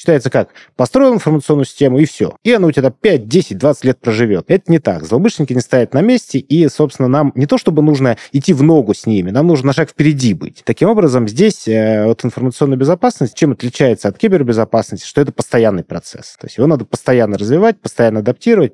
Считается 0.00 0.30
как? 0.30 0.48
Построил 0.76 1.12
информационную 1.12 1.66
систему, 1.66 1.98
и 1.98 2.06
все. 2.06 2.34
И 2.42 2.50
она 2.50 2.68
у 2.68 2.72
тебя 2.72 2.90
5, 2.90 3.28
10, 3.28 3.58
20 3.58 3.84
лет 3.84 4.00
проживет. 4.00 4.46
Это 4.48 4.72
не 4.72 4.78
так. 4.78 5.04
Злоумышленники 5.04 5.52
не 5.52 5.60
стоят 5.60 5.92
на 5.92 6.00
месте, 6.00 6.38
и, 6.38 6.66
собственно, 6.68 7.06
нам 7.06 7.32
не 7.34 7.44
то 7.44 7.58
чтобы 7.58 7.82
нужно 7.82 8.16
идти 8.32 8.54
в 8.54 8.62
ногу 8.62 8.94
с 8.94 9.04
ними, 9.04 9.30
нам 9.30 9.46
нужно 9.46 9.66
на 9.66 9.72
шаг 9.74 9.90
впереди 9.90 10.32
быть. 10.32 10.62
Таким 10.64 10.88
образом, 10.88 11.28
здесь 11.28 11.68
э, 11.68 12.06
вот 12.06 12.24
информационная 12.24 12.78
безопасность 12.78 13.34
чем 13.34 13.52
отличается 13.52 14.08
от 14.08 14.16
кибербезопасности, 14.16 15.06
что 15.06 15.20
это 15.20 15.32
постоянный 15.32 15.84
процесс. 15.84 16.38
То 16.40 16.46
есть 16.46 16.56
его 16.56 16.66
надо 16.66 16.86
постоянно 16.86 17.36
развивать, 17.36 17.78
постоянно 17.78 18.20
адаптировать, 18.20 18.72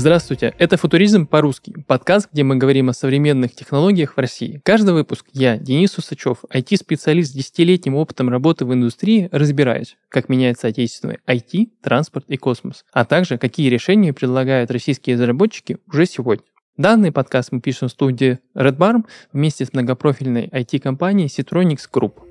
Здравствуйте, 0.00 0.54
это 0.56 0.78
«Футуризм 0.78 1.26
по-русски», 1.26 1.84
подкаст, 1.86 2.30
где 2.32 2.42
мы 2.42 2.56
говорим 2.56 2.88
о 2.88 2.94
современных 2.94 3.54
технологиях 3.54 4.14
в 4.14 4.18
России. 4.18 4.62
Каждый 4.64 4.94
выпуск 4.94 5.26
я, 5.34 5.58
Денис 5.58 5.98
Усачев, 5.98 6.38
IT-специалист 6.50 7.32
с 7.32 7.34
десятилетним 7.34 7.96
опытом 7.96 8.30
работы 8.30 8.64
в 8.64 8.72
индустрии, 8.72 9.28
разбираюсь, 9.30 9.98
как 10.08 10.30
меняется 10.30 10.68
отечественный 10.68 11.18
IT, 11.26 11.68
транспорт 11.82 12.24
и 12.28 12.38
космос, 12.38 12.86
а 12.94 13.04
также 13.04 13.36
какие 13.36 13.68
решения 13.68 14.14
предлагают 14.14 14.70
российские 14.70 15.16
разработчики 15.16 15.76
уже 15.86 16.06
сегодня. 16.06 16.46
Данный 16.78 17.12
подкаст 17.12 17.52
мы 17.52 17.60
пишем 17.60 17.88
в 17.88 17.90
студии 17.90 18.38
Red 18.54 18.78
Barn 18.78 19.04
вместе 19.34 19.66
с 19.66 19.74
многопрофильной 19.74 20.46
IT-компанией 20.46 21.28
Citronics 21.28 21.90
Group– 21.92 22.14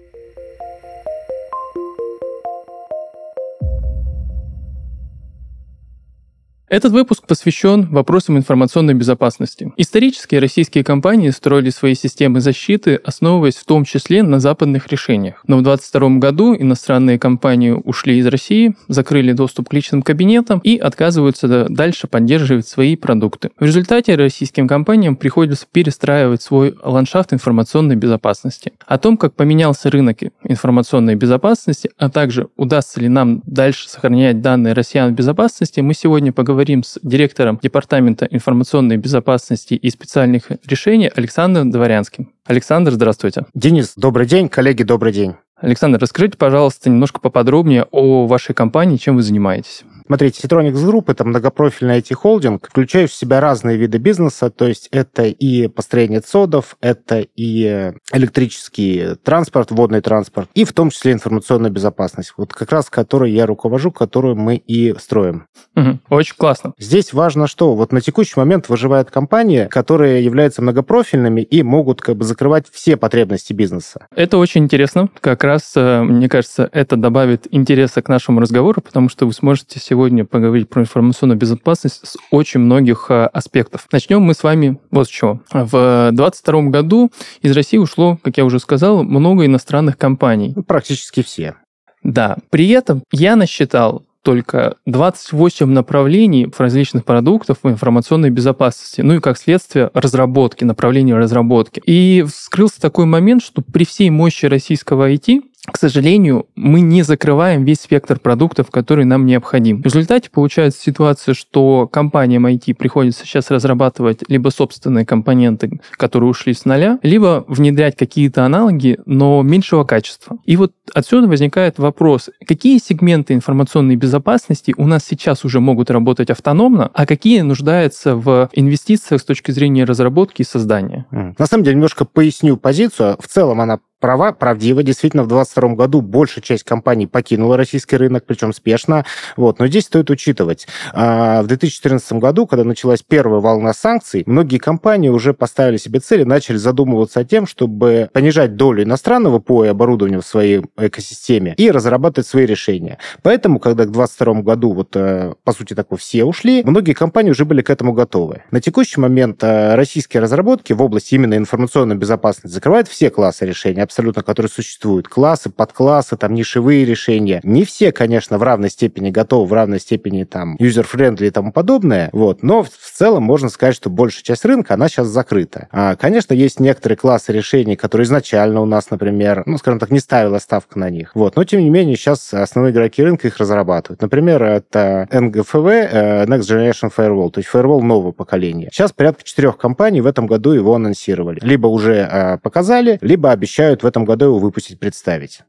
Этот 6.69 6.91
выпуск 6.91 7.25
посвящен 7.25 7.87
вопросам 7.87 8.37
информационной 8.37 8.93
безопасности. 8.93 9.73
Исторически 9.75 10.35
российские 10.35 10.83
компании 10.83 11.31
строили 11.31 11.71
свои 11.71 11.95
системы 11.95 12.41
защиты, 12.41 12.93
основываясь 13.03 13.55
в 13.55 13.65
том 13.65 13.85
числе 13.85 14.21
на 14.21 14.39
западных 14.39 14.87
решениях. 14.89 15.41
Но 15.47 15.57
в 15.57 15.63
2022 15.63 16.19
году 16.19 16.55
иностранные 16.55 17.17
компании 17.17 17.71
ушли 17.71 18.19
из 18.19 18.27
России, 18.27 18.75
закрыли 18.87 19.31
доступ 19.31 19.69
к 19.69 19.73
личным 19.73 20.03
кабинетам 20.03 20.59
и 20.59 20.77
отказываются 20.77 21.65
дальше 21.69 22.05
поддерживать 22.05 22.67
свои 22.67 22.95
продукты. 22.95 23.49
В 23.59 23.65
результате 23.65 24.13
российским 24.13 24.67
компаниям 24.67 25.15
приходится 25.15 25.65
перестраивать 25.71 26.43
свой 26.43 26.75
ландшафт 26.83 27.33
информационной 27.33 27.95
безопасности. 27.95 28.73
О 28.85 28.99
том, 28.99 29.17
как 29.17 29.33
поменялся 29.33 29.89
рынок 29.89 30.19
информационной 30.43 31.15
безопасности, 31.15 31.89
а 31.97 32.11
также 32.11 32.49
удастся 32.57 33.01
ли 33.01 33.09
нам 33.09 33.41
дальше 33.47 33.89
сохранять 33.89 34.41
данные 34.41 34.73
россиян 34.73 35.11
в 35.11 35.15
безопасности, 35.15 35.79
мы 35.79 35.95
сегодня 35.95 36.31
поговорим 36.31 36.58
поговорим 36.59 36.83
с 36.83 36.99
директором 37.01 37.57
Департамента 37.63 38.27
информационной 38.29 38.97
безопасности 38.97 39.75
и 39.75 39.89
специальных 39.89 40.51
решений 40.67 41.09
Александром 41.15 41.71
Дворянским. 41.71 42.33
Александр, 42.45 42.91
здравствуйте. 42.91 43.45
Денис, 43.53 43.93
добрый 43.95 44.27
день. 44.27 44.49
Коллеги, 44.49 44.83
добрый 44.83 45.13
день. 45.13 45.35
Александр, 45.55 45.99
расскажите, 45.99 46.37
пожалуйста, 46.37 46.89
немножко 46.89 47.21
поподробнее 47.21 47.85
о 47.91 48.27
вашей 48.27 48.53
компании, 48.53 48.97
чем 48.97 49.15
вы 49.15 49.21
занимаетесь. 49.21 49.83
Смотрите, 50.09 50.41
Citronics 50.41 50.73
Group— 50.73 51.03
это 51.07 51.23
многопрофильный 51.23 51.99
IT-холдинг, 51.99 52.67
включающий 52.67 53.13
в 53.13 53.15
себя 53.15 53.39
разные 53.39 53.77
виды 53.77 53.99
бизнеса, 53.99 54.49
то 54.49 54.67
есть 54.67 54.87
это 54.91 55.25
и 55.25 55.67
построение 55.67 56.21
цодов, 56.21 56.77
это 56.81 57.27
и 57.35 57.93
электрический 58.11 59.13
транспорт, 59.23 59.69
водный 59.69 60.01
транспорт, 60.01 60.49
и 60.55 60.63
в 60.65 60.73
том 60.73 60.89
числе 60.89 61.11
информационная 61.11 61.69
безопасность, 61.69 62.33
вот 62.37 62.53
как 62.53 62.71
раз 62.71 62.89
которой 62.89 63.31
я 63.31 63.45
руковожу, 63.45 63.91
которую 63.91 64.35
мы 64.35 64.55
и 64.55 64.95
строим. 64.97 65.45
Угу, 65.75 65.99
очень 66.09 66.35
классно. 66.35 66.73
Здесь 66.79 67.13
важно 67.13 67.45
что? 67.45 67.75
Вот 67.75 67.91
на 67.91 68.01
текущий 68.01 68.33
момент 68.39 68.67
выживает 68.67 69.11
компания, 69.11 69.67
которые 69.67 70.25
являются 70.25 70.63
многопрофильными 70.63 71.41
и 71.41 71.61
могут 71.61 72.01
как 72.01 72.15
бы 72.15 72.25
закрывать 72.25 72.65
все 72.71 72.97
потребности 72.97 73.53
бизнеса. 73.53 74.07
Это 74.15 74.39
очень 74.39 74.63
интересно. 74.63 75.09
Как 75.21 75.43
раз, 75.43 75.73
э, 75.75 76.01
мне 76.01 76.27
кажется, 76.27 76.67
это 76.71 76.95
добавит 76.95 77.45
интереса 77.51 78.01
к 78.01 78.09
нашему 78.09 78.39
разговору, 78.39 78.81
потому 78.81 79.07
что 79.07 79.27
вы 79.27 79.33
сможете 79.33 79.79
сегодня 79.79 79.98
сегодня 79.99 80.23
поговорить 80.23 80.69
про 80.69 80.83
информационную 80.83 81.37
безопасность 81.37 82.07
с 82.07 82.15
очень 82.31 82.61
многих 82.61 83.07
э, 83.09 83.25
аспектов. 83.25 83.85
Начнем 83.91 84.21
мы 84.21 84.33
с 84.33 84.43
вами 84.43 84.79
вот 84.91 85.07
с 85.07 85.09
чего. 85.09 85.41
В 85.51 86.11
2022 86.13 86.61
году 86.69 87.11
из 87.41 87.51
России 87.51 87.77
ушло, 87.77 88.17
как 88.23 88.37
я 88.37 88.45
уже 88.45 88.59
сказал, 88.59 89.03
много 89.03 89.45
иностранных 89.45 89.97
компаний. 89.97 90.55
Практически 90.65 91.21
все. 91.21 91.55
Да. 92.01 92.37
При 92.49 92.69
этом 92.69 93.03
я 93.11 93.35
насчитал 93.35 94.05
только 94.23 94.75
28 94.85 95.69
направлений 95.69 96.47
различных 96.57 97.03
продуктов 97.03 97.57
в 97.63 97.69
информационной 97.69 98.29
безопасности, 98.29 99.01
ну 99.01 99.15
и 99.15 99.19
как 99.19 99.37
следствие 99.37 99.91
разработки, 99.93 100.63
направления 100.63 101.17
разработки. 101.17 101.81
И 101.85 102.23
вскрылся 102.25 102.79
такой 102.79 103.05
момент, 103.05 103.43
что 103.43 103.61
при 103.61 103.83
всей 103.83 104.09
мощи 104.09 104.45
российского 104.45 105.11
IT 105.11 105.41
к 105.69 105.77
сожалению, 105.77 106.47
мы 106.55 106.81
не 106.81 107.03
закрываем 107.03 107.63
весь 107.63 107.81
спектр 107.81 108.19
продуктов, 108.19 108.71
который 108.71 109.05
нам 109.05 109.25
необходим. 109.25 109.81
В 109.81 109.85
результате 109.85 110.29
получается 110.29 110.81
ситуация, 110.81 111.33
что 111.33 111.87
компаниям 111.87 112.45
IT 112.45 112.73
приходится 112.75 113.25
сейчас 113.25 113.51
разрабатывать 113.51 114.23
либо 114.27 114.49
собственные 114.49 115.05
компоненты, 115.05 115.79
которые 115.91 116.29
ушли 116.29 116.53
с 116.53 116.65
нуля, 116.65 116.99
либо 117.03 117.45
внедрять 117.47 117.95
какие-то 117.95 118.45
аналоги, 118.45 118.99
но 119.05 119.41
меньшего 119.41 119.83
качества. 119.83 120.37
И 120.45 120.55
вот 120.55 120.73
отсюда 120.93 121.27
возникает 121.27 121.79
вопрос, 121.79 122.29
какие 122.47 122.77
сегменты 122.79 123.33
информационной 123.33 123.95
безопасности 123.95 124.73
у 124.77 124.87
нас 124.87 125.03
сейчас 125.05 125.45
уже 125.45 125.59
могут 125.59 125.91
работать 125.91 126.29
автономно, 126.29 126.89
а 126.93 127.05
какие 127.05 127.41
нуждаются 127.41 128.15
в 128.15 128.49
инвестициях 128.53 129.21
с 129.21 129.25
точки 129.25 129.51
зрения 129.51 129.83
разработки 129.83 130.41
и 130.41 130.45
создания? 130.45 131.05
На 131.11 131.45
самом 131.45 131.63
деле, 131.63 131.75
немножко 131.75 132.05
поясню 132.05 132.57
позицию. 132.57 133.17
В 133.19 133.27
целом 133.27 133.61
она 133.61 133.79
права, 133.99 134.31
правдиво. 134.31 134.83
Действительно, 134.83 135.23
в 135.23 135.27
2022 135.27 135.75
году 135.75 136.01
большая 136.01 136.43
часть 136.43 136.63
компаний 136.63 137.07
покинула 137.07 137.57
российский 137.57 137.97
рынок, 137.97 138.23
причем 138.25 138.53
спешно. 138.53 139.05
Вот. 139.37 139.59
Но 139.59 139.67
здесь 139.67 139.85
стоит 139.85 140.09
учитывать. 140.09 140.67
А, 140.93 141.41
в 141.41 141.47
2014 141.47 142.13
году, 142.13 142.47
когда 142.47 142.63
началась 142.63 143.01
первая 143.01 143.41
волна 143.41 143.73
санкций, 143.73 144.23
многие 144.25 144.57
компании 144.57 145.09
уже 145.09 145.33
поставили 145.33 145.77
себе 145.77 145.99
цели, 145.99 146.23
начали 146.23 146.57
задумываться 146.57 147.19
о 147.19 147.23
тем, 147.23 147.45
чтобы 147.45 148.09
понижать 148.13 148.55
долю 148.55 148.83
иностранного 148.83 149.39
ПО 149.39 149.65
и 149.65 149.67
оборудования 149.67 150.19
в 150.19 150.25
своей 150.25 150.61
экосистеме 150.77 151.53
и 151.57 151.71
разрабатывать 151.71 152.27
свои 152.27 152.45
решения. 152.45 152.97
Поэтому, 153.21 153.59
когда 153.59 153.83
к 153.83 153.91
2022 153.91 154.41
году, 154.41 154.73
вот, 154.73 154.95
э, 154.95 155.33
по 155.43 155.53
сути, 155.53 155.73
так 155.73 155.87
все 155.97 156.23
ушли, 156.23 156.63
многие 156.63 156.93
компании 156.93 157.31
уже 157.31 157.45
были 157.45 157.61
к 157.61 157.69
этому 157.69 157.93
готовы. 157.93 158.43
На 158.51 158.61
текущий 158.61 158.99
момент 158.99 159.43
э, 159.43 159.75
российские 159.75 160.21
разработки 160.21 160.73
в 160.73 160.81
области 160.81 161.15
именно 161.15 161.35
информационной 161.35 161.95
безопасности 161.95 162.53
закрывают 162.53 162.87
все 162.87 163.09
классы 163.09 163.45
решений, 163.45 163.81
абсолютно, 163.89 164.21
которые 164.21 164.51
существуют. 164.51 165.07
Классы, 165.07 165.49
подклассы, 165.49 166.15
там 166.15 166.35
нишевые 166.35 166.85
решения. 166.85 167.39
Не 167.43 167.65
все, 167.65 167.91
конечно, 167.91 168.37
в 168.37 168.43
равной 168.43 168.69
степени 168.69 169.09
готовы, 169.09 169.47
в 169.47 169.53
равной 169.53 169.79
степени 169.79 170.25
там 170.25 170.55
user-friendly 170.57 171.27
и 171.27 171.31
тому 171.31 171.51
подобное, 171.51 172.09
вот, 172.13 172.43
но 172.43 172.61
в 172.61 172.69
целом 172.69 173.23
можно 173.23 173.49
сказать, 173.49 173.75
что 173.75 173.89
большая 173.89 174.23
часть 174.23 174.45
рынка, 174.45 174.75
она 174.75 174.89
сейчас 174.89 175.07
закрыта. 175.07 175.67
А, 175.71 175.95
конечно, 175.95 176.35
есть 176.35 176.59
некоторые 176.59 176.97
классы 176.97 177.33
решений, 177.33 177.75
которые 177.75 178.05
изначально 178.05 178.61
у 178.61 178.65
нас, 178.65 178.91
например, 178.91 179.41
ну, 179.47 179.57
скажем 179.57 179.79
так, 179.79 179.89
не 179.89 179.99
ставила 179.99 180.37
ставка 180.37 180.77
на 180.77 180.91
них. 180.91 181.11
Вот, 181.15 181.35
но 181.35 181.43
тем 181.43 181.61
не 181.61 181.69
менее 181.71 181.95
сейчас 181.97 182.31
основные 182.31 182.71
игроки 182.71 183.03
рынка 183.03 183.27
их 183.27 183.37
разрабатывают. 183.37 184.01
Например, 184.01 184.43
это 184.43 185.07
NGFW, 185.11 185.89
э, 185.91 186.25
Next 186.25 186.41
Generation 186.41 186.91
Firewall, 186.95 187.31
то 187.31 187.39
есть 187.39 187.49
firewall 187.51 187.81
нового 187.81 188.11
поколения. 188.11 188.69
Сейчас 188.71 188.91
порядка 188.91 189.23
четырех 189.23 189.57
компаний 189.57 190.01
в 190.01 190.05
этом 190.05 190.27
году 190.27 190.51
его 190.51 190.75
анонсировали. 190.75 191.39
Либо 191.41 191.65
уже 191.65 192.07
э, 192.11 192.37
показали, 192.37 192.99
либо 193.01 193.31
обещают 193.31 193.78
планируют 193.79 193.83
в 193.83 193.85
этом 193.85 194.05
году 194.05 194.25
его 194.25 194.39
выпустить, 194.39 194.79
представить. 194.79 195.41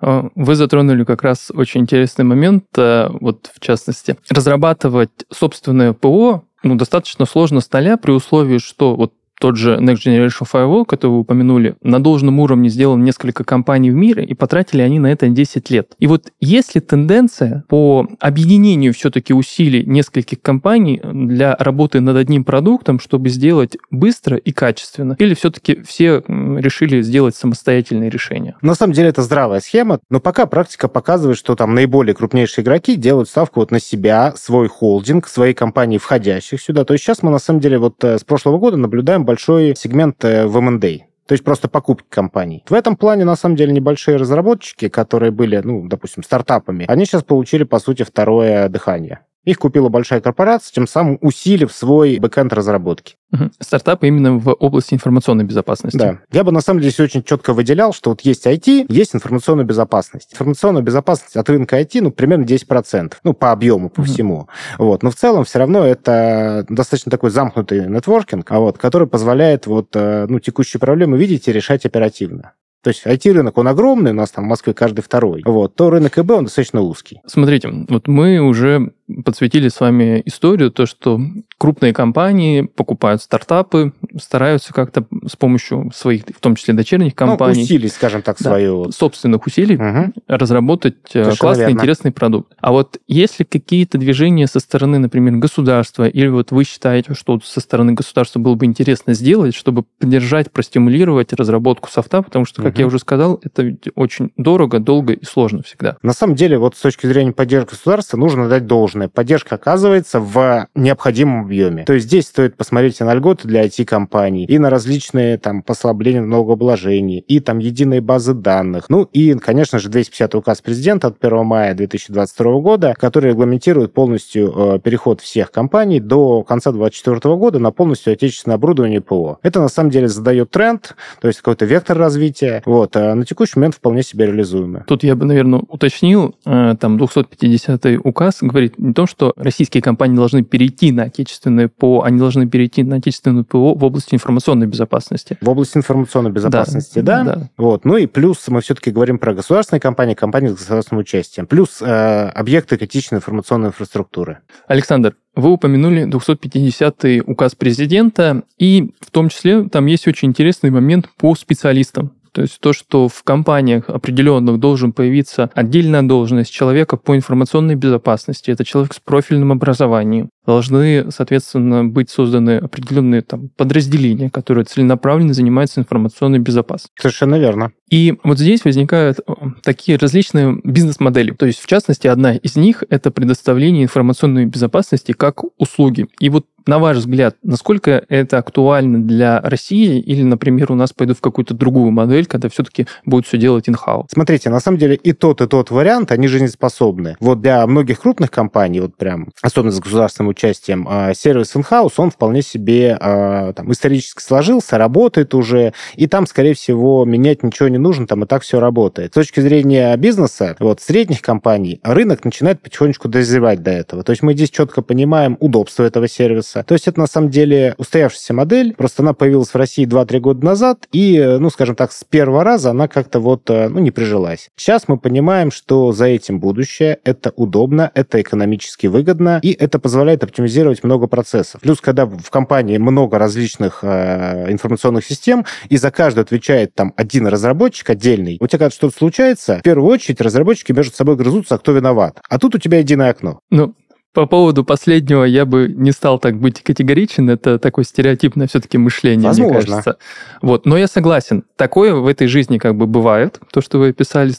А, 0.00 0.28
вы 0.34 0.54
затронули 0.54 1.04
как 1.04 1.22
раз 1.22 1.50
очень 1.54 1.80
интересный 1.82 2.24
момент, 2.24 2.64
э, 2.76 3.08
вот 3.20 3.50
в 3.52 3.60
частности, 3.60 4.16
разрабатывать 4.30 5.10
собственное 5.30 5.92
ПО 5.92 6.44
ну, 6.64 6.74
достаточно 6.74 7.24
сложно 7.24 7.60
с 7.60 7.72
нуля 7.72 7.96
при 7.96 8.10
условии, 8.10 8.58
что 8.58 8.96
вот 8.96 9.12
тот 9.40 9.56
же 9.56 9.76
Next 9.76 10.04
Generation 10.04 10.46
Firewall, 10.50 10.84
который 10.84 11.12
вы 11.12 11.18
упомянули, 11.20 11.76
на 11.82 12.02
должном 12.02 12.40
уровне 12.40 12.68
сделан 12.68 13.02
несколько 13.04 13.44
компаний 13.44 13.90
в 13.90 13.94
мире, 13.94 14.24
и 14.24 14.34
потратили 14.34 14.82
они 14.82 14.98
на 14.98 15.08
это 15.08 15.28
10 15.28 15.70
лет. 15.70 15.92
И 15.98 16.06
вот 16.06 16.32
есть 16.40 16.74
ли 16.74 16.80
тенденция 16.80 17.64
по 17.68 18.06
объединению 18.20 18.92
все-таки 18.94 19.32
усилий 19.32 19.84
нескольких 19.84 20.42
компаний 20.42 21.00
для 21.04 21.56
работы 21.56 22.00
над 22.00 22.16
одним 22.16 22.44
продуктом, 22.44 23.00
чтобы 23.00 23.28
сделать 23.28 23.76
быстро 23.90 24.36
и 24.36 24.52
качественно? 24.52 25.16
Или 25.18 25.34
все-таки 25.34 25.82
все 25.82 26.22
решили 26.26 27.02
сделать 27.02 27.36
самостоятельные 27.36 28.10
решения? 28.10 28.56
На 28.62 28.74
самом 28.74 28.92
деле 28.92 29.08
это 29.08 29.22
здравая 29.22 29.60
схема, 29.60 30.00
но 30.10 30.20
пока 30.20 30.46
практика 30.46 30.88
показывает, 30.88 31.38
что 31.38 31.54
там 31.54 31.74
наиболее 31.74 32.14
крупнейшие 32.14 32.62
игроки 32.64 32.96
делают 32.96 33.28
ставку 33.28 33.60
вот 33.60 33.70
на 33.70 33.80
себя, 33.80 34.32
свой 34.36 34.68
холдинг, 34.68 35.28
свои 35.28 35.54
компании, 35.54 35.98
входящих 35.98 36.60
сюда. 36.60 36.84
То 36.84 36.94
есть 36.94 37.04
сейчас 37.04 37.22
мы 37.22 37.30
на 37.30 37.38
самом 37.38 37.60
деле 37.60 37.78
вот 37.78 38.02
э, 38.02 38.18
с 38.18 38.24
прошлого 38.24 38.58
года 38.58 38.76
наблюдаем 38.76 39.24
большой 39.28 39.74
сегмент 39.76 40.24
э, 40.24 40.46
в 40.46 40.56
M&A. 40.56 41.04
то 41.26 41.34
есть 41.34 41.44
просто 41.44 41.68
покупки 41.68 42.06
компаний. 42.08 42.64
В 42.66 42.72
этом 42.72 42.96
плане, 42.96 43.26
на 43.26 43.36
самом 43.36 43.56
деле, 43.56 43.72
небольшие 43.72 44.16
разработчики, 44.16 44.88
которые 44.88 45.30
были, 45.30 45.60
ну, 45.62 45.86
допустим, 45.86 46.22
стартапами, 46.22 46.86
они 46.88 47.04
сейчас 47.04 47.22
получили, 47.22 47.64
по 47.64 47.78
сути, 47.78 48.04
второе 48.04 48.70
дыхание. 48.70 49.18
Их 49.44 49.58
купила 49.58 49.88
большая 49.88 50.20
корпорация, 50.20 50.72
тем 50.72 50.86
самым 50.86 51.18
усилив 51.20 51.72
свой 51.72 52.18
бэкэнд 52.18 52.52
разработки. 52.52 53.16
Угу. 53.32 53.50
Стартапы 53.60 54.08
именно 54.08 54.38
в 54.38 54.52
области 54.52 54.94
информационной 54.94 55.44
безопасности. 55.44 55.96
Да. 55.96 56.18
Я 56.32 56.44
бы 56.44 56.52
на 56.52 56.60
самом 56.60 56.80
деле 56.80 56.90
здесь 56.90 57.00
очень 57.00 57.22
четко 57.22 57.52
выделял, 57.52 57.92
что 57.92 58.10
вот 58.10 58.22
есть 58.22 58.46
IT, 58.46 58.86
есть 58.88 59.14
информационная 59.14 59.64
безопасность. 59.64 60.32
Информационная 60.32 60.82
безопасность 60.82 61.36
от 61.36 61.48
рынка 61.48 61.80
IT, 61.80 62.00
ну, 62.02 62.10
примерно 62.10 62.44
10%. 62.44 63.14
Ну, 63.22 63.32
по 63.32 63.52
объему, 63.52 63.90
по 63.90 64.00
угу. 64.00 64.08
всему. 64.08 64.48
Вот. 64.78 65.02
Но 65.02 65.10
в 65.10 65.14
целом 65.14 65.44
все 65.44 65.58
равно 65.58 65.84
это 65.84 66.66
достаточно 66.68 67.10
такой 67.10 67.30
замкнутый 67.30 67.86
нетворкинг, 67.86 68.50
а 68.50 68.58
вот, 68.60 68.78
который 68.78 69.06
позволяет 69.06 69.66
вот, 69.66 69.88
э, 69.94 70.26
ну, 70.28 70.40
текущие 70.40 70.80
проблемы 70.80 71.18
видеть 71.18 71.48
и 71.48 71.52
решать 71.52 71.86
оперативно 71.86 72.52
то 72.82 72.90
есть 72.90 73.04
IT-рынок, 73.04 73.58
он 73.58 73.68
огромный, 73.68 74.12
у 74.12 74.14
нас 74.14 74.30
там 74.30 74.44
в 74.44 74.48
Москве 74.48 74.72
каждый 74.72 75.02
второй, 75.02 75.42
вот, 75.44 75.74
то 75.74 75.90
рынок 75.90 76.16
ИБ, 76.18 76.30
он 76.30 76.44
достаточно 76.44 76.80
узкий. 76.80 77.20
Смотрите, 77.26 77.70
вот 77.88 78.06
мы 78.06 78.38
уже 78.38 78.92
подсветили 79.24 79.68
с 79.68 79.80
вами 79.80 80.22
историю, 80.26 80.70
то, 80.70 80.86
что 80.86 81.20
крупные 81.58 81.92
компании 81.92 82.62
покупают 82.62 83.22
стартапы, 83.22 83.92
стараются 84.20 84.72
как-то 84.72 85.06
с 85.26 85.36
помощью 85.36 85.90
своих, 85.94 86.24
в 86.26 86.40
том 86.40 86.56
числе 86.56 86.74
дочерних 86.74 87.12
ну, 87.12 87.16
компаний... 87.16 87.60
Ну, 87.60 87.62
усилить, 87.64 87.92
скажем 87.92 88.22
так, 88.22 88.36
да, 88.38 88.50
свою... 88.50 88.92
Собственных 88.92 89.46
усилий 89.46 89.76
угу. 89.76 90.12
разработать 90.28 90.96
э, 91.08 91.24
Совершенно 91.24 91.36
классный, 91.36 91.64
верно. 91.64 91.78
интересный 91.78 92.12
продукт. 92.12 92.52
А 92.60 92.72
вот 92.72 92.98
если 93.06 93.44
какие-то 93.44 93.98
движения 93.98 94.46
со 94.46 94.60
стороны, 94.60 94.98
например, 94.98 95.36
государства, 95.36 96.06
или 96.06 96.28
вот 96.28 96.52
вы 96.52 96.64
считаете, 96.64 97.14
что 97.14 97.40
со 97.42 97.60
стороны 97.60 97.92
государства 97.92 98.40
было 98.40 98.54
бы 98.54 98.66
интересно 98.66 99.14
сделать, 99.14 99.54
чтобы 99.54 99.84
поддержать, 99.98 100.52
простимулировать 100.52 101.32
разработку 101.32 101.88
софта, 101.90 102.22
потому 102.22 102.44
что, 102.44 102.62
как 102.62 102.74
угу. 102.74 102.80
я 102.80 102.86
уже 102.86 102.98
сказал, 102.98 103.40
это 103.42 103.76
очень 103.94 104.30
дорого, 104.36 104.78
долго 104.78 105.14
и 105.14 105.24
сложно 105.24 105.62
всегда. 105.62 105.96
На 106.02 106.12
самом 106.12 106.34
деле, 106.34 106.58
вот 106.58 106.76
с 106.76 106.80
точки 106.80 107.06
зрения 107.06 107.32
поддержки 107.32 107.70
государства, 107.70 108.16
нужно 108.16 108.48
дать 108.48 108.66
должное. 108.66 108.97
Поддержка 109.06 109.54
оказывается 109.54 110.18
в 110.18 110.66
необходимом 110.74 111.42
объеме. 111.42 111.84
То 111.84 111.92
есть 111.92 112.06
здесь 112.06 112.26
стоит 112.26 112.56
посмотреть 112.56 112.98
на 113.00 113.14
льготы 113.14 113.46
для 113.46 113.64
IT-компаний 113.64 114.44
и 114.44 114.58
на 114.58 114.70
различные 114.70 115.38
там 115.38 115.62
послабления 115.62 116.22
налогообложения, 116.22 117.20
и 117.20 117.40
там 117.40 117.58
единые 117.58 118.00
базы 118.00 118.34
данных. 118.34 118.86
Ну 118.88 119.08
и, 119.12 119.34
конечно 119.34 119.78
же, 119.78 119.88
250 119.88 120.34
указ 120.34 120.60
президента 120.60 121.08
от 121.08 121.24
1 121.24 121.44
мая 121.44 121.74
2022 121.74 122.60
года, 122.60 122.94
который 122.98 123.30
регламентирует 123.30 123.92
полностью 123.92 124.52
э, 124.56 124.78
переход 124.80 125.20
всех 125.20 125.52
компаний 125.52 126.00
до 126.00 126.42
конца 126.42 126.72
2024 126.72 127.36
года 127.36 127.58
на 127.58 127.70
полностью 127.70 128.12
отечественное 128.12 128.56
оборудование 128.56 129.00
ПО. 129.00 129.38
Это 129.42 129.60
на 129.60 129.68
самом 129.68 129.90
деле 129.90 130.08
задает 130.08 130.50
тренд, 130.50 130.96
то 131.20 131.28
есть 131.28 131.40
какой-то 131.40 131.64
вектор 131.64 131.98
развития. 131.98 132.62
Вот. 132.64 132.96
А 132.96 133.14
на 133.14 133.24
текущий 133.24 133.58
момент 133.58 133.74
вполне 133.74 134.02
себе 134.02 134.26
реализуемый. 134.26 134.82
Тут 134.86 135.04
я 135.04 135.14
бы, 135.14 135.26
наверное, 135.26 135.60
уточнил, 135.68 136.34
э, 136.44 136.74
там 136.80 136.98
250 136.98 137.86
указ 138.04 138.38
говорит 138.40 138.74
не 138.88 138.94
том, 138.94 139.06
что 139.06 139.32
российские 139.36 139.82
компании 139.82 140.16
должны 140.16 140.42
перейти 140.42 140.92
на 140.92 141.04
отечественное 141.04 141.68
ПО, 141.68 142.02
они 142.02 142.18
должны 142.18 142.48
перейти 142.48 142.82
на 142.82 142.96
отечественное 142.96 143.44
ПО 143.44 143.74
в 143.74 143.84
области 143.84 144.14
информационной 144.14 144.66
безопасности. 144.66 145.38
В 145.40 145.48
области 145.48 145.76
информационной 145.76 146.30
безопасности, 146.30 147.00
да. 147.00 147.22
да? 147.22 147.34
да. 147.36 147.50
Вот. 147.56 147.84
Ну 147.84 147.96
и 147.96 148.06
плюс 148.06 148.48
мы 148.48 148.60
все-таки 148.60 148.90
говорим 148.90 149.18
про 149.18 149.34
государственные 149.34 149.80
компании, 149.80 150.14
компании 150.14 150.48
с 150.48 150.54
государственным 150.54 151.02
участием. 151.02 151.46
Плюс 151.46 151.82
э, 151.82 152.28
объекты 152.30 152.76
критичной 152.76 153.18
информационной 153.18 153.68
инфраструктуры. 153.68 154.38
Александр, 154.66 155.14
вы 155.34 155.52
упомянули 155.52 156.04
250-й 156.08 157.20
указ 157.20 157.54
президента, 157.54 158.42
и 158.58 158.90
в 159.00 159.10
том 159.10 159.28
числе 159.28 159.68
там 159.68 159.86
есть 159.86 160.08
очень 160.08 160.28
интересный 160.28 160.70
момент 160.70 161.08
по 161.16 161.34
специалистам. 161.36 162.12
То 162.38 162.42
есть 162.42 162.60
то, 162.60 162.72
что 162.72 163.08
в 163.08 163.24
компаниях 163.24 163.88
определенных 163.88 164.60
должен 164.60 164.92
появиться 164.92 165.50
отдельная 165.54 166.02
должность 166.02 166.52
человека 166.52 166.96
по 166.96 167.16
информационной 167.16 167.74
безопасности, 167.74 168.52
это 168.52 168.64
человек 168.64 168.94
с 168.94 169.00
профильным 169.00 169.50
образованием, 169.50 170.30
должны, 170.48 171.10
соответственно, 171.10 171.84
быть 171.84 172.08
созданы 172.08 172.56
определенные 172.56 173.20
там, 173.20 173.50
подразделения, 173.50 174.30
которые 174.30 174.64
целенаправленно 174.64 175.34
занимаются 175.34 175.80
информационной 175.80 176.38
безопасностью. 176.38 176.94
Совершенно 176.98 177.38
верно. 177.38 177.72
И 177.90 178.14
вот 178.24 178.38
здесь 178.38 178.64
возникают 178.64 179.18
э, 179.20 179.32
такие 179.62 179.98
различные 179.98 180.58
бизнес-модели. 180.64 181.32
То 181.32 181.44
есть, 181.44 181.60
в 181.60 181.66
частности, 181.66 182.06
одна 182.06 182.34
из 182.34 182.56
них– 182.56 182.82
это 182.88 183.10
предоставление 183.10 183.84
информационной 183.84 184.46
безопасности 184.46 185.12
как 185.12 185.42
услуги. 185.58 186.06
И 186.18 186.30
вот 186.30 186.46
на 186.68 186.78
ваш 186.78 186.98
взгляд, 186.98 187.36
насколько 187.42 188.04
это 188.10 188.36
актуально 188.36 189.02
для 189.02 189.40
России 189.40 189.98
или, 189.98 190.22
например, 190.22 190.70
у 190.70 190.74
нас 190.74 190.92
пойдут 190.92 191.16
в 191.16 191.22
какую-то 191.22 191.54
другую 191.54 191.92
модель, 191.92 192.26
когда 192.26 192.50
все-таки 192.50 192.86
будет 193.06 193.26
все 193.26 193.38
делать 193.38 193.68
in-house? 193.68 194.08
Смотрите, 194.12 194.50
на 194.50 194.60
самом 194.60 194.76
деле 194.76 194.96
и 194.96 195.14
тот, 195.14 195.40
и 195.40 195.46
тот 195.46 195.70
вариант, 195.70 196.12
они 196.12 196.28
жизнеспособны. 196.28 197.16
Вот 197.20 197.40
для 197.40 197.66
многих 197.66 198.00
крупных 198.00 198.30
компаний, 198.30 198.80
вот 198.80 198.96
прям, 198.96 199.28
особенно 199.40 199.72
с 199.72 199.80
государственным 199.80 200.28
участием, 200.38 200.86
а, 200.88 201.12
сервис 201.14 201.54
in-house, 201.56 201.94
он 201.96 202.10
вполне 202.10 202.42
себе 202.42 202.96
а, 203.00 203.52
там, 203.52 203.72
исторически 203.72 204.22
сложился, 204.22 204.78
работает 204.78 205.34
уже, 205.34 205.72
и 205.96 206.06
там, 206.06 206.26
скорее 206.26 206.54
всего, 206.54 207.04
менять 207.04 207.42
ничего 207.42 207.68
не 207.68 207.78
нужно, 207.78 208.06
там 208.06 208.24
и 208.24 208.26
так 208.26 208.42
все 208.42 208.60
работает. 208.60 209.12
С 209.12 209.14
точки 209.14 209.40
зрения 209.40 209.96
бизнеса, 209.96 210.56
вот, 210.60 210.80
средних 210.80 211.22
компаний, 211.22 211.80
рынок 211.82 212.24
начинает 212.24 212.62
потихонечку 212.62 213.08
дозревать 213.08 213.62
до 213.62 213.72
этого. 213.72 214.04
То 214.04 214.10
есть 214.10 214.22
мы 214.22 214.34
здесь 214.34 214.50
четко 214.50 214.80
понимаем 214.82 215.36
удобство 215.40 215.82
этого 215.82 216.06
сервиса. 216.08 216.62
То 216.62 216.74
есть 216.74 216.86
это, 216.86 217.00
на 217.00 217.06
самом 217.06 217.30
деле, 217.30 217.74
устоявшаяся 217.76 218.32
модель, 218.32 218.74
просто 218.74 219.02
она 219.02 219.14
появилась 219.14 219.48
в 219.48 219.56
России 219.56 219.86
2-3 219.86 220.20
года 220.20 220.44
назад, 220.44 220.86
и, 220.92 221.36
ну, 221.40 221.50
скажем 221.50 221.74
так, 221.74 221.90
с 221.90 222.04
первого 222.04 222.44
раза 222.44 222.70
она 222.70 222.86
как-то 222.86 223.18
вот, 223.18 223.50
э, 223.50 223.68
ну, 223.68 223.80
не 223.80 223.90
прижилась. 223.90 224.50
Сейчас 224.56 224.84
мы 224.86 224.98
понимаем, 224.98 225.50
что 225.50 225.92
за 225.92 226.06
этим 226.06 226.38
будущее, 226.38 226.98
это 227.04 227.32
удобно, 227.34 227.90
это 227.94 228.20
экономически 228.20 228.86
выгодно, 228.86 229.40
и 229.42 229.52
это 229.52 229.78
позволяет 229.78 230.22
оптимизировать 230.28 230.84
много 230.84 231.06
процессов. 231.06 231.60
Плюс, 231.60 231.80
когда 231.80 232.06
в 232.06 232.30
компании 232.30 232.78
много 232.78 233.18
различных 233.18 233.80
э, 233.82 234.50
информационных 234.50 235.04
систем, 235.04 235.44
и 235.68 235.76
за 235.76 235.90
каждую 235.90 236.22
отвечает 236.22 236.74
там 236.74 236.92
один 236.96 237.26
разработчик 237.26 237.90
отдельный, 237.90 238.38
у 238.40 238.46
тебя 238.46 238.58
когда 238.58 238.70
что-то 238.70 238.96
случается, 238.96 239.58
в 239.58 239.62
первую 239.62 239.90
очередь 239.90 240.20
разработчики 240.20 240.72
между 240.72 240.94
собой 240.94 241.16
грызутся, 241.16 241.56
а 241.56 241.58
кто 241.58 241.72
виноват. 241.72 242.20
А 242.28 242.38
тут 242.38 242.54
у 242.54 242.58
тебя 242.58 242.78
единое 242.78 243.10
окно. 243.10 243.40
Ну, 243.50 243.74
по 244.18 244.26
поводу 244.26 244.64
последнего 244.64 245.22
я 245.22 245.46
бы 245.46 245.72
не 245.72 245.92
стал 245.92 246.18
так 246.18 246.40
быть 246.40 246.60
категоричен. 246.64 247.30
Это 247.30 247.60
такое 247.60 247.84
стереотипное 247.84 248.48
все-таки 248.48 248.76
мышление, 248.76 249.28
Возможно. 249.28 249.54
мне 249.54 249.64
кажется. 249.64 249.96
Вот. 250.42 250.66
Но 250.66 250.76
я 250.76 250.88
согласен. 250.88 251.44
Такое 251.54 251.94
в 251.94 252.04
этой 252.08 252.26
жизни 252.26 252.58
как 252.58 252.74
бы 252.74 252.88
бывает, 252.88 253.38
то, 253.52 253.60
что 253.60 253.78
вы 253.78 253.90
описали. 253.90 254.32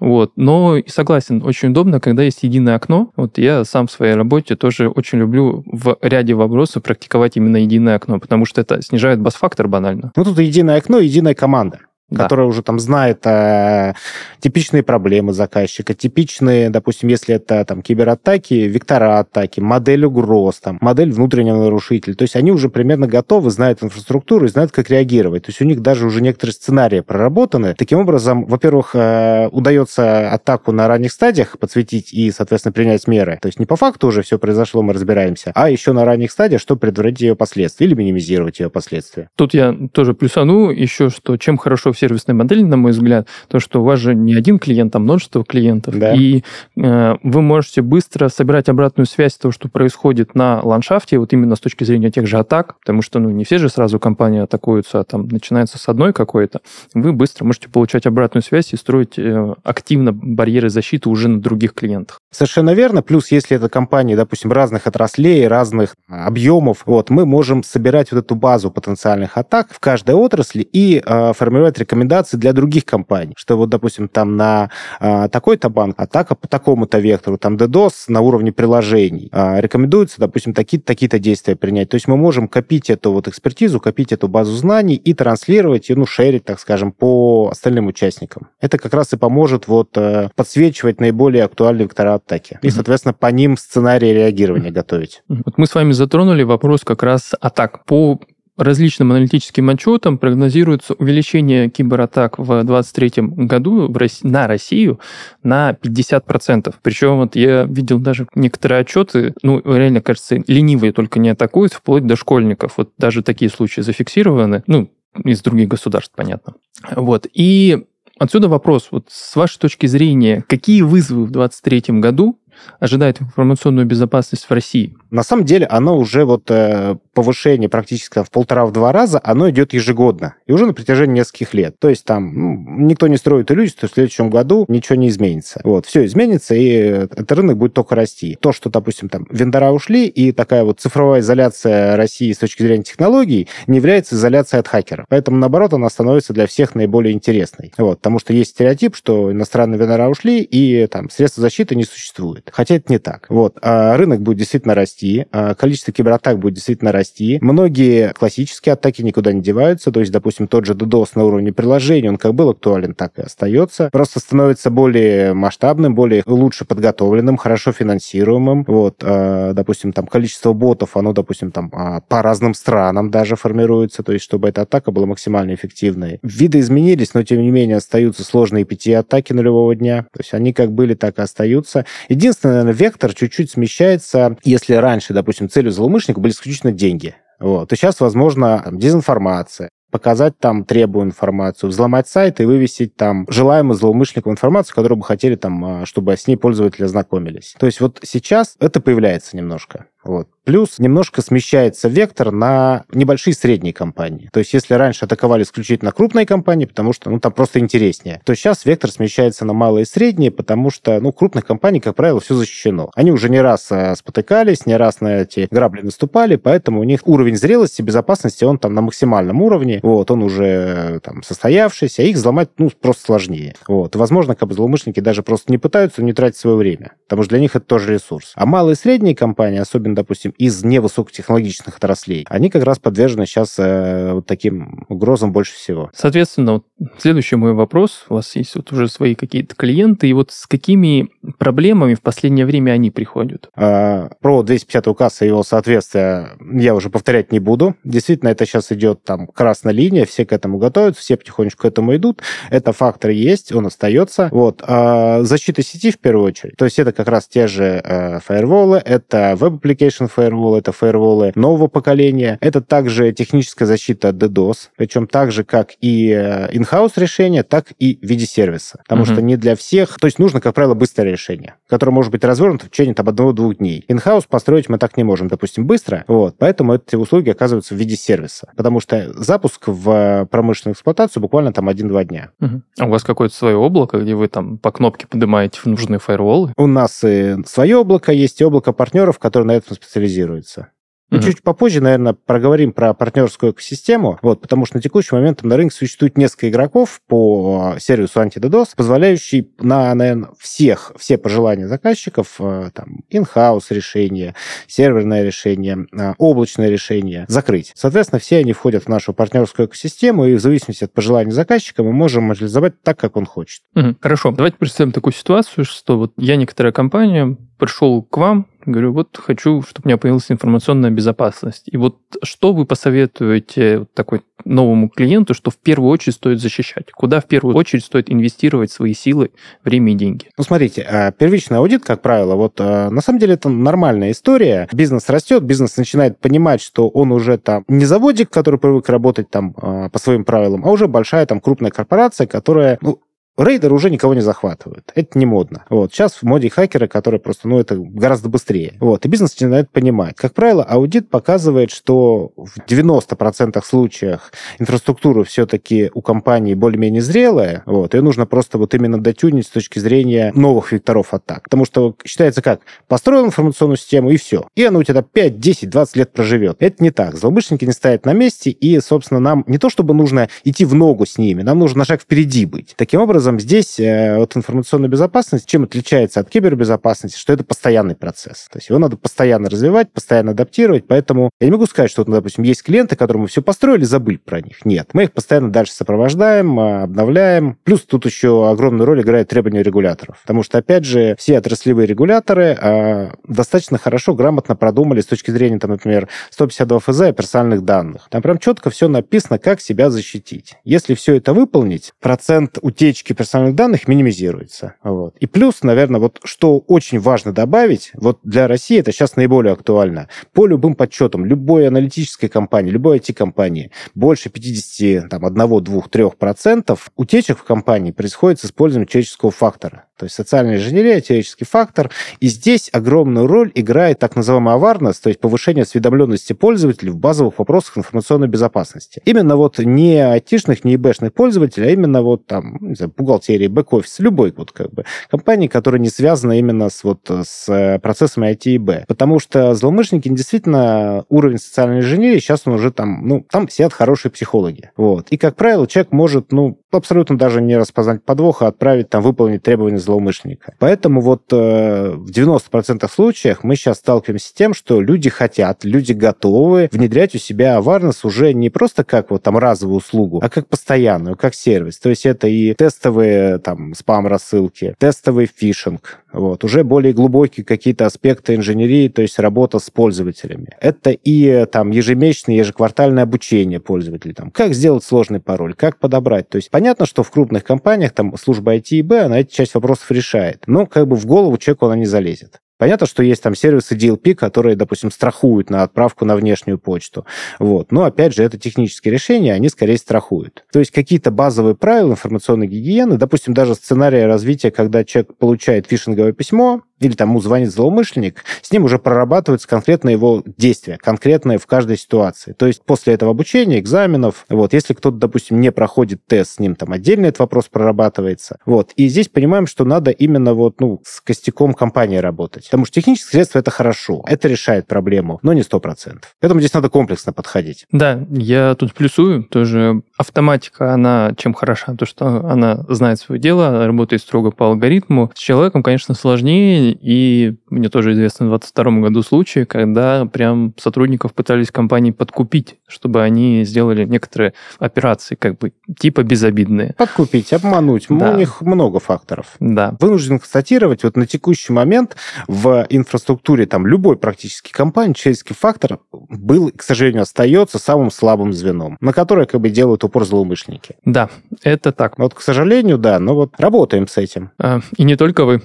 Вот. 0.00 0.32
Но 0.34 0.76
и 0.76 0.88
согласен, 0.88 1.40
очень 1.44 1.68
удобно, 1.68 2.00
когда 2.00 2.24
есть 2.24 2.42
единое 2.42 2.74
окно. 2.74 3.12
Вот 3.14 3.38
я 3.38 3.64
сам 3.64 3.86
в 3.86 3.92
своей 3.92 4.14
работе 4.14 4.56
тоже 4.56 4.88
очень 4.88 5.20
люблю 5.20 5.62
в 5.66 5.96
ряде 6.02 6.34
вопросов 6.34 6.82
практиковать 6.82 7.36
именно 7.36 7.58
единое 7.58 7.94
окно, 7.94 8.18
потому 8.18 8.44
что 8.44 8.60
это 8.60 8.82
снижает 8.82 9.20
бас-фактор 9.20 9.68
банально. 9.68 10.10
Ну, 10.16 10.24
тут 10.24 10.36
единое 10.40 10.78
окно, 10.78 10.98
единая 10.98 11.36
команда 11.36 11.78
да. 12.12 12.24
которая 12.24 12.46
уже 12.46 12.62
там 12.62 12.78
знает 12.78 13.26
э, 13.26 13.94
типичные 14.40 14.82
проблемы 14.82 15.32
заказчика, 15.32 15.94
типичные, 15.94 16.70
допустим, 16.70 17.08
если 17.08 17.34
это 17.34 17.64
там 17.64 17.82
кибератаки, 17.82 18.54
вектора 18.54 19.18
атаки, 19.18 19.60
модель 19.60 20.04
угроз, 20.04 20.60
там, 20.60 20.78
модель 20.80 21.12
внутреннего 21.12 21.64
нарушителя. 21.64 22.14
То 22.14 22.22
есть 22.22 22.36
они 22.36 22.52
уже 22.52 22.68
примерно 22.68 23.06
готовы, 23.06 23.50
знают 23.50 23.82
инфраструктуру 23.82 24.46
и 24.46 24.48
знают, 24.48 24.72
как 24.72 24.90
реагировать. 24.90 25.44
То 25.44 25.50
есть 25.50 25.60
у 25.60 25.64
них 25.64 25.80
даже 25.80 26.06
уже 26.06 26.20
некоторые 26.22 26.54
сценарии 26.54 27.00
проработаны. 27.00 27.74
Таким 27.74 28.00
образом, 28.00 28.44
во-первых, 28.44 28.94
э, 28.94 29.48
удается 29.48 30.30
атаку 30.30 30.72
на 30.72 30.88
ранних 30.88 31.12
стадиях 31.12 31.58
подсветить 31.58 32.12
и, 32.12 32.30
соответственно, 32.30 32.72
принять 32.72 33.06
меры. 33.06 33.38
То 33.40 33.46
есть 33.46 33.58
не 33.58 33.66
по 33.66 33.76
факту 33.76 34.08
уже 34.08 34.22
все 34.22 34.38
произошло, 34.38 34.82
мы 34.82 34.92
разбираемся, 34.92 35.52
а 35.54 35.70
еще 35.70 35.92
на 35.92 36.04
ранних 36.04 36.30
стадиях, 36.30 36.60
чтобы 36.60 36.80
предотвратить 36.80 37.20
ее 37.20 37.36
последствия 37.36 37.86
или 37.86 37.94
минимизировать 37.94 38.60
ее 38.60 38.70
последствия. 38.70 39.28
Тут 39.36 39.54
я 39.54 39.76
тоже 39.92 40.14
плюсану 40.14 40.70
еще, 40.70 41.10
что 41.10 41.36
чем 41.36 41.58
хорошо 41.58 41.92
все 41.92 42.01
сервисной 42.02 42.34
модели, 42.34 42.62
на 42.62 42.76
мой 42.76 42.90
взгляд, 42.90 43.28
то, 43.48 43.60
что 43.60 43.80
у 43.80 43.84
вас 43.84 44.00
же 44.00 44.14
не 44.14 44.34
один 44.34 44.58
клиент, 44.58 44.96
а 44.96 44.98
множество 44.98 45.44
клиентов. 45.44 45.96
Да. 45.96 46.14
И 46.14 46.42
э, 46.76 47.14
вы 47.22 47.42
можете 47.42 47.80
быстро 47.80 48.28
собирать 48.28 48.68
обратную 48.68 49.06
связь 49.06 49.36
того, 49.36 49.52
что 49.52 49.68
происходит 49.68 50.34
на 50.34 50.60
ландшафте, 50.62 51.18
вот 51.18 51.32
именно 51.32 51.54
с 51.54 51.60
точки 51.60 51.84
зрения 51.84 52.10
тех 52.10 52.26
же 52.26 52.38
атак, 52.38 52.78
потому 52.80 53.02
что 53.02 53.20
ну, 53.20 53.30
не 53.30 53.44
все 53.44 53.58
же 53.58 53.68
сразу 53.68 54.00
компании 54.00 54.40
атакуются, 54.40 54.98
а 54.98 55.04
там 55.04 55.28
начинается 55.28 55.78
с 55.78 55.88
одной 55.88 56.12
какой-то. 56.12 56.60
Вы 56.92 57.12
быстро 57.12 57.44
можете 57.44 57.68
получать 57.68 58.06
обратную 58.06 58.42
связь 58.42 58.72
и 58.72 58.76
строить 58.76 59.16
э, 59.16 59.54
активно 59.62 60.12
барьеры 60.12 60.70
защиты 60.70 61.08
уже 61.08 61.28
на 61.28 61.40
других 61.40 61.74
клиентах. 61.74 62.18
Совершенно 62.32 62.74
верно. 62.74 63.02
Плюс, 63.02 63.30
если 63.30 63.56
это 63.56 63.68
компании, 63.68 64.16
допустим, 64.16 64.50
разных 64.50 64.88
отраслей, 64.88 65.46
разных 65.46 65.94
объемов, 66.08 66.82
вот, 66.86 67.10
мы 67.10 67.26
можем 67.26 67.62
собирать 67.62 68.10
вот 68.10 68.24
эту 68.24 68.34
базу 68.34 68.70
потенциальных 68.70 69.38
атак 69.38 69.68
в 69.70 69.78
каждой 69.78 70.14
отрасли 70.14 70.62
и 70.62 71.00
э, 71.04 71.32
формировать 71.34 71.78
рекомендации 71.78 71.91
для 72.32 72.52
других 72.52 72.84
компаний, 72.84 73.34
что 73.36 73.56
вот, 73.56 73.68
допустим, 73.68 74.08
там 74.08 74.36
на 74.36 74.70
а, 75.00 75.28
такой-то 75.28 75.68
банк 75.68 75.94
атака 75.98 76.34
по 76.34 76.48
такому-то 76.48 76.98
вектору, 76.98 77.38
там 77.38 77.56
DDoS 77.56 77.92
на 78.08 78.20
уровне 78.20 78.52
приложений. 78.52 79.28
А, 79.32 79.60
рекомендуется, 79.60 80.16
допустим, 80.18 80.54
такие-то 80.54 80.86
такие 80.86 81.08
действия 81.18 81.56
принять. 81.56 81.88
То 81.88 81.96
есть 81.96 82.08
мы 82.08 82.16
можем 82.16 82.48
копить 82.48 82.90
эту 82.90 83.12
вот 83.12 83.28
экспертизу, 83.28 83.80
копить 83.80 84.12
эту 84.12 84.28
базу 84.28 84.52
знаний 84.52 84.96
и 84.96 85.14
транслировать, 85.14 85.90
и, 85.90 85.94
ну, 85.94 86.06
шерить, 86.06 86.44
так 86.44 86.60
скажем, 86.60 86.92
по 86.92 87.48
остальным 87.50 87.86
участникам. 87.86 88.48
Это 88.60 88.78
как 88.78 88.94
раз 88.94 89.12
и 89.12 89.16
поможет 89.16 89.68
вот 89.68 89.96
э, 89.96 90.28
подсвечивать 90.34 91.00
наиболее 91.00 91.44
актуальные 91.44 91.84
вектора 91.84 92.14
атаки. 92.14 92.58
И, 92.62 92.70
соответственно, 92.70 93.14
по 93.14 93.26
ним 93.26 93.56
сценарии 93.56 94.08
реагирования 94.08 94.70
готовить. 94.70 95.22
Вот 95.28 95.58
мы 95.58 95.66
с 95.66 95.74
вами 95.74 95.92
затронули 95.92 96.42
вопрос 96.42 96.82
как 96.84 97.02
раз 97.02 97.32
атак. 97.40 97.84
По 97.84 98.20
различным 98.56 99.12
аналитическим 99.12 99.68
отчетам 99.70 100.18
прогнозируется 100.18 100.94
увеличение 100.94 101.70
кибератак 101.70 102.38
в 102.38 102.46
2023 102.46 103.22
году 103.46 103.88
в 103.88 103.96
России, 103.96 104.26
на 104.26 104.46
Россию 104.46 105.00
на 105.42 105.72
50%. 105.72 106.74
Причем 106.82 107.18
вот 107.18 107.36
я 107.36 107.64
видел 107.64 107.98
даже 107.98 108.26
некоторые 108.34 108.80
отчеты, 108.80 109.34
ну, 109.42 109.60
реально, 109.64 110.00
кажется, 110.00 110.42
ленивые 110.46 110.92
только 110.92 111.18
не 111.18 111.30
атакуют, 111.30 111.72
вплоть 111.72 112.06
до 112.06 112.16
школьников. 112.16 112.74
Вот 112.76 112.90
даже 112.98 113.22
такие 113.22 113.50
случаи 113.50 113.80
зафиксированы. 113.80 114.62
Ну, 114.66 114.90
из 115.24 115.42
других 115.42 115.68
государств, 115.68 116.12
понятно. 116.14 116.54
Вот. 116.96 117.26
И 117.32 117.84
отсюда 118.18 118.48
вопрос, 118.48 118.88
вот 118.90 119.06
с 119.08 119.36
вашей 119.36 119.58
точки 119.58 119.86
зрения, 119.86 120.44
какие 120.48 120.82
вызовы 120.82 121.24
в 121.24 121.30
2023 121.30 122.00
году 122.00 122.38
ожидает 122.80 123.20
информационную 123.20 123.86
безопасность 123.86 124.44
в 124.44 124.50
России? 124.50 124.94
На 125.10 125.22
самом 125.22 125.44
деле 125.44 125.66
оно 125.66 125.98
уже 125.98 126.24
вот 126.24 126.50
э, 126.50 126.96
повышение 127.14 127.68
практически 127.68 128.22
в 128.22 128.30
полтора-два 128.30 128.92
раза, 128.92 129.20
оно 129.22 129.50
идет 129.50 129.72
ежегодно. 129.72 130.36
И 130.46 130.52
уже 130.52 130.66
на 130.66 130.74
протяжении 130.74 131.20
нескольких 131.20 131.54
лет. 131.54 131.78
То 131.78 131.88
есть 131.88 132.04
там 132.04 132.32
ну, 132.34 132.86
никто 132.86 133.06
не 133.08 133.16
строит 133.16 133.50
иллюзию, 133.50 133.76
что 133.76 133.88
в 133.88 133.92
следующем 133.92 134.30
году 134.30 134.64
ничего 134.68 134.96
не 134.96 135.08
изменится. 135.08 135.60
Вот, 135.64 135.86
все 135.86 136.04
изменится, 136.04 136.54
и 136.54 136.66
этот 136.68 137.30
рынок 137.32 137.58
будет 137.58 137.74
только 137.74 137.94
расти. 137.94 138.36
То, 138.40 138.52
что, 138.52 138.70
допустим, 138.70 139.08
там 139.08 139.26
вендора 139.30 139.70
ушли, 139.70 140.06
и 140.06 140.32
такая 140.32 140.64
вот 140.64 140.80
цифровая 140.80 141.20
изоляция 141.20 141.96
России 141.96 142.32
с 142.32 142.38
точки 142.38 142.62
зрения 142.62 142.84
технологий 142.84 143.48
не 143.66 143.76
является 143.76 144.14
изоляцией 144.14 144.60
от 144.60 144.68
хакеров. 144.68 145.06
Поэтому, 145.08 145.36
наоборот, 145.36 145.74
она 145.74 145.88
становится 145.90 146.32
для 146.32 146.46
всех 146.46 146.74
наиболее 146.74 147.12
интересной. 147.12 147.72
Вот, 147.78 147.98
потому 147.98 148.18
что 148.18 148.32
есть 148.32 148.50
стереотип, 148.50 148.96
что 148.96 149.30
иностранные 149.30 149.78
вендора 149.78 150.08
ушли, 150.08 150.40
и 150.40 150.86
там 150.86 151.10
средства 151.10 151.42
защиты 151.42 151.74
не 151.74 151.84
существует. 151.84 152.41
Хотя 152.50 152.76
это 152.76 152.92
не 152.92 152.98
так. 152.98 153.26
Вот. 153.28 153.58
А 153.62 153.96
рынок 153.96 154.22
будет 154.22 154.38
действительно 154.38 154.74
расти, 154.74 155.26
а 155.32 155.54
количество 155.54 155.92
кибератак 155.92 156.38
будет 156.38 156.54
действительно 156.54 156.92
расти. 156.92 157.38
Многие 157.40 158.12
классические 158.12 158.74
атаки 158.74 159.02
никуда 159.02 159.32
не 159.32 159.40
деваются, 159.40 159.92
то 159.92 160.00
есть, 160.00 160.12
допустим, 160.12 160.48
тот 160.48 160.66
же 160.66 160.74
DDoS 160.74 161.10
на 161.14 161.24
уровне 161.24 161.52
приложения, 161.52 162.08
он 162.08 162.16
как 162.16 162.34
был 162.34 162.50
актуален, 162.50 162.94
так 162.94 163.18
и 163.18 163.22
остается. 163.22 163.88
Просто 163.92 164.20
становится 164.20 164.70
более 164.70 165.34
масштабным, 165.34 165.94
более 165.94 166.22
лучше 166.26 166.64
подготовленным, 166.64 167.36
хорошо 167.36 167.72
финансируемым. 167.72 168.64
Вот, 168.66 169.02
а, 169.02 169.52
допустим, 169.52 169.92
там 169.92 170.06
количество 170.06 170.52
ботов, 170.52 170.96
оно, 170.96 171.12
допустим, 171.12 171.50
там 171.52 171.70
по 171.70 172.22
разным 172.22 172.54
странам 172.54 173.10
даже 173.10 173.36
формируется, 173.36 174.02
то 174.02 174.12
есть, 174.12 174.24
чтобы 174.24 174.48
эта 174.48 174.62
атака 174.62 174.90
была 174.90 175.06
максимально 175.06 175.54
эффективной. 175.54 176.18
Виды 176.22 176.60
изменились, 176.60 177.14
но, 177.14 177.22
тем 177.22 177.40
не 177.42 177.50
менее, 177.50 177.76
остаются 177.76 178.24
сложные 178.24 178.64
пяти 178.64 178.92
атаки 178.92 179.32
нулевого 179.32 179.74
дня. 179.74 180.06
То 180.12 180.20
есть, 180.20 180.34
они 180.34 180.52
как 180.52 180.72
были, 180.72 180.94
так 180.94 181.18
и 181.18 181.22
остаются. 181.22 181.84
Единственное, 182.08 182.31
Единственное, 182.32 182.62
наверное, 182.62 182.78
вектор 182.78 183.14
чуть-чуть 183.14 183.50
смещается. 183.50 184.38
Если 184.42 184.72
раньше, 184.74 185.12
допустим, 185.12 185.50
целью 185.50 185.70
злоумышленника 185.70 186.18
были 186.18 186.32
исключительно 186.32 186.72
деньги, 186.72 187.14
вот, 187.38 187.68
то 187.68 187.76
сейчас, 187.76 188.00
возможно, 188.00 188.62
там, 188.64 188.78
дезинформация, 188.78 189.68
показать 189.90 190.38
там 190.38 190.64
требую 190.64 191.04
информацию, 191.04 191.68
взломать 191.68 192.08
сайт 192.08 192.40
и 192.40 192.46
вывесить 192.46 192.96
там 192.96 193.26
желаемую 193.28 193.76
злоумышленнику 193.76 194.30
информацию, 194.30 194.74
которую 194.74 194.96
бы 194.96 195.04
хотели 195.04 195.34
там, 195.34 195.62
а, 195.62 195.86
чтобы 195.86 196.16
с 196.16 196.26
ней 196.26 196.36
пользователи 196.36 196.84
ознакомились. 196.84 197.54
То 197.58 197.66
есть 197.66 197.82
вот 197.82 198.00
сейчас 198.02 198.56
это 198.58 198.80
появляется 198.80 199.36
немножко. 199.36 199.86
Вот. 200.04 200.28
Плюс 200.44 200.80
немножко 200.80 201.22
смещается 201.22 201.88
вектор 201.88 202.32
на 202.32 202.84
небольшие 202.92 203.32
средние 203.32 203.72
компании. 203.72 204.28
То 204.32 204.40
есть 204.40 204.52
если 204.52 204.74
раньше 204.74 205.04
атаковали 205.04 205.44
исключительно 205.44 205.92
крупные 205.92 206.26
компании, 206.26 206.64
потому 206.64 206.92
что 206.92 207.10
ну, 207.10 207.20
там 207.20 207.32
просто 207.32 207.60
интереснее, 207.60 208.20
то 208.24 208.34
сейчас 208.34 208.64
вектор 208.64 208.90
смещается 208.90 209.44
на 209.44 209.52
малые 209.52 209.84
и 209.84 209.86
средние, 209.86 210.32
потому 210.32 210.70
что 210.70 210.98
ну, 211.00 211.12
крупных 211.12 211.46
компаний, 211.46 211.78
как 211.78 211.94
правило, 211.94 212.18
все 212.18 212.34
защищено. 212.34 212.90
Они 212.96 213.12
уже 213.12 213.28
не 213.28 213.40
раз 213.40 213.68
э, 213.70 213.94
спотыкались, 213.94 214.66
не 214.66 214.76
раз 214.76 215.00
на 215.00 215.20
эти 215.20 215.46
грабли 215.48 215.82
наступали, 215.82 216.34
поэтому 216.34 216.80
у 216.80 216.84
них 216.84 217.06
уровень 217.06 217.36
зрелости, 217.36 217.82
безопасности, 217.82 218.42
он 218.42 218.58
там 218.58 218.74
на 218.74 218.80
максимальном 218.82 219.40
уровне, 219.42 219.78
вот, 219.82 220.10
он 220.10 220.24
уже 220.24 220.44
э, 220.44 221.00
там 221.00 221.22
состоявшийся, 221.22 222.02
а 222.02 222.04
их 222.04 222.16
взломать 222.16 222.50
ну, 222.58 222.68
просто 222.70 223.04
сложнее. 223.04 223.54
Вот. 223.68 223.94
возможно, 223.94 224.34
как 224.34 224.48
бы 224.48 224.54
злоумышленники 224.56 224.98
даже 224.98 225.22
просто 225.22 225.52
не 225.52 225.58
пытаются, 225.58 226.02
не 226.02 226.12
тратить 226.12 226.38
свое 226.38 226.56
время, 226.56 226.94
потому 227.06 227.22
что 227.22 227.30
для 227.30 227.40
них 227.40 227.54
это 227.54 227.64
тоже 227.64 227.94
ресурс. 227.94 228.32
А 228.34 228.44
малые 228.44 228.74
и 228.74 228.76
средние 228.76 229.14
компании, 229.14 229.60
особенно 229.60 229.91
допустим, 229.94 230.32
из 230.38 230.64
невысокотехнологичных 230.64 231.76
отраслей, 231.76 232.24
они 232.28 232.50
как 232.50 232.64
раз 232.64 232.78
подвержены 232.78 233.26
сейчас 233.26 233.58
э, 233.58 234.12
вот 234.12 234.26
таким 234.26 234.84
угрозам 234.88 235.32
больше 235.32 235.54
всего. 235.54 235.90
Соответственно, 235.94 236.54
вот 236.54 236.64
следующий 236.98 237.36
мой 237.36 237.52
вопрос. 237.52 238.04
У 238.08 238.14
вас 238.14 238.34
есть 238.36 238.54
вот 238.56 238.72
уже 238.72 238.88
свои 238.88 239.14
какие-то 239.14 239.54
клиенты, 239.54 240.08
и 240.08 240.12
вот 240.12 240.30
с 240.30 240.46
какими 240.46 241.10
проблемами 241.38 241.94
в 241.94 242.02
последнее 242.02 242.46
время 242.46 242.72
они 242.72 242.90
приходят? 242.90 243.50
А, 243.54 244.10
про 244.20 244.42
250 244.42 244.88
указ 244.88 245.22
и 245.22 245.26
его 245.26 245.42
соответствие 245.42 246.30
я 246.52 246.74
уже 246.74 246.90
повторять 246.90 247.32
не 247.32 247.38
буду. 247.38 247.74
Действительно, 247.84 248.30
это 248.30 248.46
сейчас 248.46 248.72
идет 248.72 249.04
там 249.04 249.26
красная 249.26 249.72
линия, 249.72 250.04
все 250.06 250.24
к 250.24 250.32
этому 250.32 250.58
готовятся, 250.58 251.00
все 251.00 251.16
потихонечку 251.16 251.62
к 251.62 251.64
этому 251.64 251.94
идут. 251.96 252.22
Это 252.50 252.72
фактор 252.72 253.10
есть, 253.10 253.52
он 253.52 253.66
остается. 253.66 254.28
Вот. 254.30 254.62
А 254.66 255.22
защита 255.22 255.62
сети 255.62 255.90
в 255.90 255.98
первую 255.98 256.26
очередь. 256.26 256.56
То 256.56 256.64
есть 256.64 256.78
это 256.78 256.92
как 256.92 257.08
раз 257.08 257.26
те 257.26 257.46
же 257.46 257.80
э, 257.82 258.20
фаерволы, 258.20 258.78
это 258.78 259.34
веб-аппликации, 259.36 259.81
Application 259.82 260.10
Firewall, 260.14 260.58
это 260.58 260.72
фаерволы 260.72 261.32
нового 261.34 261.68
поколения. 261.68 262.38
Это 262.40 262.60
также 262.60 263.12
техническая 263.12 263.66
защита 263.66 264.10
от 264.10 264.16
DDoS, 264.16 264.68
причем 264.76 265.06
так 265.06 265.32
же, 265.32 265.44
как 265.44 265.72
и 265.80 266.10
э, 266.10 266.50
in-house 266.52 266.92
решение, 266.96 267.42
так 267.42 267.72
и 267.78 267.98
в 268.00 268.06
виде 268.06 268.26
сервиса. 268.26 268.78
Потому 268.84 269.02
uh-huh. 269.02 269.12
что 269.12 269.22
не 269.22 269.36
для 269.36 269.56
всех... 269.56 269.96
То 269.98 270.06
есть 270.06 270.18
нужно, 270.18 270.40
как 270.40 270.54
правило, 270.54 270.74
быстрое 270.74 271.10
решение, 271.10 271.54
которое 271.68 271.92
может 271.92 272.12
быть 272.12 272.24
развернуто 272.24 272.66
в 272.66 272.70
течение 272.70 272.94
там, 272.94 273.08
одного-двух 273.08 273.56
дней. 273.56 273.84
In-house 273.88 274.24
построить 274.28 274.68
мы 274.68 274.78
так 274.78 274.96
не 274.96 275.04
можем, 275.04 275.28
допустим, 275.28 275.66
быстро. 275.66 276.04
Вот, 276.06 276.36
поэтому 276.38 276.74
эти 276.74 276.96
услуги 276.96 277.30
оказываются 277.30 277.74
в 277.74 277.78
виде 277.78 277.96
сервиса. 277.96 278.50
Потому 278.56 278.80
что 278.80 279.12
запуск 279.14 279.64
в 279.66 280.26
промышленную 280.30 280.74
эксплуатацию 280.74 281.22
буквально 281.22 281.52
там 281.52 281.68
один-два 281.68 282.04
дня. 282.04 282.30
Uh-huh. 282.40 282.60
А 282.78 282.86
у 282.86 282.90
вас 282.90 283.02
какое-то 283.02 283.34
свое 283.34 283.56
облако, 283.56 283.98
где 283.98 284.14
вы 284.14 284.28
там 284.28 284.58
по 284.58 284.70
кнопке 284.70 285.06
поднимаете 285.06 285.60
в 285.60 285.66
нужные 285.66 285.98
фаерволы? 285.98 286.52
У 286.56 286.66
нас 286.66 287.02
и 287.04 287.36
свое 287.46 287.76
облако 287.76 288.12
есть, 288.12 288.40
и 288.40 288.44
облако 288.44 288.72
партнеров, 288.72 289.18
которые 289.18 289.46
на 289.46 289.52
этом 289.52 289.71
специализируется. 289.74 290.72
Мы 291.12 291.18
mm 291.18 291.22
чуть 291.22 291.42
попозже, 291.42 291.82
наверное, 291.82 292.14
проговорим 292.14 292.72
про 292.72 292.94
партнерскую 292.94 293.52
экосистему, 293.52 294.18
вот, 294.22 294.40
потому 294.40 294.64
что 294.64 294.78
на 294.78 294.82
текущий 294.82 295.14
момент 295.14 295.42
на 295.42 295.58
рынке 295.58 295.76
существует 295.76 296.16
несколько 296.16 296.48
игроков 296.48 297.02
по 297.06 297.74
сервису 297.78 298.20
AntiDDoS, 298.20 298.68
позволяющий 298.74 299.52
на, 299.58 299.94
наверное, 299.94 300.30
всех, 300.38 300.92
все 300.96 301.18
пожелания 301.18 301.68
заказчиков, 301.68 302.36
э, 302.38 302.70
там, 302.72 303.00
in-house 303.12 303.66
решение, 303.68 304.34
серверное 304.66 305.22
решение, 305.22 305.86
э, 305.92 306.14
облачное 306.16 306.70
решение 306.70 307.26
закрыть. 307.28 307.72
Соответственно, 307.74 308.18
все 308.18 308.38
они 308.38 308.54
входят 308.54 308.84
в 308.84 308.88
нашу 308.88 309.12
партнерскую 309.12 309.68
экосистему, 309.68 310.24
и 310.24 310.34
в 310.34 310.40
зависимости 310.40 310.84
от 310.84 310.94
пожеланий 310.94 311.32
заказчика 311.32 311.82
мы 311.82 311.92
можем 311.92 312.32
реализовать 312.32 312.82
так, 312.82 312.98
как 312.98 313.18
он 313.18 313.26
хочет. 313.26 313.60
mm 313.76 313.96
Хорошо. 314.00 314.30
Давайте 314.30 314.56
представим 314.56 314.92
такую 314.92 315.12
ситуацию, 315.12 315.66
что 315.66 315.98
вот 315.98 316.14
я 316.16 316.36
некоторая 316.36 316.72
компания, 316.72 317.36
пришел 317.58 318.02
к 318.02 318.16
вам, 318.16 318.46
говорю, 318.70 318.92
вот 318.92 319.18
хочу, 319.20 319.62
чтобы 319.62 319.86
у 319.86 319.88
меня 319.88 319.98
появилась 319.98 320.30
информационная 320.30 320.90
безопасность. 320.90 321.64
И 321.66 321.76
вот 321.76 321.98
что 322.22 322.52
вы 322.52 322.64
посоветуете 322.64 323.86
такой 323.94 324.22
новому 324.44 324.88
клиенту, 324.88 325.34
что 325.34 325.50
в 325.50 325.56
первую 325.56 325.90
очередь 325.90 326.16
стоит 326.16 326.40
защищать? 326.40 326.90
Куда 326.92 327.20
в 327.20 327.26
первую 327.26 327.56
очередь 327.56 327.84
стоит 327.84 328.10
инвестировать 328.10 328.70
свои 328.70 328.94
силы, 328.94 329.30
время 329.64 329.92
и 329.92 329.94
деньги? 329.94 330.26
Ну, 330.36 330.44
смотрите, 330.44 330.82
а, 330.82 331.12
первичный 331.12 331.58
аудит, 331.58 331.84
как 331.84 332.02
правило, 332.02 332.34
вот 332.34 332.54
а, 332.58 332.90
на 332.90 333.00
самом 333.00 333.18
деле 333.18 333.34
это 333.34 333.48
нормальная 333.48 334.10
история. 334.10 334.68
Бизнес 334.72 335.08
растет, 335.08 335.42
бизнес 335.42 335.76
начинает 335.76 336.18
понимать, 336.18 336.60
что 336.60 336.88
он 336.88 337.12
уже 337.12 337.38
там 337.38 337.64
не 337.68 337.84
заводик, 337.84 338.30
который 338.30 338.58
привык 338.58 338.88
работать 338.88 339.30
там 339.30 339.54
а, 339.60 339.88
по 339.88 339.98
своим 339.98 340.24
правилам, 340.24 340.64
а 340.64 340.70
уже 340.70 340.88
большая 340.88 341.26
там 341.26 341.40
крупная 341.40 341.70
корпорация, 341.70 342.26
которая, 342.26 342.78
ну, 342.80 343.00
рейдеры 343.36 343.74
уже 343.74 343.90
никого 343.90 344.14
не 344.14 344.20
захватывают. 344.20 344.92
Это 344.94 345.18
не 345.18 345.26
модно. 345.26 345.64
Вот. 345.70 345.92
Сейчас 345.92 346.14
в 346.14 346.22
моде 346.22 346.50
хакеры, 346.50 346.88
которые 346.88 347.20
просто, 347.20 347.48
ну, 347.48 347.58
это 347.58 347.76
гораздо 347.76 348.28
быстрее. 348.28 348.74
Вот. 348.80 349.04
И 349.04 349.08
бизнес 349.08 349.32
начинает 349.32 349.70
понимать. 349.70 350.16
Как 350.16 350.34
правило, 350.34 350.62
аудит 350.62 351.08
показывает, 351.10 351.70
что 351.70 352.32
в 352.36 352.58
90% 352.66 353.62
случаях 353.64 354.32
инфраструктура 354.58 355.24
все-таки 355.24 355.90
у 355.94 356.02
компании 356.02 356.54
более-менее 356.54 357.02
зрелая, 357.02 357.62
вот, 357.66 357.94
ее 357.94 358.02
нужно 358.02 358.26
просто 358.26 358.58
вот 358.58 358.74
именно 358.74 359.00
дотюнить 359.00 359.46
с 359.46 359.50
точки 359.50 359.78
зрения 359.78 360.32
новых 360.34 360.72
векторов 360.72 361.14
атак. 361.14 361.44
Потому 361.44 361.64
что 361.64 361.96
считается 362.04 362.42
как, 362.42 362.60
построил 362.88 363.26
информационную 363.26 363.76
систему 363.76 364.10
и 364.10 364.16
все. 364.16 364.46
И 364.54 364.64
она 364.64 364.78
у 364.78 364.82
тебя 364.82 365.02
5, 365.02 365.38
10, 365.38 365.70
20 365.70 365.96
лет 365.96 366.12
проживет. 366.12 366.56
Это 366.60 366.82
не 366.82 366.90
так. 366.90 367.16
Злоумышленники 367.16 367.64
не 367.64 367.72
стоят 367.72 368.04
на 368.04 368.12
месте, 368.12 368.50
и, 368.50 368.78
собственно, 368.80 369.20
нам 369.20 369.44
не 369.46 369.58
то 369.58 369.70
чтобы 369.70 369.94
нужно 369.94 370.28
идти 370.44 370.64
в 370.64 370.74
ногу 370.74 371.06
с 371.06 371.18
ними, 371.18 371.42
нам 371.42 371.58
нужно 371.58 371.80
на 371.80 371.84
шаг 371.84 372.02
впереди 372.02 372.44
быть. 372.44 372.74
Таким 372.76 373.00
образом, 373.00 373.21
здесь 373.40 373.78
э, 373.80 374.16
вот 374.16 374.36
информационная 374.36 374.88
безопасность 374.88 375.46
чем 375.46 375.64
отличается 375.64 376.20
от 376.20 376.30
кибербезопасности, 376.30 377.18
что 377.18 377.32
это 377.32 377.44
постоянный 377.44 377.94
процесс. 377.94 378.48
То 378.50 378.58
есть 378.58 378.68
его 378.68 378.78
надо 378.78 378.96
постоянно 378.96 379.50
развивать, 379.50 379.92
постоянно 379.92 380.32
адаптировать, 380.32 380.86
поэтому 380.86 381.30
я 381.40 381.46
не 381.46 381.52
могу 381.52 381.66
сказать, 381.66 381.90
что, 381.90 382.04
ну, 382.06 382.12
допустим, 382.12 382.44
есть 382.44 382.62
клиенты, 382.62 382.96
которые 382.96 383.22
мы 383.22 383.28
все 383.28 383.42
построили, 383.42 383.84
забыли 383.84 384.16
про 384.16 384.40
них. 384.40 384.64
Нет. 384.64 384.90
Мы 384.92 385.04
их 385.04 385.12
постоянно 385.12 385.50
дальше 385.50 385.72
сопровождаем, 385.72 386.58
а, 386.58 386.82
обновляем. 386.84 387.58
Плюс 387.64 387.82
тут 387.82 388.06
еще 388.06 388.48
огромную 388.48 388.86
роль 388.86 389.02
играет 389.02 389.28
требования 389.28 389.62
регуляторов. 389.62 390.20
Потому 390.22 390.42
что, 390.42 390.58
опять 390.58 390.84
же, 390.84 391.16
все 391.18 391.38
отраслевые 391.38 391.86
регуляторы 391.86 392.58
э, 392.60 393.10
достаточно 393.26 393.78
хорошо, 393.78 394.14
грамотно 394.14 394.56
продумали 394.56 395.00
с 395.00 395.06
точки 395.06 395.30
зрения, 395.30 395.58
там, 395.58 395.70
например, 395.70 396.08
152 396.30 396.78
ФЗ 396.78 397.00
и 397.08 397.12
персональных 397.12 397.64
данных. 397.64 398.06
Там 398.10 398.22
прям 398.22 398.38
четко 398.38 398.70
все 398.70 398.88
написано, 398.88 399.38
как 399.38 399.60
себя 399.60 399.90
защитить. 399.90 400.54
Если 400.64 400.94
все 400.94 401.16
это 401.16 401.32
выполнить, 401.32 401.92
процент 402.00 402.58
утечки 402.62 403.11
персональных 403.14 403.56
данных 403.56 403.88
минимизируется. 403.88 404.74
Вот. 404.82 405.16
И 405.18 405.26
плюс, 405.26 405.62
наверное, 405.62 406.00
вот 406.00 406.20
что 406.24 406.58
очень 406.58 407.00
важно 407.00 407.32
добавить, 407.32 407.92
вот 407.94 408.20
для 408.22 408.48
России 408.48 408.78
это 408.78 408.92
сейчас 408.92 409.16
наиболее 409.16 409.52
актуально. 409.52 410.08
По 410.32 410.46
любым 410.46 410.74
подсчетам, 410.74 411.24
любой 411.24 411.68
аналитической 411.68 412.28
компании, 412.28 412.70
любой 412.70 412.98
IT-компании, 412.98 413.70
больше 413.94 414.30
50, 414.30 415.08
там, 415.08 415.24
1, 415.24 415.64
2, 415.64 415.82
3 415.90 416.04
процентов 416.18 416.90
утечек 416.96 417.38
в 417.38 417.44
компании 417.44 417.90
происходит 417.90 418.40
с 418.40 418.46
использованием 418.46 418.88
человеческого 418.88 419.30
фактора. 419.30 419.84
То 420.02 420.06
есть 420.06 420.16
социальная 420.16 420.56
инженерия, 420.56 421.00
человеческий 421.00 421.44
фактор. 421.44 421.88
И 422.18 422.26
здесь 422.26 422.68
огромную 422.72 423.28
роль 423.28 423.52
играет 423.54 424.00
так 424.00 424.16
называемая 424.16 424.56
awareness, 424.56 424.96
то 425.00 425.08
есть 425.08 425.20
повышение 425.20 425.62
осведомленности 425.62 426.32
пользователей 426.32 426.90
в 426.90 426.96
базовых 426.96 427.38
вопросах 427.38 427.78
информационной 427.78 428.26
безопасности. 428.26 429.00
Именно 429.04 429.36
вот 429.36 429.60
не 429.60 430.00
айтишных, 430.00 430.64
не 430.64 430.74
ИБшных 430.74 431.14
пользователей, 431.14 431.68
а 431.68 431.70
именно 431.70 432.02
вот 432.02 432.26
там, 432.26 432.56
не 432.60 432.74
знаю, 432.74 432.90
бухгалтерии, 433.02 433.48
бэк-офис, 433.48 433.98
любой 433.98 434.32
вот 434.36 434.52
как 434.52 434.72
бы 434.72 434.84
компании, 435.10 435.48
которая 435.48 435.80
не 435.80 435.88
связана 435.88 436.38
именно 436.38 436.70
с 436.70 436.84
вот 436.84 437.00
с 437.08 437.80
процессами 437.82 438.32
IT 438.32 438.42
и 438.44 438.58
Б. 438.58 438.84
Потому 438.88 439.18
что 439.18 439.54
злоумышленники 439.54 440.08
действительно 440.08 441.04
уровень 441.08 441.38
социальной 441.38 441.78
инженерии 441.78 442.18
сейчас 442.18 442.42
он 442.46 442.54
уже 442.54 442.70
там, 442.70 443.06
ну, 443.06 443.26
там 443.30 443.48
сидят 443.48 443.72
хорошие 443.72 444.10
психологи. 444.10 444.70
Вот. 444.76 445.08
И, 445.10 445.16
как 445.16 445.36
правило, 445.36 445.66
человек 445.66 445.92
может, 445.92 446.32
ну, 446.32 446.58
абсолютно 446.76 447.18
даже 447.18 447.40
не 447.40 447.56
распознать 447.56 448.04
подвоха, 448.04 448.46
а 448.46 448.48
отправить 448.48 448.88
там 448.88 449.02
выполнить 449.02 449.42
требования 449.42 449.78
злоумышленника. 449.78 450.54
Поэтому 450.58 451.00
вот 451.00 451.24
э, 451.32 451.92
в 451.94 452.10
90% 452.10 452.88
случаях 452.90 453.44
мы 453.44 453.56
сейчас 453.56 453.78
сталкиваемся 453.78 454.28
с 454.28 454.32
тем, 454.32 454.54
что 454.54 454.80
люди 454.80 455.10
хотят, 455.10 455.64
люди 455.64 455.92
готовы 455.92 456.68
внедрять 456.72 457.14
у 457.14 457.18
себя 457.18 457.58
awareness 457.58 458.00
уже 458.04 458.32
не 458.32 458.50
просто 458.50 458.84
как 458.84 459.10
вот 459.10 459.22
там 459.22 459.36
разовую 459.38 459.78
услугу, 459.78 460.20
а 460.22 460.28
как 460.28 460.48
постоянную, 460.48 461.16
как 461.16 461.34
сервис. 461.34 461.78
То 461.78 461.88
есть 461.90 462.06
это 462.06 462.28
и 462.28 462.54
тестовые 462.54 463.38
там 463.38 463.74
спам-рассылки, 463.74 464.74
тестовый 464.78 465.26
фишинг, 465.26 465.98
вот, 466.12 466.44
уже 466.44 466.62
более 466.62 466.92
глубокие 466.92 467.44
какие-то 467.44 467.86
аспекты 467.86 468.34
инженерии, 468.34 468.88
то 468.88 469.02
есть 469.02 469.18
работа 469.18 469.58
с 469.58 469.70
пользователями. 469.70 470.48
Это 470.60 470.90
и 470.90 471.46
там 471.46 471.70
ежемесячное, 471.70 472.36
ежеквартальное 472.36 473.02
обучение 473.02 473.60
пользователей, 473.60 474.14
там, 474.14 474.30
как 474.30 474.54
сделать 474.54 474.84
сложный 474.84 475.20
пароль, 475.20 475.54
как 475.54 475.78
подобрать. 475.78 476.28
То 476.28 476.36
есть 476.36 476.50
понятно, 476.62 476.86
что 476.86 477.02
в 477.02 477.10
крупных 477.10 477.42
компаниях 477.42 477.90
там 477.90 478.16
служба 478.16 478.54
IT 478.54 478.68
и 478.70 478.82
Б, 478.82 479.00
она 479.00 479.18
эти 479.18 479.34
часть 479.34 479.54
вопросов 479.54 479.90
решает, 479.90 480.44
но 480.46 480.64
как 480.64 480.86
бы 480.86 480.94
в 480.94 481.06
голову 481.06 481.36
человеку 481.36 481.66
она 481.66 481.74
не 481.74 481.86
залезет. 481.86 482.40
Понятно, 482.56 482.86
что 482.86 483.02
есть 483.02 483.20
там 483.20 483.34
сервисы 483.34 483.74
DLP, 483.74 484.14
которые, 484.14 484.54
допустим, 484.54 484.92
страхуют 484.92 485.50
на 485.50 485.64
отправку 485.64 486.04
на 486.04 486.14
внешнюю 486.14 486.60
почту. 486.60 487.04
Вот. 487.40 487.72
Но, 487.72 487.82
опять 487.82 488.14
же, 488.14 488.22
это 488.22 488.38
технические 488.38 488.92
решения, 488.92 489.34
они 489.34 489.48
скорее 489.48 489.76
страхуют. 489.76 490.44
То 490.52 490.60
есть 490.60 490.70
какие-то 490.70 491.10
базовые 491.10 491.56
правила 491.56 491.90
информационной 491.90 492.46
гигиены, 492.46 492.98
допустим, 492.98 493.34
даже 493.34 493.56
сценария 493.56 494.06
развития, 494.06 494.52
когда 494.52 494.84
человек 494.84 495.16
получает 495.18 495.66
фишинговое 495.66 496.12
письмо, 496.12 496.62
или 496.86 496.94
там 496.94 497.10
ему 497.10 497.20
звонит 497.20 497.50
злоумышленник, 497.50 498.24
с 498.40 498.50
ним 498.52 498.64
уже 498.64 498.78
прорабатывается 498.78 499.48
конкретно 499.48 499.90
его 499.90 500.22
действия, 500.36 500.78
конкретное 500.78 501.38
в 501.38 501.46
каждой 501.46 501.76
ситуации. 501.76 502.32
То 502.32 502.46
есть 502.46 502.64
после 502.64 502.94
этого 502.94 503.12
обучения, 503.12 503.58
экзаменов, 503.58 504.24
вот, 504.28 504.52
если 504.52 504.74
кто-то, 504.74 504.96
допустим, 504.96 505.40
не 505.40 505.52
проходит 505.52 506.04
тест, 506.06 506.36
с 506.36 506.38
ним 506.38 506.54
там 506.54 506.72
отдельно 506.72 507.06
этот 507.06 507.20
вопрос 507.20 507.48
прорабатывается. 507.48 508.38
Вот. 508.46 508.72
И 508.76 508.88
здесь 508.88 509.08
понимаем, 509.08 509.46
что 509.46 509.64
надо 509.64 509.90
именно 509.90 510.34
вот, 510.34 510.60
ну, 510.60 510.80
с 510.84 511.00
костяком 511.00 511.54
компании 511.54 511.98
работать. 511.98 512.44
Потому 512.46 512.64
что 512.64 512.74
технические 512.74 513.10
средства 513.10 513.38
это 513.38 513.50
хорошо, 513.50 514.02
это 514.06 514.28
решает 514.28 514.66
проблему, 514.66 515.18
но 515.22 515.32
не 515.32 515.42
сто 515.42 515.60
процентов. 515.60 516.14
Поэтому 516.20 516.40
здесь 516.40 516.54
надо 516.54 516.68
комплексно 516.68 517.12
подходить. 517.12 517.66
Да, 517.72 518.04
я 518.10 518.54
тут 518.54 518.74
плюсую, 518.74 519.24
тоже 519.24 519.82
автоматика, 519.96 520.72
она 520.72 521.12
чем 521.16 521.34
хороша? 521.34 521.74
То, 521.74 521.86
что 521.86 522.06
она 522.06 522.64
знает 522.68 522.98
свое 522.98 523.20
дело, 523.20 523.66
работает 523.66 524.02
строго 524.02 524.30
по 524.30 524.46
алгоритму. 524.46 525.10
С 525.14 525.18
человеком, 525.18 525.62
конечно, 525.62 525.94
сложнее, 525.94 526.71
и 526.80 527.34
мне 527.50 527.68
тоже 527.68 527.92
известно 527.92 528.26
в 528.26 528.30
2022 528.30 528.80
году 528.80 529.02
случаи, 529.02 529.44
когда 529.44 530.06
прям 530.06 530.54
сотрудников 530.58 531.14
пытались 531.14 531.50
компании 531.50 531.90
подкупить, 531.90 532.56
чтобы 532.66 533.02
они 533.02 533.44
сделали 533.44 533.84
некоторые 533.84 534.34
операции, 534.58 535.14
как 535.14 535.38
бы 535.38 535.52
типа 535.78 536.02
безобидные. 536.02 536.74
Подкупить, 536.76 537.32
обмануть. 537.32 537.86
Да. 537.88 538.12
У 538.12 538.16
них 538.16 538.40
много 538.40 538.80
факторов. 538.80 539.34
Да. 539.40 539.76
Вынужден 539.80 540.18
констатировать, 540.18 540.84
вот 540.84 540.96
на 540.96 541.06
текущий 541.06 541.52
момент 541.52 541.96
в 542.26 542.66
инфраструктуре 542.68 543.46
там 543.46 543.66
любой 543.66 543.96
практически 543.96 544.52
компании 544.52 544.94
человеческий 544.94 545.34
фактор 545.34 545.78
был, 545.92 546.50
к 546.56 546.62
сожалению, 546.62 547.02
остается 547.02 547.58
самым 547.58 547.90
слабым 547.90 548.32
звеном, 548.32 548.76
на 548.80 548.92
которое 548.92 549.26
как 549.26 549.40
бы 549.40 549.50
делают 549.50 549.84
упор 549.84 550.04
злоумышленники. 550.04 550.76
Да, 550.84 551.10
это 551.42 551.72
так. 551.72 551.98
Вот, 551.98 552.14
к 552.14 552.20
сожалению, 552.20 552.78
да, 552.78 552.98
но 552.98 553.14
вот 553.14 553.34
работаем 553.38 553.86
с 553.88 553.96
этим. 553.98 554.30
А, 554.38 554.60
и 554.76 554.84
не 554.84 554.96
только 554.96 555.24
вы. 555.24 555.42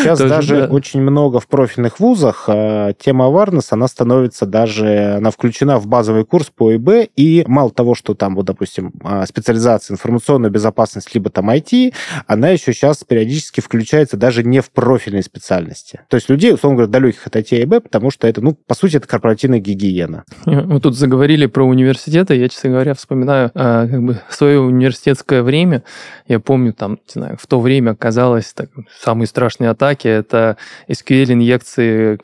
Сейчас 0.00 0.18
Тоже, 0.18 0.30
даже 0.30 0.56
да. 0.60 0.66
очень 0.66 1.00
много 1.00 1.40
в 1.40 1.46
профильных 1.46 2.00
вузах 2.00 2.44
а, 2.48 2.92
тема 2.94 3.26
awareness, 3.26 3.66
она 3.70 3.88
становится 3.88 4.46
даже, 4.46 5.16
она 5.16 5.30
включена 5.30 5.78
в 5.78 5.86
базовый 5.86 6.24
курс 6.24 6.50
по 6.54 6.74
ИБ, 6.74 7.10
и 7.16 7.44
мало 7.46 7.70
того, 7.70 7.94
что 7.94 8.14
там, 8.14 8.34
вот, 8.34 8.46
допустим, 8.46 8.92
а, 9.04 9.26
специализация 9.26 9.94
информационная 9.94 10.50
безопасность, 10.50 11.14
либо 11.14 11.30
там 11.30 11.50
IT, 11.50 11.92
она 12.26 12.48
еще 12.48 12.72
сейчас 12.72 13.04
периодически 13.04 13.60
включается 13.60 14.16
даже 14.16 14.42
не 14.42 14.60
в 14.60 14.70
профильной 14.70 15.22
специальности. 15.22 16.00
То 16.08 16.16
есть 16.16 16.28
людей, 16.28 16.54
условно 16.54 16.78
говоря, 16.78 16.92
далеких 16.92 17.26
от 17.26 17.36
IT 17.36 17.58
и 17.58 17.64
ИБ, 17.64 17.82
потому 17.82 18.10
что 18.10 18.26
это, 18.26 18.40
ну, 18.40 18.54
по 18.54 18.74
сути, 18.74 18.96
это 18.96 19.06
корпоративная 19.06 19.58
гигиена. 19.58 20.24
Мы 20.46 20.80
тут 20.80 20.96
заговорили 20.96 21.46
про 21.46 21.64
университеты, 21.64 22.36
я, 22.36 22.48
честно 22.48 22.70
говоря, 22.70 22.94
вспоминаю 22.94 23.50
а, 23.54 23.86
как 23.86 24.02
бы 24.02 24.20
свое 24.30 24.60
университетское 24.60 25.42
время. 25.42 25.82
Я 26.26 26.40
помню, 26.40 26.72
там, 26.72 26.92
не 26.92 27.12
знаю, 27.12 27.36
в 27.40 27.46
то 27.46 27.60
время 27.60 27.94
казалось 27.94 28.52
так, 28.54 28.70
самые 29.00 29.26
атаки 29.70 30.08
это 30.08 30.56
SQL-инъекции 30.88 32.18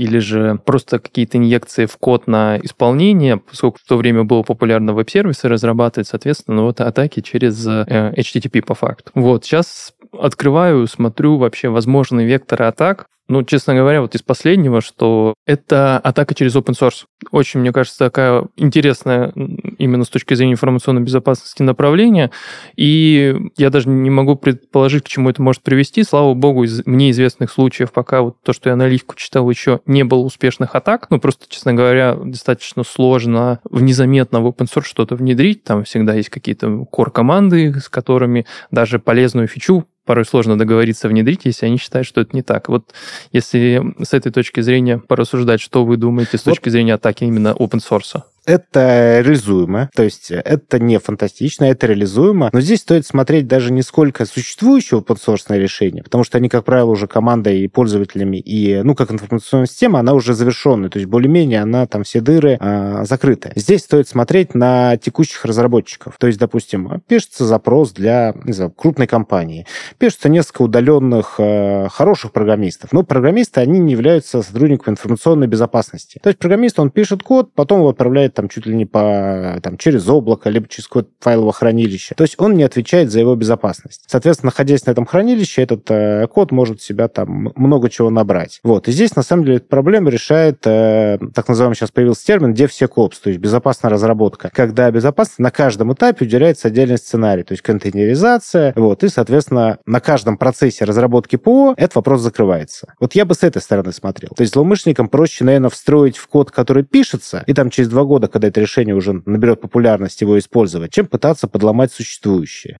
или 0.00 0.18
же 0.18 0.58
просто 0.64 0.98
какие-то 0.98 1.38
инъекции 1.38 1.86
в 1.86 1.96
код 1.96 2.26
на 2.26 2.58
исполнение, 2.58 3.36
поскольку 3.36 3.78
в 3.82 3.88
то 3.88 3.96
время 3.96 4.24
было 4.24 4.42
популярно 4.42 4.92
веб-сервисы 4.94 5.48
разрабатывать, 5.48 6.08
соответственно, 6.08 6.62
вот 6.62 6.80
атаки 6.80 7.20
через 7.20 7.66
э, 7.66 8.14
HTTP 8.16 8.62
по 8.62 8.74
факту. 8.74 9.10
Вот, 9.14 9.44
сейчас 9.44 9.92
открываю, 10.12 10.86
смотрю 10.86 11.36
вообще 11.36 11.68
возможные 11.68 12.26
векторы 12.26 12.66
атак. 12.66 13.06
Ну, 13.28 13.44
честно 13.44 13.74
говоря, 13.74 14.02
вот 14.02 14.14
из 14.14 14.22
последнего, 14.22 14.80
что 14.80 15.34
это 15.46 15.98
атака 15.98 16.34
через 16.34 16.54
open 16.56 16.74
source. 16.78 17.04
Очень, 17.30 17.60
мне 17.60 17.72
кажется, 17.72 17.98
такая 17.98 18.46
интересная 18.56 19.32
именно 19.78 20.04
с 20.04 20.08
точки 20.08 20.34
зрения 20.34 20.52
информационной 20.52 21.02
безопасности 21.02 21.62
направление. 21.62 22.30
И 22.76 23.34
я 23.56 23.70
даже 23.70 23.88
не 23.88 24.10
могу 24.10 24.34
предположить, 24.36 25.04
к 25.04 25.08
чему 25.08 25.30
это 25.30 25.40
может 25.40 25.62
привести. 25.62 26.02
Слава 26.02 26.34
богу, 26.34 26.64
из 26.64 26.84
мне 26.84 27.10
известных 27.10 27.50
случаев, 27.50 27.92
пока 27.92 28.22
вот 28.22 28.42
то, 28.42 28.52
что 28.52 28.68
я 28.68 28.74
аналитику 28.74 29.14
читал, 29.14 29.48
еще 29.48 29.80
не 29.86 30.04
было 30.04 30.20
успешных 30.20 30.74
атак. 30.74 31.06
Ну, 31.10 31.20
просто, 31.20 31.46
честно 31.48 31.74
говоря, 31.74 32.14
достаточно 32.14 32.82
сложно 32.82 33.60
незаметно 33.70 34.40
в 34.40 34.46
open 34.48 34.68
source 34.68 34.84
что-то 34.84 35.14
внедрить. 35.14 35.64
Там 35.64 35.84
всегда 35.84 36.14
есть 36.14 36.28
какие-то 36.28 36.86
core-команды, 36.92 37.80
с 37.80 37.88
которыми 37.88 38.46
даже 38.70 38.98
полезную 38.98 39.46
фичу 39.46 39.86
порой 40.04 40.24
сложно 40.24 40.58
договориться 40.58 41.08
внедрить, 41.08 41.42
если 41.44 41.66
они 41.66 41.78
считают, 41.78 42.06
что 42.06 42.20
это 42.20 42.34
не 42.34 42.42
так. 42.42 42.68
Вот 42.68 42.92
если 43.32 43.94
с 44.02 44.12
этой 44.12 44.32
точки 44.32 44.60
зрения 44.60 44.98
порассуждать, 44.98 45.60
что 45.60 45.84
вы 45.84 45.96
думаете 45.96 46.38
с 46.38 46.42
точки 46.42 46.68
зрения 46.68 46.94
атаки 46.94 47.24
именно 47.24 47.54
open 47.58 47.80
source? 47.80 48.22
Это 48.44 49.20
реализуемо, 49.20 49.88
то 49.94 50.02
есть 50.02 50.32
это 50.32 50.80
не 50.80 50.98
фантастично, 50.98 51.64
это 51.66 51.86
реализуемо, 51.86 52.50
но 52.52 52.60
здесь 52.60 52.80
стоит 52.80 53.06
смотреть 53.06 53.46
даже 53.46 53.72
не 53.72 53.82
сколько 53.82 54.24
существующего 54.24 55.00
source 55.00 55.56
решения, 55.56 56.02
потому 56.02 56.24
что 56.24 56.38
они, 56.38 56.48
как 56.48 56.64
правило, 56.64 56.90
уже 56.90 57.06
командой 57.06 57.60
и 57.60 57.68
пользователями, 57.68 58.38
и, 58.38 58.82
ну, 58.82 58.96
как 58.96 59.12
информационная 59.12 59.66
система, 59.66 60.00
она 60.00 60.14
уже 60.14 60.34
завершенная, 60.34 60.90
то 60.90 60.98
есть 60.98 61.08
более-менее 61.08 61.62
она 61.62 61.86
там 61.86 62.02
все 62.02 62.20
дыры 62.20 62.56
а, 62.58 63.04
закрыты. 63.04 63.52
Здесь 63.54 63.82
стоит 63.82 64.08
смотреть 64.08 64.56
на 64.56 64.96
текущих 64.96 65.44
разработчиков, 65.44 66.16
то 66.18 66.26
есть, 66.26 66.40
допустим, 66.40 67.00
пишется 67.06 67.46
запрос 67.46 67.92
для, 67.92 68.34
не 68.42 68.52
знаю, 68.52 68.72
крупной 68.72 69.06
компании, 69.06 69.66
пишется 69.98 70.28
несколько 70.28 70.62
удаленных 70.62 71.36
а, 71.38 71.86
хороших 71.90 72.32
программистов, 72.32 72.92
но 72.92 73.04
программисты, 73.04 73.60
они 73.60 73.78
не 73.78 73.92
являются 73.92 74.42
сотрудниками 74.42 74.94
информационной 74.94 75.46
безопасности. 75.46 76.18
То 76.24 76.28
есть 76.28 76.40
программист, 76.40 76.80
он 76.80 76.90
пишет 76.90 77.22
код, 77.22 77.54
потом 77.54 77.78
его 77.78 77.90
отправляет 77.90 78.31
там 78.34 78.48
чуть 78.48 78.66
ли 78.66 78.74
не 78.74 78.86
по, 78.86 79.58
там, 79.62 79.76
через 79.78 80.08
облако, 80.08 80.50
либо 80.50 80.68
через 80.68 80.86
какое-то 80.86 81.10
файловое 81.20 81.52
хранилище. 81.52 82.14
То 82.14 82.24
есть 82.24 82.34
он 82.38 82.54
не 82.54 82.62
отвечает 82.62 83.10
за 83.10 83.20
его 83.20 83.34
безопасность. 83.34 84.04
Соответственно, 84.06 84.48
находясь 84.48 84.86
на 84.86 84.90
этом 84.90 85.06
хранилище, 85.06 85.62
этот 85.62 85.90
э, 85.90 86.26
код 86.28 86.52
может 86.52 86.80
себя 86.80 87.08
там 87.08 87.52
много 87.54 87.90
чего 87.90 88.10
набрать. 88.10 88.60
Вот. 88.62 88.88
И 88.88 88.92
здесь, 88.92 89.16
на 89.16 89.22
самом 89.22 89.44
деле, 89.44 89.56
эту 89.58 89.66
проблему 89.66 90.08
решает 90.08 90.66
э, 90.66 91.18
так 91.34 91.48
называемый 91.48 91.76
сейчас 91.76 91.90
появился 91.90 92.24
термин 92.24 92.52
DevSecOps, 92.54 93.14
то 93.22 93.28
есть 93.30 93.40
безопасная 93.40 93.90
разработка, 93.90 94.50
когда 94.52 94.90
безопасность 94.90 95.38
на 95.38 95.50
каждом 95.50 95.92
этапе 95.92 96.24
уделяется 96.24 96.68
отдельный 96.68 96.98
сценарий, 96.98 97.42
то 97.42 97.52
есть 97.52 97.62
контейнеризация, 97.62 98.72
вот, 98.76 99.04
и, 99.04 99.08
соответственно, 99.08 99.78
на 99.86 100.00
каждом 100.00 100.36
процессе 100.36 100.84
разработки 100.84 101.36
ПО 101.36 101.74
этот 101.76 101.96
вопрос 101.96 102.20
закрывается. 102.20 102.94
Вот 103.00 103.14
я 103.14 103.24
бы 103.24 103.34
с 103.34 103.42
этой 103.42 103.60
стороны 103.62 103.92
смотрел. 103.92 104.30
То 104.36 104.42
есть 104.42 104.54
злоумышленникам 104.54 105.08
проще, 105.08 105.44
наверное, 105.44 105.70
встроить 105.70 106.16
в 106.16 106.26
код, 106.28 106.50
который 106.50 106.84
пишется, 106.84 107.44
и 107.46 107.54
там 107.54 107.70
через 107.70 107.88
два 107.88 108.04
года, 108.04 108.21
когда 108.28 108.48
это 108.48 108.60
решение 108.60 108.94
уже 108.94 109.22
наберет 109.26 109.60
популярность, 109.60 110.20
его 110.20 110.38
использовать, 110.38 110.92
чем 110.92 111.06
пытаться 111.06 111.48
подломать 111.48 111.92
существующее. 111.92 112.78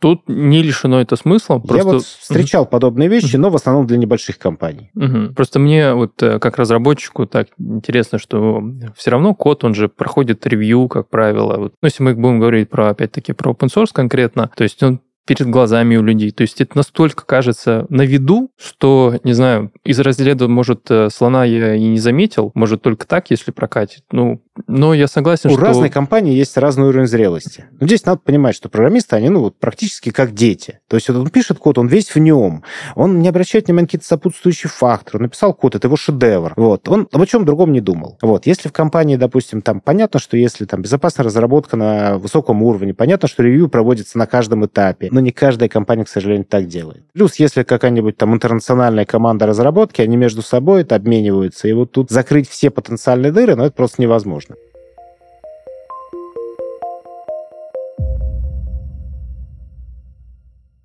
Тут 0.00 0.28
не 0.28 0.62
лишено 0.62 1.00
это 1.00 1.16
смысла. 1.16 1.58
Просто... 1.58 1.76
Я 1.76 1.84
вот 1.84 2.02
встречал 2.04 2.66
подобные 2.66 3.08
вещи, 3.08 3.36
но 3.36 3.50
в 3.50 3.56
основном 3.56 3.86
для 3.86 3.96
небольших 3.96 4.38
компаний. 4.38 4.90
Просто 5.34 5.58
мне 5.58 5.94
вот 5.94 6.22
э, 6.22 6.38
как 6.38 6.58
разработчику 6.58 7.26
так 7.26 7.48
интересно, 7.58 8.18
что 8.18 8.62
все 8.96 9.10
равно 9.10 9.34
код, 9.34 9.64
он 9.64 9.74
же 9.74 9.88
проходит 9.88 10.46
ревью, 10.46 10.88
как 10.88 11.08
правило. 11.08 11.56
Вот, 11.56 11.74
ну, 11.80 11.86
если 11.86 12.02
мы 12.02 12.14
будем 12.14 12.40
говорить 12.40 12.70
про, 12.70 12.90
опять-таки, 12.90 13.32
про 13.32 13.52
open 13.52 13.68
source 13.68 13.90
конкретно, 13.92 14.50
то 14.56 14.64
есть 14.64 14.82
он 14.82 15.00
перед 15.26 15.48
глазами 15.48 15.96
у 15.96 16.02
людей. 16.02 16.30
То 16.32 16.42
есть 16.42 16.60
это 16.60 16.76
настолько 16.76 17.24
кажется 17.24 17.86
на 17.88 18.02
виду, 18.02 18.50
что, 18.58 19.14
не 19.24 19.32
знаю, 19.32 19.70
из 19.84 20.00
разряда, 20.00 20.48
может, 20.48 20.90
э, 20.90 21.10
слона 21.10 21.44
я 21.44 21.74
и 21.76 21.84
не 21.84 21.98
заметил, 21.98 22.50
может, 22.54 22.82
только 22.82 23.06
так, 23.06 23.30
если 23.30 23.52
прокатит. 23.52 24.02
Ну, 24.10 24.42
но 24.66 24.92
я 24.92 25.08
согласен, 25.08 25.50
у 25.50 25.54
что... 25.54 25.62
У 25.62 25.64
разной 25.64 25.88
компании 25.88 26.34
есть 26.34 26.56
разный 26.56 26.88
уровень 26.88 27.06
зрелости. 27.06 27.64
Но 27.80 27.86
здесь 27.86 28.04
надо 28.04 28.20
понимать, 28.22 28.54
что 28.54 28.68
программисты, 28.68 29.16
они, 29.16 29.30
ну, 29.30 29.40
вот 29.40 29.58
практически 29.58 30.10
как 30.10 30.34
дети. 30.34 30.80
То 30.88 30.96
есть 30.96 31.08
вот 31.08 31.16
он 31.16 31.30
пишет 31.30 31.58
код, 31.58 31.78
он 31.78 31.88
весь 31.88 32.14
в 32.14 32.18
нем. 32.18 32.62
Он 32.94 33.20
не 33.20 33.28
обращает 33.28 33.66
внимания 33.66 33.82
на 33.82 33.86
какие-то 33.88 34.06
сопутствующие 34.06 34.70
факторы. 34.70 35.18
Он 35.18 35.22
написал 35.22 35.54
код, 35.54 35.74
это 35.74 35.88
его 35.88 35.96
шедевр. 35.96 36.52
Вот. 36.56 36.88
Он 36.88 37.08
об 37.10 37.26
чем 37.26 37.44
другом 37.44 37.72
не 37.72 37.80
думал. 37.80 38.18
Вот. 38.20 38.46
Если 38.46 38.68
в 38.68 38.72
компании, 38.72 39.16
допустим, 39.16 39.62
там 39.62 39.80
понятно, 39.80 40.20
что 40.20 40.36
если 40.36 40.66
там 40.66 40.82
безопасная 40.82 41.24
разработка 41.24 41.76
на 41.76 42.18
высоком 42.18 42.62
уровне, 42.62 42.92
понятно, 42.92 43.28
что 43.28 43.42
ревью 43.42 43.68
проводится 43.68 44.18
на 44.18 44.26
каждом 44.26 44.66
этапе, 44.66 45.08
но 45.10 45.20
не 45.20 45.32
каждая 45.32 45.68
компания, 45.68 46.04
к 46.04 46.08
сожалению, 46.08 46.44
так 46.44 46.66
делает. 46.66 47.04
Плюс, 47.12 47.36
если 47.36 47.62
какая-нибудь 47.62 48.16
там 48.16 48.34
интернациональная 48.34 49.06
команда 49.06 49.46
разработки, 49.46 50.02
они 50.02 50.16
между 50.16 50.42
собой 50.42 50.82
это 50.82 50.94
обмениваются, 50.94 51.68
и 51.68 51.72
вот 51.72 51.92
тут 51.92 52.10
закрыть 52.10 52.48
все 52.48 52.70
потенциальные 52.70 53.32
дыры, 53.32 53.56
ну, 53.56 53.64
это 53.64 53.74
просто 53.74 54.02
невозможно. 54.02 54.51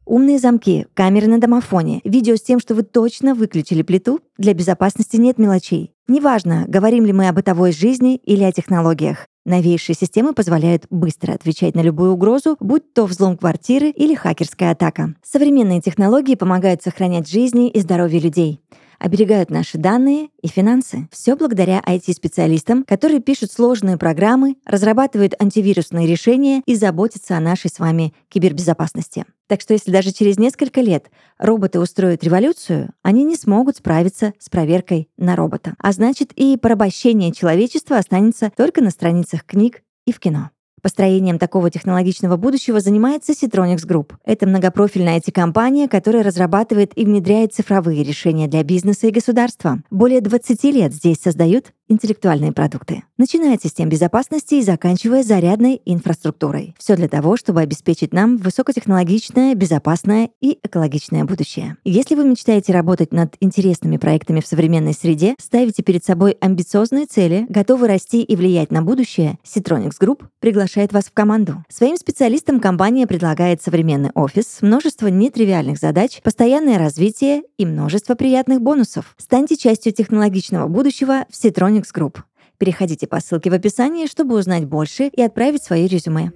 Умные 0.08 0.40
замки, 0.40 0.88
камеры 0.94 1.28
на 1.28 1.38
домофоне, 1.38 2.00
видео 2.06 2.38
с 2.38 2.42
тем, 2.42 2.62
что 2.62 2.74
вы 2.74 2.84
точно 2.84 3.36
выключили 3.36 3.82
плиту. 3.82 4.22
Для 4.38 4.54
безопасности 4.54 5.18
нет 5.18 5.38
мелочей. 5.38 5.92
Неважно, 6.08 6.64
говорим 6.66 7.06
ли 7.06 7.12
мы 7.12 7.28
о 7.28 7.34
бытовой 7.34 7.74
жизни 7.74 8.16
или 8.16 8.44
о 8.44 8.54
технологиях. 8.54 9.28
Новейшие 9.46 9.98
системы 9.98 10.32
позволяют 10.32 10.86
быстро 10.90 11.34
отвечать 11.34 11.76
на 11.76 11.82
любую 11.82 12.14
угрозу, 12.14 12.56
будь 12.62 12.94
то 12.94 13.06
взлом 13.06 13.36
квартиры 13.36 13.90
или 13.90 14.16
хакерская 14.16 14.72
атака. 14.72 15.14
Современные 15.24 15.82
технологии 15.82 16.36
помогают 16.36 16.82
сохранять 16.82 17.30
жизни 17.30 17.70
и 17.70 17.82
здоровье 17.82 18.22
людей 18.22 18.62
оберегают 19.00 19.50
наши 19.50 19.78
данные 19.78 20.30
и 20.42 20.48
финансы. 20.48 21.08
Все 21.12 21.36
благодаря 21.36 21.82
IT-специалистам, 21.86 22.84
которые 22.84 23.20
пишут 23.20 23.52
сложные 23.52 23.98
программы, 23.98 24.56
разрабатывают 24.66 25.34
антивирусные 25.42 26.08
решения 26.08 26.62
и 26.66 26.76
заботятся 26.76 27.38
о 27.38 27.42
нашей 27.42 27.70
с 27.70 27.80
вами 27.80 28.14
кибербезопасности. 28.30 29.26
Так 29.48 29.62
что 29.62 29.74
если 29.74 29.92
даже 29.92 30.12
через 30.12 30.38
несколько 30.38 30.82
лет 30.82 31.10
роботы 31.38 31.80
устроят 31.80 32.24
революцию, 32.24 32.90
они 33.02 33.24
не 33.24 33.36
смогут 33.36 33.78
справиться 33.78 34.34
с 34.40 34.50
проверкой 34.50 35.10
на 35.18 35.36
робота. 35.36 35.76
А 35.80 35.92
значит, 35.92 36.34
и 36.34 36.58
порабощение 36.58 37.32
человечества 37.32 37.98
останется 37.98 38.52
только 38.56 38.82
на 38.82 38.90
страницах 38.90 39.46
книг 39.46 39.84
и 40.06 40.12
в 40.12 40.20
кино. 40.20 40.52
Построением 40.88 41.38
такого 41.38 41.70
технологичного 41.70 42.38
будущего 42.38 42.80
занимается 42.80 43.34
Citronics 43.34 43.86
Group. 43.86 44.14
Это 44.24 44.48
многопрофильная 44.48 45.18
IT-компания, 45.20 45.90
которая 45.90 46.24
разрабатывает 46.24 46.98
и 46.98 47.04
внедряет 47.04 47.54
цифровые 47.54 48.06
решения 48.06 48.48
для 48.48 48.64
бизнеса 48.64 49.08
и 49.08 49.12
государства. 49.12 49.80
Более 49.92 50.22
20 50.22 50.64
лет 50.64 50.94
здесь 50.94 51.18
создают 51.20 51.74
интеллектуальные 51.88 52.52
продукты, 52.52 53.04
начиная 53.18 53.56
от 53.56 53.64
систем 53.64 53.90
безопасности 53.90 54.56
и 54.56 54.62
заканчивая 54.62 55.24
зарядной 55.24 55.82
инфраструктурой. 55.86 56.76
Все 56.78 56.96
для 56.96 57.08
того, 57.08 57.38
чтобы 57.38 57.62
обеспечить 57.62 58.14
нам 58.14 58.38
высокотехнологичное, 58.38 59.56
безопасное 59.56 60.30
и 60.42 60.60
экологичное 60.64 61.24
будущее. 61.24 61.78
Если 61.84 62.16
вы 62.16 62.26
мечтаете 62.26 62.74
работать 62.74 63.12
над 63.12 63.36
интересными 63.40 63.98
проектами 63.98 64.42
в 64.42 64.48
современной 64.48 64.94
среде, 64.94 65.36
ставите 65.40 65.84
перед 65.84 66.04
собой 66.04 66.38
амбициозные 66.40 67.06
цели, 67.06 67.46
готовы 67.50 67.88
расти 67.88 68.22
и 68.22 68.36
влиять 68.36 68.72
на 68.72 68.82
будущее, 68.82 69.38
Citronics 69.46 70.00
Group 70.02 70.26
приглашает 70.40 70.94
вас 70.94 71.06
в 71.06 71.14
команду. 71.14 71.64
Своим 71.70 71.98
специалистам 71.98 72.60
компания 72.60 73.08
предлагает 73.08 73.62
современный 73.62 74.12
офис, 74.14 74.58
множество 74.62 75.08
нетривиальных 75.08 75.78
задач, 75.78 76.22
постоянное 76.22 76.78
развитие 76.78 77.44
и 77.58 77.66
множество 77.66 78.16
приятных 78.16 78.62
бонусов. 78.62 79.16
Станьте 79.18 79.56
частью 79.58 79.94
технологичного 79.94 80.68
будущего 80.68 81.26
в 81.30 81.34
Citronics 81.34 81.77
Electronics 81.78 81.94
Group. 81.94 82.18
Переходите 82.58 83.08
по 83.08 83.20
ссылке 83.20 83.50
в 83.50 83.54
описании, 83.54 84.08
чтобы 84.08 84.36
узнать 84.36 84.66
больше 84.66 85.08
и 85.08 85.22
отправить 85.22 85.64
свои 85.64 85.88
резюме. 85.88 86.32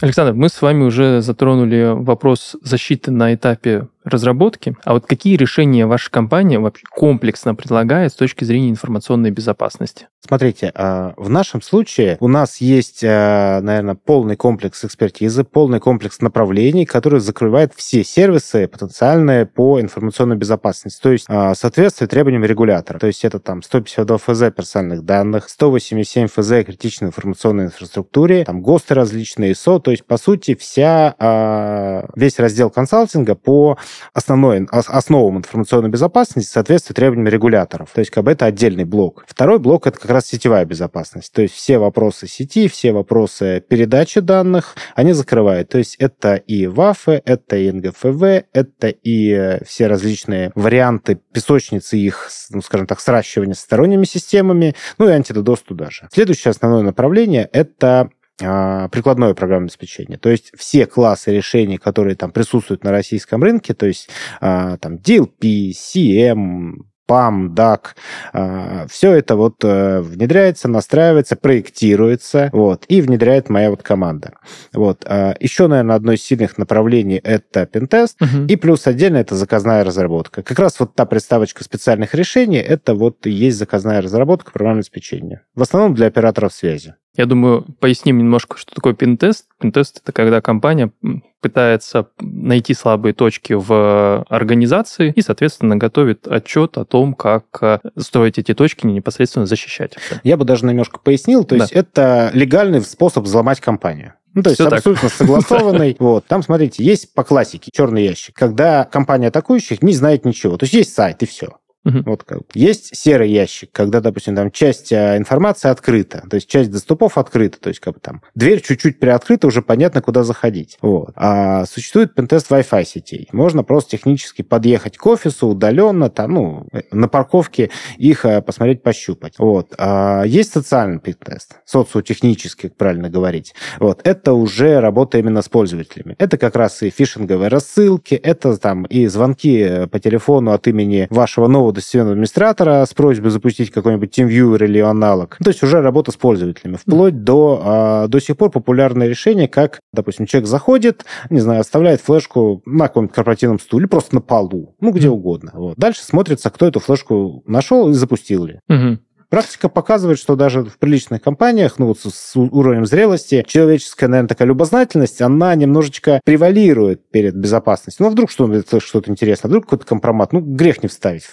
Александр, 0.00 0.32
мы 0.32 0.48
с 0.48 0.62
вами 0.62 0.84
уже 0.84 1.22
затронули 1.22 1.92
вопрос 1.92 2.54
защиты 2.62 3.10
на 3.10 3.34
этапе 3.34 3.88
разработки. 4.08 4.76
А 4.84 4.94
вот 4.94 5.06
какие 5.06 5.36
решения 5.36 5.86
ваша 5.86 6.10
компания 6.10 6.58
вообще 6.58 6.84
комплексно 6.90 7.54
предлагает 7.54 8.12
с 8.12 8.16
точки 8.16 8.44
зрения 8.44 8.70
информационной 8.70 9.30
безопасности? 9.30 10.06
Смотрите, 10.20 10.72
а, 10.74 11.14
в 11.16 11.30
нашем 11.30 11.62
случае 11.62 12.16
у 12.20 12.28
нас 12.28 12.58
есть, 12.58 13.02
а, 13.04 13.60
наверное, 13.60 13.94
полный 13.94 14.36
комплекс 14.36 14.84
экспертизы, 14.84 15.44
полный 15.44 15.78
комплекс 15.78 16.20
направлений, 16.20 16.84
который 16.84 17.20
закрывает 17.20 17.72
все 17.76 18.02
сервисы 18.02 18.66
потенциальные 18.66 19.46
по 19.46 19.80
информационной 19.80 20.36
безопасности. 20.36 21.00
То 21.00 21.12
есть 21.12 21.24
а, 21.28 21.54
соответствие 21.54 22.08
требованиям 22.08 22.44
регулятора. 22.44 22.98
То 22.98 23.06
есть 23.06 23.24
это 23.24 23.38
там 23.38 23.62
152 23.62 24.18
ФЗ 24.18 24.42
персональных 24.54 25.04
данных, 25.04 25.48
187 25.48 26.26
ФЗ 26.26 26.66
критичной 26.66 27.08
информационной 27.08 27.66
инфраструктуре, 27.66 28.44
там 28.44 28.60
ГОСТы 28.60 28.94
различные, 28.94 29.52
ИСО. 29.52 29.78
То 29.78 29.92
есть, 29.92 30.04
по 30.04 30.18
сути, 30.18 30.56
вся, 30.56 32.04
весь 32.16 32.38
раздел 32.38 32.70
консалтинга 32.70 33.36
по 33.36 33.78
основной, 34.12 34.66
основам 34.70 35.38
информационной 35.38 35.90
безопасности 35.90 36.50
соответствует 36.50 36.96
требованиям 36.96 37.28
регуляторов. 37.28 37.90
То 37.92 38.00
есть 38.00 38.10
как 38.10 38.24
бы 38.24 38.32
это 38.32 38.46
отдельный 38.46 38.84
блок. 38.84 39.24
Второй 39.26 39.58
блок— 39.58 39.86
это 39.88 39.98
как 39.98 40.10
раз 40.10 40.26
сетевая 40.26 40.64
безопасность. 40.64 41.32
То 41.32 41.42
есть 41.42 41.54
все 41.54 41.78
вопросы 41.78 42.26
сети, 42.26 42.68
все 42.68 42.92
вопросы 42.92 43.62
передачи 43.66 44.20
данных, 44.20 44.76
они 44.94 45.12
закрывают. 45.12 45.68
То 45.68 45.78
есть 45.78 45.96
это 45.96 46.34
и 46.34 46.66
ВАФы, 46.66 47.22
это 47.24 47.56
и 47.56 47.70
НГФВ, 47.70 48.22
это 48.52 48.88
и 48.88 49.30
э, 49.30 49.64
все 49.64 49.86
различные 49.86 50.52
варианты 50.54 51.20
песочницы 51.32 51.96
их, 51.96 52.28
ну, 52.50 52.62
скажем 52.62 52.86
так, 52.86 53.00
сращивания 53.00 53.54
с 53.54 53.60
сторонними 53.60 54.04
системами, 54.04 54.74
ну 54.98 55.08
и 55.08 55.12
антидодос 55.12 55.60
туда 55.62 55.90
же. 55.90 56.08
Следующее 56.12 56.50
основное 56.50 56.82
направление— 56.82 57.48
это 57.52 58.10
прикладное 58.38 59.34
программное 59.34 59.66
обеспечение. 59.66 60.18
То 60.18 60.28
есть 60.30 60.52
все 60.56 60.86
классы 60.86 61.32
решений, 61.32 61.78
которые 61.78 62.14
там 62.14 62.30
присутствуют 62.30 62.84
на 62.84 62.90
российском 62.92 63.42
рынке, 63.42 63.74
то 63.74 63.86
есть 63.86 64.08
а, 64.40 64.76
там 64.78 64.96
DLP, 64.96 65.70
CM, 65.72 66.74
PAM, 67.08 67.54
DAC. 67.54 68.88
Все 68.88 69.12
это 69.12 69.36
вот 69.36 69.64
э, 69.64 70.00
внедряется, 70.00 70.68
настраивается, 70.68 71.36
проектируется, 71.36 72.50
вот, 72.52 72.84
и 72.88 73.00
внедряет 73.00 73.48
моя 73.48 73.70
вот 73.70 73.82
команда. 73.82 74.34
Вот. 74.72 75.04
А, 75.06 75.34
Еще, 75.40 75.66
наверное, 75.66 75.96
одно 75.96 76.12
из 76.12 76.22
сильных 76.22 76.58
направлений— 76.58 77.20
это 77.24 77.66
пентест, 77.66 78.20
угу. 78.20 78.44
и 78.46 78.56
плюс 78.56 78.86
отдельно 78.86 79.16
это 79.18 79.34
заказная 79.34 79.84
разработка. 79.84 80.42
Как 80.42 80.58
раз 80.58 80.78
вот 80.80 80.94
та 80.94 81.06
приставочка 81.06 81.64
специальных 81.64 82.14
решений— 82.14 82.58
это 82.58 82.94
вот 82.94 83.26
и 83.26 83.30
есть 83.30 83.58
заказная 83.58 84.02
разработка 84.02 84.52
программного 84.52 84.80
обеспечения. 84.80 85.42
В 85.54 85.62
основном 85.62 85.94
для 85.94 86.06
операторов 86.06 86.52
связи. 86.52 86.94
Я 87.16 87.26
думаю, 87.26 87.64
поясним 87.80 88.18
немножко, 88.18 88.56
что 88.58 88.74
такое 88.74 88.94
пинтест. 88.94 89.46
Пинтест— 89.60 90.00
это 90.02 90.12
когда 90.12 90.40
компания 90.40 90.92
пытается 91.40 92.08
найти 92.20 92.74
слабые 92.74 93.12
точки 93.12 93.52
в 93.52 94.24
организации 94.28 95.12
и, 95.14 95.22
соответственно, 95.22 95.76
готовит 95.76 96.26
отчет 96.26 96.78
о 96.78 96.84
том, 96.84 97.14
как 97.14 97.44
э, 97.60 97.78
строить 97.96 98.38
эти 98.38 98.54
точки 98.54 98.86
непосредственно 98.86 99.46
защищать. 99.46 99.96
Я 100.24 100.36
бы 100.36 100.44
даже 100.44 100.66
немножко 100.66 100.98
пояснил. 100.98 101.44
То 101.44 101.56
есть 101.56 101.72
да. 101.72 101.80
это 101.80 102.30
легальный 102.34 102.80
способ 102.82 103.24
взломать 103.24 103.60
компанию. 103.60 104.14
Ну, 104.34 104.42
то 104.42 104.50
есть 104.50 104.60
Все 104.60 104.68
абсолютно 104.68 105.08
так. 105.08 105.12
согласованный. 105.18 105.96
Вот. 105.98 106.26
Там, 106.26 106.42
смотрите, 106.42 106.84
есть 106.84 107.14
по 107.14 107.24
классике 107.24 107.70
черный 107.72 108.04
ящик, 108.04 108.34
когда 108.36 108.84
компания 108.84 109.28
атакующих 109.28 109.82
не 109.82 109.92
знает 109.92 110.24
ничего. 110.24 110.56
То 110.56 110.64
есть 110.64 110.74
есть 110.74 110.94
сайт, 110.94 111.22
и 111.22 111.26
все. 111.26 111.58
Угу. 111.88 112.02
Вот 112.06 112.24
как. 112.24 112.40
Есть 112.54 112.96
серый 112.96 113.30
ящик, 113.30 113.70
когда, 113.72 114.00
допустим, 114.00 114.36
там 114.36 114.50
часть 114.50 114.92
а, 114.92 115.16
информации 115.16 115.68
открыта, 115.68 116.24
то 116.28 116.36
есть 116.36 116.48
часть 116.48 116.70
доступов 116.70 117.16
открыта, 117.18 117.58
то 117.58 117.68
есть 117.68 117.80
как 117.80 117.94
бы 117.94 118.00
там 118.00 118.22
дверь 118.34 118.60
чуть-чуть 118.60 118.98
приоткрыта, 118.98 119.46
уже 119.46 119.62
понятно, 119.62 120.02
куда 120.02 120.22
заходить. 120.22 120.78
Вот. 120.82 121.12
А 121.16 121.64
существует 121.66 122.14
пентест 122.14 122.50
Wi-Fi 122.50 122.84
сетей. 122.84 123.28
Можно 123.32 123.62
просто 123.62 123.92
технически 123.92 124.42
подъехать 124.42 124.96
к 124.98 125.06
офису 125.06 125.48
удаленно, 125.48 126.10
там, 126.10 126.34
ну, 126.34 126.68
на 126.90 127.08
парковке 127.08 127.70
их 127.96 128.24
а, 128.24 128.42
посмотреть, 128.42 128.82
пощупать. 128.82 129.34
Вот. 129.38 129.74
А 129.78 130.24
есть 130.24 130.52
социальный 130.52 131.00
пентест, 131.00 131.56
социотехнический, 131.64 132.70
правильно 132.70 133.08
говорить. 133.08 133.54
Вот. 133.78 134.00
Это 134.04 134.34
уже 134.34 134.80
работа 134.80 135.18
именно 135.18 135.42
с 135.42 135.48
пользователями. 135.48 136.16
Это 136.18 136.36
как 136.36 136.56
раз 136.56 136.82
и 136.82 136.90
фишинговые 136.90 137.48
рассылки, 137.48 138.14
это 138.14 138.56
там 138.58 138.84
и 138.84 139.06
звонки 139.06 139.86
по 139.90 139.98
телефону 139.98 140.52
от 140.52 140.66
имени 140.66 141.06
вашего 141.10 141.46
нового 141.46 141.77
системного 141.80 142.12
администратора 142.12 142.84
с 142.84 142.94
просьбой 142.94 143.30
запустить 143.30 143.70
какой-нибудь 143.70 144.16
TeamViewer 144.16 144.64
или 144.64 144.78
аналог. 144.78 145.36
Ну, 145.38 145.44
то 145.44 145.50
есть 145.50 145.62
уже 145.62 145.80
работа 145.80 146.12
с 146.12 146.16
пользователями. 146.16 146.76
Вплоть 146.76 147.22
до, 147.24 147.62
а, 147.64 148.08
до 148.08 148.20
сих 148.20 148.36
пор 148.36 148.50
популярное 148.50 149.08
решение, 149.08 149.48
как, 149.48 149.80
допустим, 149.92 150.26
человек 150.26 150.48
заходит, 150.48 151.04
не 151.30 151.40
знаю, 151.40 151.60
оставляет 151.60 152.00
флешку 152.00 152.62
на 152.66 152.88
каком-нибудь 152.88 153.14
корпоративном 153.14 153.60
стуле, 153.60 153.86
просто 153.86 154.14
на 154.14 154.20
полу, 154.20 154.76
ну, 154.80 154.92
где 154.92 155.08
угодно. 155.08 155.52
Вот. 155.54 155.76
Дальше 155.76 156.02
смотрится, 156.02 156.50
кто 156.50 156.66
эту 156.66 156.80
флешку 156.80 157.42
нашел 157.46 157.88
и 157.88 157.92
запустил 157.92 158.44
ли. 158.44 158.60
Угу. 158.68 158.98
Практика 159.30 159.68
показывает, 159.68 160.18
что 160.18 160.36
даже 160.36 160.64
в 160.64 160.78
приличных 160.78 161.20
компаниях, 161.20 161.78
ну 161.78 161.86
вот 161.86 161.98
с 162.00 162.34
уровнем 162.34 162.86
зрелости, 162.86 163.44
человеческая, 163.46 164.08
наверное, 164.08 164.28
такая 164.28 164.48
любознательность, 164.48 165.20
она 165.20 165.54
немножечко 165.54 166.20
превалирует 166.24 167.10
перед 167.10 167.34
безопасностью. 167.34 168.04
Ну, 168.04 168.08
а 168.08 168.12
вдруг 168.12 168.30
что-то 168.30 168.80
что 168.80 169.02
интересное, 169.06 169.48
вдруг 169.48 169.64
какой-то 169.64 169.84
компромат, 169.84 170.32
ну, 170.32 170.40
грех 170.40 170.82
не 170.82 170.88
вставить. 170.88 171.24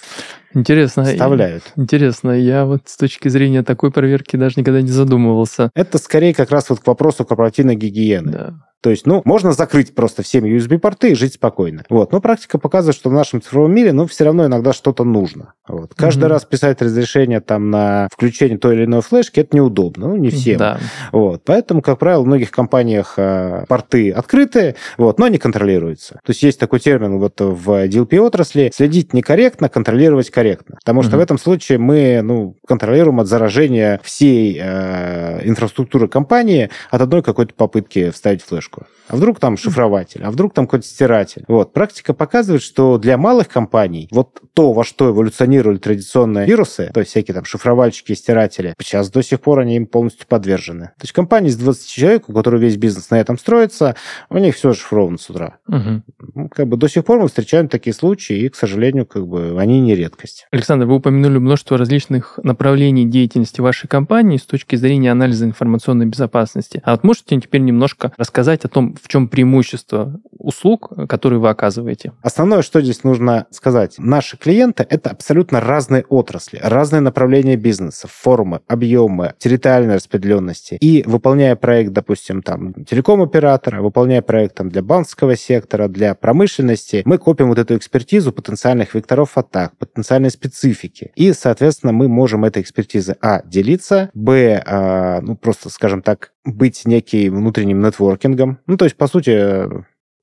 Интересно. 0.52 1.04
Вставляют. 1.04 1.64
Интересно. 1.76 2.30
Я 2.30 2.64
вот 2.64 2.82
с 2.86 2.96
точки 2.96 3.28
зрения 3.28 3.62
такой 3.62 3.90
проверки 3.90 4.36
даже 4.36 4.54
никогда 4.58 4.80
не 4.80 4.90
задумывался. 4.90 5.70
Это 5.74 5.98
скорее 5.98 6.34
как 6.34 6.50
раз 6.50 6.70
вот 6.70 6.80
к 6.80 6.86
вопросу 6.86 7.24
корпоративной 7.24 7.76
гигиены. 7.76 8.32
Да. 8.32 8.54
То 8.82 8.90
есть, 8.90 9.06
ну, 9.06 9.22
можно 9.24 9.52
закрыть 9.52 9.94
просто 9.94 10.22
все 10.22 10.38
USB-порты 10.38 11.10
и 11.10 11.14
жить 11.14 11.34
спокойно. 11.34 11.84
Вот. 11.88 12.12
Но 12.12 12.20
практика 12.20 12.58
показывает, 12.58 12.96
что 12.96 13.10
в 13.10 13.12
нашем 13.12 13.42
цифровом 13.42 13.74
мире, 13.74 13.92
ну, 13.92 14.06
все 14.06 14.24
равно 14.24 14.46
иногда 14.46 14.72
что-то 14.72 15.02
нужно. 15.02 15.54
Вот. 15.66 15.94
Каждый 15.94 16.24
mm-hmm. 16.24 16.28
раз 16.28 16.44
писать 16.44 16.82
разрешение 16.82 17.40
там 17.40 17.70
на 17.70 18.08
включение 18.12 18.58
той 18.58 18.76
или 18.76 18.84
иной 18.84 19.00
флешки, 19.00 19.40
это 19.40 19.56
неудобно. 19.56 20.08
Ну, 20.08 20.16
не 20.16 20.30
всем. 20.30 20.58
Да. 20.58 20.78
Вот. 21.10 21.42
Поэтому, 21.44 21.82
как 21.82 21.98
правило, 21.98 22.22
в 22.22 22.26
многих 22.26 22.50
компаниях 22.50 23.14
э, 23.16 23.64
порты 23.66 24.10
открытые, 24.10 24.76
вот, 24.98 25.18
но 25.18 25.26
они 25.26 25.38
контролируются. 25.38 26.20
То 26.24 26.30
есть 26.30 26.42
есть 26.42 26.60
такой 26.60 26.78
термин 26.78 27.18
вот 27.18 27.40
в 27.40 27.86
DLP-отрасли 27.88 28.70
следить 28.74 29.12
некорректно, 29.12 29.68
контролировать 29.68 30.30
корректно. 30.30 30.76
Потому 30.76 31.02
что 31.02 31.12
mm-hmm. 31.12 31.18
в 31.18 31.22
этом 31.22 31.38
случае 31.38 31.78
мы 31.78 32.20
ну, 32.22 32.56
контролируем 32.66 33.20
от 33.20 33.26
заражения 33.26 34.00
всей 34.04 34.60
э, 34.62 35.40
инфраструктуры 35.48 36.08
компании 36.08 36.70
от 36.90 37.00
одной 37.00 37.22
какой-то 37.22 37.54
попытки 37.54 38.10
вставить 38.10 38.42
флешку 38.42 38.65
флешку. 38.66 38.86
А 39.08 39.16
вдруг 39.16 39.38
там 39.38 39.56
шифрователь, 39.56 40.22
а 40.24 40.30
вдруг 40.30 40.52
там 40.52 40.66
какой-то 40.66 40.86
стиратель. 40.86 41.44
Вот. 41.46 41.72
Практика 41.72 42.12
показывает, 42.12 42.62
что 42.62 42.98
для 42.98 43.16
малых 43.16 43.48
компаний 43.48 44.08
вот 44.10 44.40
то, 44.52 44.72
во 44.72 44.82
что 44.82 45.10
эволюционировали 45.10 45.78
традиционные 45.78 46.46
вирусы, 46.46 46.90
то 46.92 47.00
есть 47.00 47.10
всякие 47.10 47.34
там 47.34 47.44
шифровальщики 47.44 48.12
и 48.12 48.14
стиратели, 48.16 48.74
сейчас 48.80 49.10
до 49.10 49.22
сих 49.22 49.40
пор 49.40 49.60
они 49.60 49.76
им 49.76 49.86
полностью 49.86 50.26
подвержены. 50.26 50.86
То 50.98 51.02
есть 51.02 51.12
компания 51.12 51.48
из 51.48 51.56
20 51.56 51.88
человек, 51.88 52.28
у 52.28 52.32
которой 52.32 52.60
весь 52.60 52.76
бизнес 52.76 53.10
на 53.10 53.20
этом 53.20 53.38
строится, 53.38 53.94
у 54.28 54.38
них 54.38 54.56
все 54.56 54.72
шифровано 54.72 55.18
с 55.18 55.30
утра. 55.30 55.58
Угу. 55.68 56.48
Как 56.52 56.66
бы 56.66 56.76
до 56.76 56.88
сих 56.88 57.04
пор 57.04 57.20
мы 57.20 57.28
встречаем 57.28 57.68
такие 57.68 57.94
случаи, 57.94 58.36
и, 58.36 58.48
к 58.48 58.56
сожалению, 58.56 59.06
как 59.06 59.26
бы 59.28 59.56
они 59.60 59.80
не 59.80 59.94
редкость. 59.94 60.48
Александр, 60.50 60.86
вы 60.86 60.96
упомянули 60.96 61.38
множество 61.38 61.78
различных 61.78 62.40
направлений 62.42 63.04
деятельности 63.04 63.60
вашей 63.60 63.86
компании 63.86 64.36
с 64.36 64.46
точки 64.46 64.74
зрения 64.74 65.12
анализа 65.12 65.44
информационной 65.44 66.06
безопасности. 66.06 66.82
А 66.84 66.92
вот 66.92 67.04
можете 67.04 67.36
теперь 67.40 67.60
немножко 67.60 68.12
рассказать 68.16 68.55
о 68.64 68.68
том, 68.68 68.96
в 69.00 69.08
чем 69.08 69.28
преимущество 69.28 70.20
услуг, 70.30 70.92
которые 71.08 71.40
вы 71.40 71.48
оказываете? 71.48 72.12
Основное, 72.22 72.62
что 72.62 72.80
здесь 72.80 73.04
нужно 73.04 73.46
сказать. 73.50 73.96
Наши 73.98 74.36
клиенты— 74.36 74.86
это 74.88 75.10
абсолютно 75.10 75.60
разные 75.60 76.04
отрасли, 76.08 76.60
разные 76.62 77.00
направления 77.00 77.56
бизнеса, 77.56 78.08
формы, 78.10 78.60
объемы, 78.68 79.34
территориальной 79.38 79.96
распределенности. 79.96 80.76
И 80.80 81.02
выполняя 81.06 81.56
проект, 81.56 81.92
допустим, 81.92 82.42
там, 82.42 82.74
телеком-оператора, 82.84 83.82
выполняя 83.82 84.22
проект 84.22 84.56
там, 84.56 84.68
для 84.68 84.82
банковского 84.82 85.36
сектора, 85.36 85.88
для 85.88 86.14
промышленности, 86.14 87.02
мы 87.04 87.18
копим 87.18 87.48
вот 87.48 87.58
эту 87.58 87.76
экспертизу 87.76 88.32
потенциальных 88.32 88.94
векторов 88.94 89.36
атак, 89.36 89.76
потенциальной 89.78 90.30
специфики. 90.30 91.12
И, 91.14 91.32
соответственно, 91.32 91.92
мы 91.92 92.08
можем 92.08 92.44
этой 92.44 92.62
экспертизой, 92.62 93.16
а, 93.20 93.42
делиться, 93.44 94.10
б, 94.14 94.62
а, 94.64 95.20
ну, 95.20 95.36
просто, 95.36 95.70
скажем 95.70 96.02
так, 96.02 96.32
быть 96.46 96.86
неким 96.86 97.36
внутренним 97.36 97.82
нетворкингом. 97.82 98.58
Ну, 98.66 98.76
то 98.76 98.84
есть, 98.84 98.96
по 98.96 99.06
сути, 99.06 99.68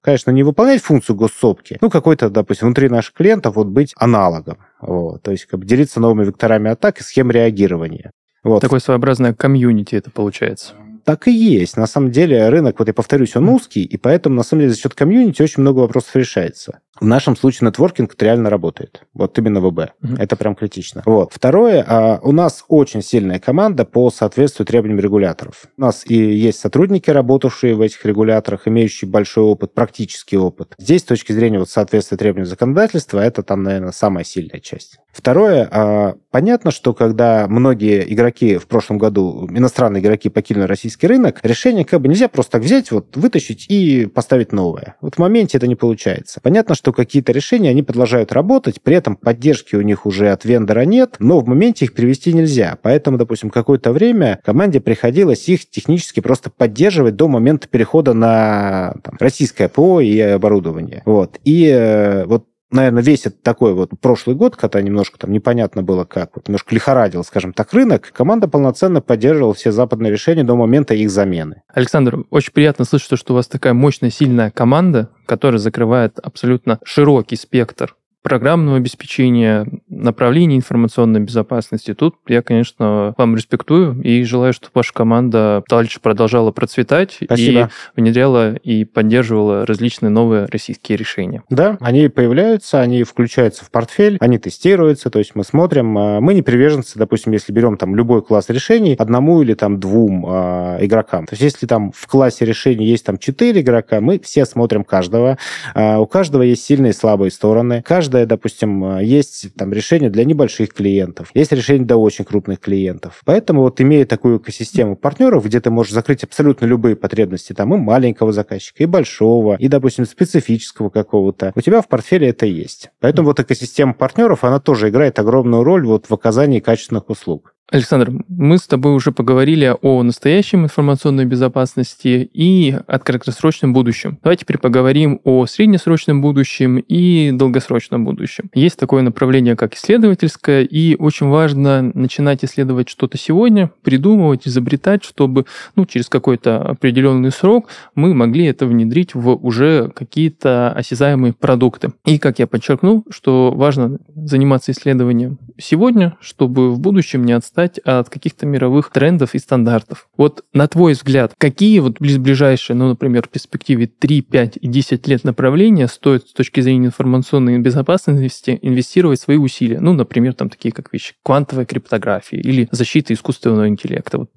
конечно, 0.01 0.31
не 0.31 0.43
выполнять 0.43 0.81
функцию 0.81 1.15
госсопки, 1.15 1.77
ну, 1.81 1.89
какой-то, 1.89 2.29
допустим, 2.29 2.67
внутри 2.67 2.89
наших 2.89 3.13
клиентов 3.13 3.55
вот 3.55 3.67
быть 3.67 3.93
аналогом. 3.97 4.57
Вот, 4.81 5.21
то 5.21 5.31
есть, 5.31 5.45
как 5.45 5.59
бы 5.59 5.65
делиться 5.65 5.99
новыми 5.99 6.25
векторами 6.25 6.71
атак 6.71 6.99
и 6.99 7.03
схем 7.03 7.29
реагирования. 7.29 8.11
Вот. 8.43 8.61
Такое 8.61 8.79
своеобразное 8.79 9.33
комьюнити 9.33 9.95
это 9.95 10.11
получается 10.11 10.73
так 11.05 11.27
и 11.27 11.31
есть. 11.31 11.77
На 11.77 11.87
самом 11.87 12.11
деле 12.11 12.49
рынок, 12.49 12.79
вот 12.79 12.87
я 12.87 12.93
повторюсь, 12.93 13.35
он 13.35 13.49
узкий, 13.49 13.83
и 13.83 13.97
поэтому, 13.97 14.35
на 14.35 14.43
самом 14.43 14.61
деле, 14.61 14.73
за 14.73 14.79
счет 14.79 14.93
комьюнити 14.93 15.41
очень 15.41 15.61
много 15.61 15.79
вопросов 15.79 16.15
решается. 16.15 16.79
В 17.03 17.05
нашем 17.05 17.35
случае 17.35 17.67
нетворкинг 17.67 18.13
это 18.13 18.23
реально 18.23 18.49
работает. 18.49 19.01
Вот 19.13 19.37
именно 19.37 19.59
ВБ. 19.59 19.77
Mm-hmm. 19.77 20.19
Это 20.19 20.37
прям 20.37 20.55
критично. 20.55 21.03
Вот. 21.05 21.33
Второе, 21.33 21.83
а, 21.85 22.21
у 22.23 22.31
нас 22.31 22.63
очень 22.69 23.01
сильная 23.01 23.39
команда 23.39 23.83
по 23.83 24.09
соответствию 24.09 24.65
требованиям 24.65 25.01
регуляторов. 25.01 25.65
У 25.77 25.81
нас 25.81 26.05
и 26.07 26.15
есть 26.15 26.61
сотрудники, 26.61 27.09
работавшие 27.09 27.75
в 27.75 27.81
этих 27.81 28.05
регуляторах, 28.05 28.69
имеющие 28.69 29.11
большой 29.11 29.43
опыт, 29.43 29.73
практический 29.73 30.37
опыт. 30.37 30.75
Здесь, 30.77 31.01
с 31.01 31.03
точки 31.03 31.33
зрения 31.33 31.59
вот, 31.59 31.69
соответствия 31.69 32.17
требованиям 32.17 32.47
законодательства, 32.47 33.19
это 33.19 33.43
там, 33.43 33.63
наверное, 33.63 33.91
самая 33.91 34.23
сильная 34.23 34.61
часть. 34.61 34.99
Второе, 35.11 35.67
а, 35.69 36.15
понятно, 36.31 36.71
что 36.71 36.93
когда 36.93 37.47
многие 37.49 38.13
игроки 38.13 38.57
в 38.57 38.65
прошлом 38.65 38.97
году, 38.97 39.45
иностранные 39.51 40.01
игроки 40.01 40.29
покинули 40.29 40.67
российский 40.67 41.07
рынок, 41.07 41.41
решение 41.43 41.83
как 41.83 41.99
бы 41.99 42.07
нельзя 42.07 42.29
просто 42.29 42.53
так 42.53 42.61
взять, 42.61 42.91
вот 42.91 43.17
вытащить 43.17 43.65
и 43.69 44.05
поставить 44.05 44.53
новое. 44.53 44.95
Вот 45.01 45.15
в 45.15 45.17
моменте 45.17 45.57
это 45.57 45.67
не 45.67 45.75
получается. 45.75 46.39
Понятно, 46.41 46.75
что 46.75 46.92
какие-то 46.93 47.31
решения 47.31 47.69
они 47.69 47.83
продолжают 47.83 48.31
работать, 48.31 48.81
при 48.81 48.95
этом 48.95 49.15
поддержки 49.15 49.75
у 49.75 49.81
них 49.81 50.05
уже 50.05 50.31
от 50.31 50.45
вендора 50.45 50.85
нет, 50.85 51.15
но 51.19 51.39
в 51.39 51.47
моменте 51.47 51.85
их 51.85 51.93
привести 51.93 52.33
нельзя. 52.33 52.77
Поэтому, 52.81 53.17
допустим, 53.17 53.49
какое-то 53.49 53.91
время 53.91 54.39
команде 54.43 54.79
приходилось 54.79 55.49
их 55.49 55.69
технически 55.69 56.19
просто 56.19 56.49
поддерживать 56.49 57.15
до 57.15 57.27
момента 57.27 57.67
перехода 57.67 58.13
на 58.13 58.95
там, 59.03 59.17
российское 59.19 59.67
ПО 59.67 60.01
и 60.01 60.19
оборудование. 60.19 61.01
Вот. 61.05 61.39
И 61.43 61.67
э, 61.67 62.25
вот 62.25 62.45
наверное, 62.73 63.03
весь 63.03 63.25
этот 63.25 63.41
такой 63.41 63.73
вот 63.73 63.91
прошлый 64.01 64.35
год, 64.35 64.55
когда 64.55 64.81
немножко 64.81 65.17
там 65.17 65.31
непонятно 65.31 65.83
было 65.83 66.03
как, 66.05 66.35
вот 66.35 66.47
немножко 66.47 66.73
лихорадил, 66.75 67.23
скажем 67.23 67.53
так, 67.53 67.73
рынок, 67.73 68.11
команда 68.13 68.47
полноценно 68.47 69.01
поддерживала 69.01 69.53
все 69.53 69.71
западные 69.71 70.11
решения 70.11 70.43
до 70.43 70.55
момента 70.55 70.93
их 70.93 71.09
замены. 71.09 71.61
Александр, 71.73 72.25
очень 72.29 72.53
приятно 72.53 72.85
слышать, 72.85 73.17
что 73.17 73.33
у 73.33 73.35
вас 73.35 73.47
такая 73.47 73.73
мощная, 73.73 74.09
сильная 74.09 74.51
команда, 74.51 75.09
которая 75.25 75.59
закрывает 75.59 76.19
абсолютно 76.19 76.79
широкий 76.83 77.35
спектр 77.35 77.95
программного 78.23 78.77
обеспечения, 78.77 79.67
направлений 79.89 80.55
информационной 80.55 81.19
безопасности. 81.19 81.93
Тут 81.93 82.15
я, 82.27 82.41
конечно, 82.41 83.13
вам 83.17 83.35
респектую 83.35 84.01
и 84.01 84.23
желаю, 84.23 84.53
чтобы 84.53 84.71
ваша 84.75 84.93
команда 84.93 85.61
дальше 85.69 85.99
продолжала 85.99 86.51
процветать 86.51 87.17
Спасибо. 87.23 87.69
и 87.95 87.99
внедряла 87.99 88.55
и 88.55 88.85
поддерживала 88.85 89.65
различные 89.65 90.09
новые 90.09 90.45
российские 90.45 90.97
решения. 90.97 91.43
Да, 91.49 91.77
они 91.81 92.07
появляются, 92.07 92.79
они 92.79 93.03
включаются 93.03 93.65
в 93.65 93.71
портфель, 93.71 94.17
они 94.21 94.37
тестируются, 94.37 95.09
то 95.09 95.19
есть 95.19 95.35
мы 95.35 95.43
смотрим. 95.43 95.97
А, 95.97 96.21
мы 96.21 96.33
не 96.33 96.41
приверженцы, 96.41 96.97
допустим, 96.97 97.33
если 97.33 97.51
берем 97.51 97.77
там 97.77 97.93
любой 97.95 98.23
класс 98.23 98.49
решений, 98.49 98.95
одному 98.97 99.41
или 99.41 99.53
там 99.53 99.81
двум 99.81 100.25
э, 100.25 100.77
игрокам. 100.85 101.25
То 101.25 101.33
есть 101.33 101.43
если 101.43 101.67
там 101.67 101.91
в 101.91 102.07
классе 102.07 102.45
решений 102.45 102.85
есть 102.85 103.05
там 103.05 103.17
четыре 103.17 103.61
игрока, 103.61 103.99
мы 103.99 104.17
все 104.19 104.45
смотрим 104.45 104.85
каждого. 104.85 105.37
Э, 105.75 105.97
у 105.97 106.05
каждого 106.05 106.41
есть 106.41 106.63
сильные 106.63 106.91
и 106.91 106.93
слабые 106.93 107.29
стороны. 107.29 107.81
Каждое, 108.13 108.27
допустим, 108.27 108.99
есть 108.99 109.55
там 109.55 109.73
решение 109.73 110.11
для 110.11 110.23
небольших 110.23 110.71
клиентов, 110.71 111.31
есть 111.33 111.51
решение 111.51 111.83
для 111.83 111.97
очень 111.97 112.25
крупных 112.25 112.59
клиентов. 112.59 113.23
Поэтому 113.25 113.61
вот 113.61 113.81
имея 113.81 114.05
такую 114.05 114.37
экосистему 114.37 114.95
партнеров, 114.95 115.43
где 115.45 115.59
ты 115.59 115.71
можешь 115.71 115.93
закрыть 115.93 116.23
абсолютно 116.23 116.67
любые 116.67 116.95
потребности 116.95 117.53
там 117.53 117.73
и 117.73 117.77
маленького 117.79 118.31
заказчика, 118.31 118.83
и 118.83 118.85
большого, 118.85 119.55
и, 119.55 119.67
допустим, 119.67 120.05
специфического 120.05 120.91
какого-то, 120.91 121.53
у 121.55 121.61
тебя 121.61 121.81
в 121.81 121.87
портфеле 121.87 122.27
это 122.29 122.45
есть. 122.45 122.91
Поэтому 122.99 123.29
вот 123.29 123.39
экосистема 123.39 123.95
партнеров, 123.95 124.43
она 124.43 124.59
тоже 124.59 124.89
играет 124.89 125.17
огромную 125.17 125.63
роль 125.63 125.83
вот 125.87 126.05
в 126.07 126.13
оказании 126.13 126.59
качественных 126.59 127.09
услуг. 127.09 127.55
Александр, 127.71 128.11
мы 128.27 128.57
с 128.57 128.67
тобой 128.67 128.93
уже 128.93 129.11
поговорили 129.11 129.73
о 129.81 130.03
настоящем 130.03 130.65
информационной 130.65 131.25
безопасности 131.25 132.29
и 132.33 132.75
о 132.87 132.99
краткосрочном 132.99 133.71
будущем. 133.71 134.19
Давайте 134.21 134.43
теперь 134.43 134.57
поговорим 134.57 135.21
о 135.23 135.45
среднесрочном 135.45 136.21
будущем 136.21 136.77
и 136.77 137.31
долгосрочном 137.31 138.03
будущем. 138.03 138.51
Есть 138.53 138.77
такое 138.77 139.01
направление, 139.01 139.55
как 139.55 139.75
исследовательское, 139.75 140.63
и 140.63 140.95
очень 140.97 141.29
важно 141.29 141.81
начинать 141.93 142.43
исследовать 142.43 142.89
что-то 142.89 143.17
сегодня, 143.17 143.71
придумывать, 143.81 144.45
изобретать, 144.45 145.03
чтобы 145.05 145.45
ну, 145.75 145.85
через 145.85 146.09
какой-то 146.09 146.61
определенный 146.61 147.31
срок 147.31 147.69
мы 147.95 148.13
могли 148.13 148.45
это 148.45 148.65
внедрить 148.65 149.15
в 149.15 149.29
уже 149.35 149.89
какие-то 149.95 150.73
осязаемые 150.73 151.31
продукты. 151.33 151.93
И, 152.05 152.19
как 152.19 152.39
я 152.39 152.45
подчеркнул, 152.45 153.05
что 153.09 153.51
важно 153.55 153.99
заниматься 154.13 154.73
исследованием 154.73 155.39
сегодня, 155.57 156.17
чтобы 156.19 156.71
в 156.71 156.79
будущем 156.79 157.23
не 157.23 157.31
отстать 157.31 157.62
отстать 157.63 157.79
от 157.79 158.09
каких-то 158.09 158.45
мировых 158.45 158.91
трендов 158.91 159.35
и 159.35 159.39
стандартов. 159.39 160.07
Вот 160.17 160.43
на 160.53 160.67
твой 160.67 160.93
взгляд, 160.93 161.33
какие 161.37 161.79
вот 161.79 161.99
ближайшие, 161.99 162.75
ну, 162.75 162.89
например, 162.89 163.23
в 163.23 163.29
перспективе 163.29 163.87
3, 163.87 164.21
5 164.21 164.57
и 164.61 164.67
10 164.67 165.07
лет 165.07 165.23
направления 165.23 165.87
стоит 165.87 166.27
с 166.27 166.33
точки 166.33 166.61
зрения 166.61 166.87
информационной 166.87 167.59
безопасности 167.59 168.59
инвестировать 168.61 169.19
свои 169.19 169.37
усилия? 169.37 169.79
Ну, 169.79 169.93
например, 169.93 170.33
там 170.33 170.49
такие 170.49 170.71
как 170.71 170.91
вещи 170.93 171.13
квантовая 171.23 171.65
криптография 171.65 172.39
или 172.39 172.67
защита 172.71 173.13
искусственного 173.13 173.67
интеллекта. 173.67 174.19
Вот 174.19 174.29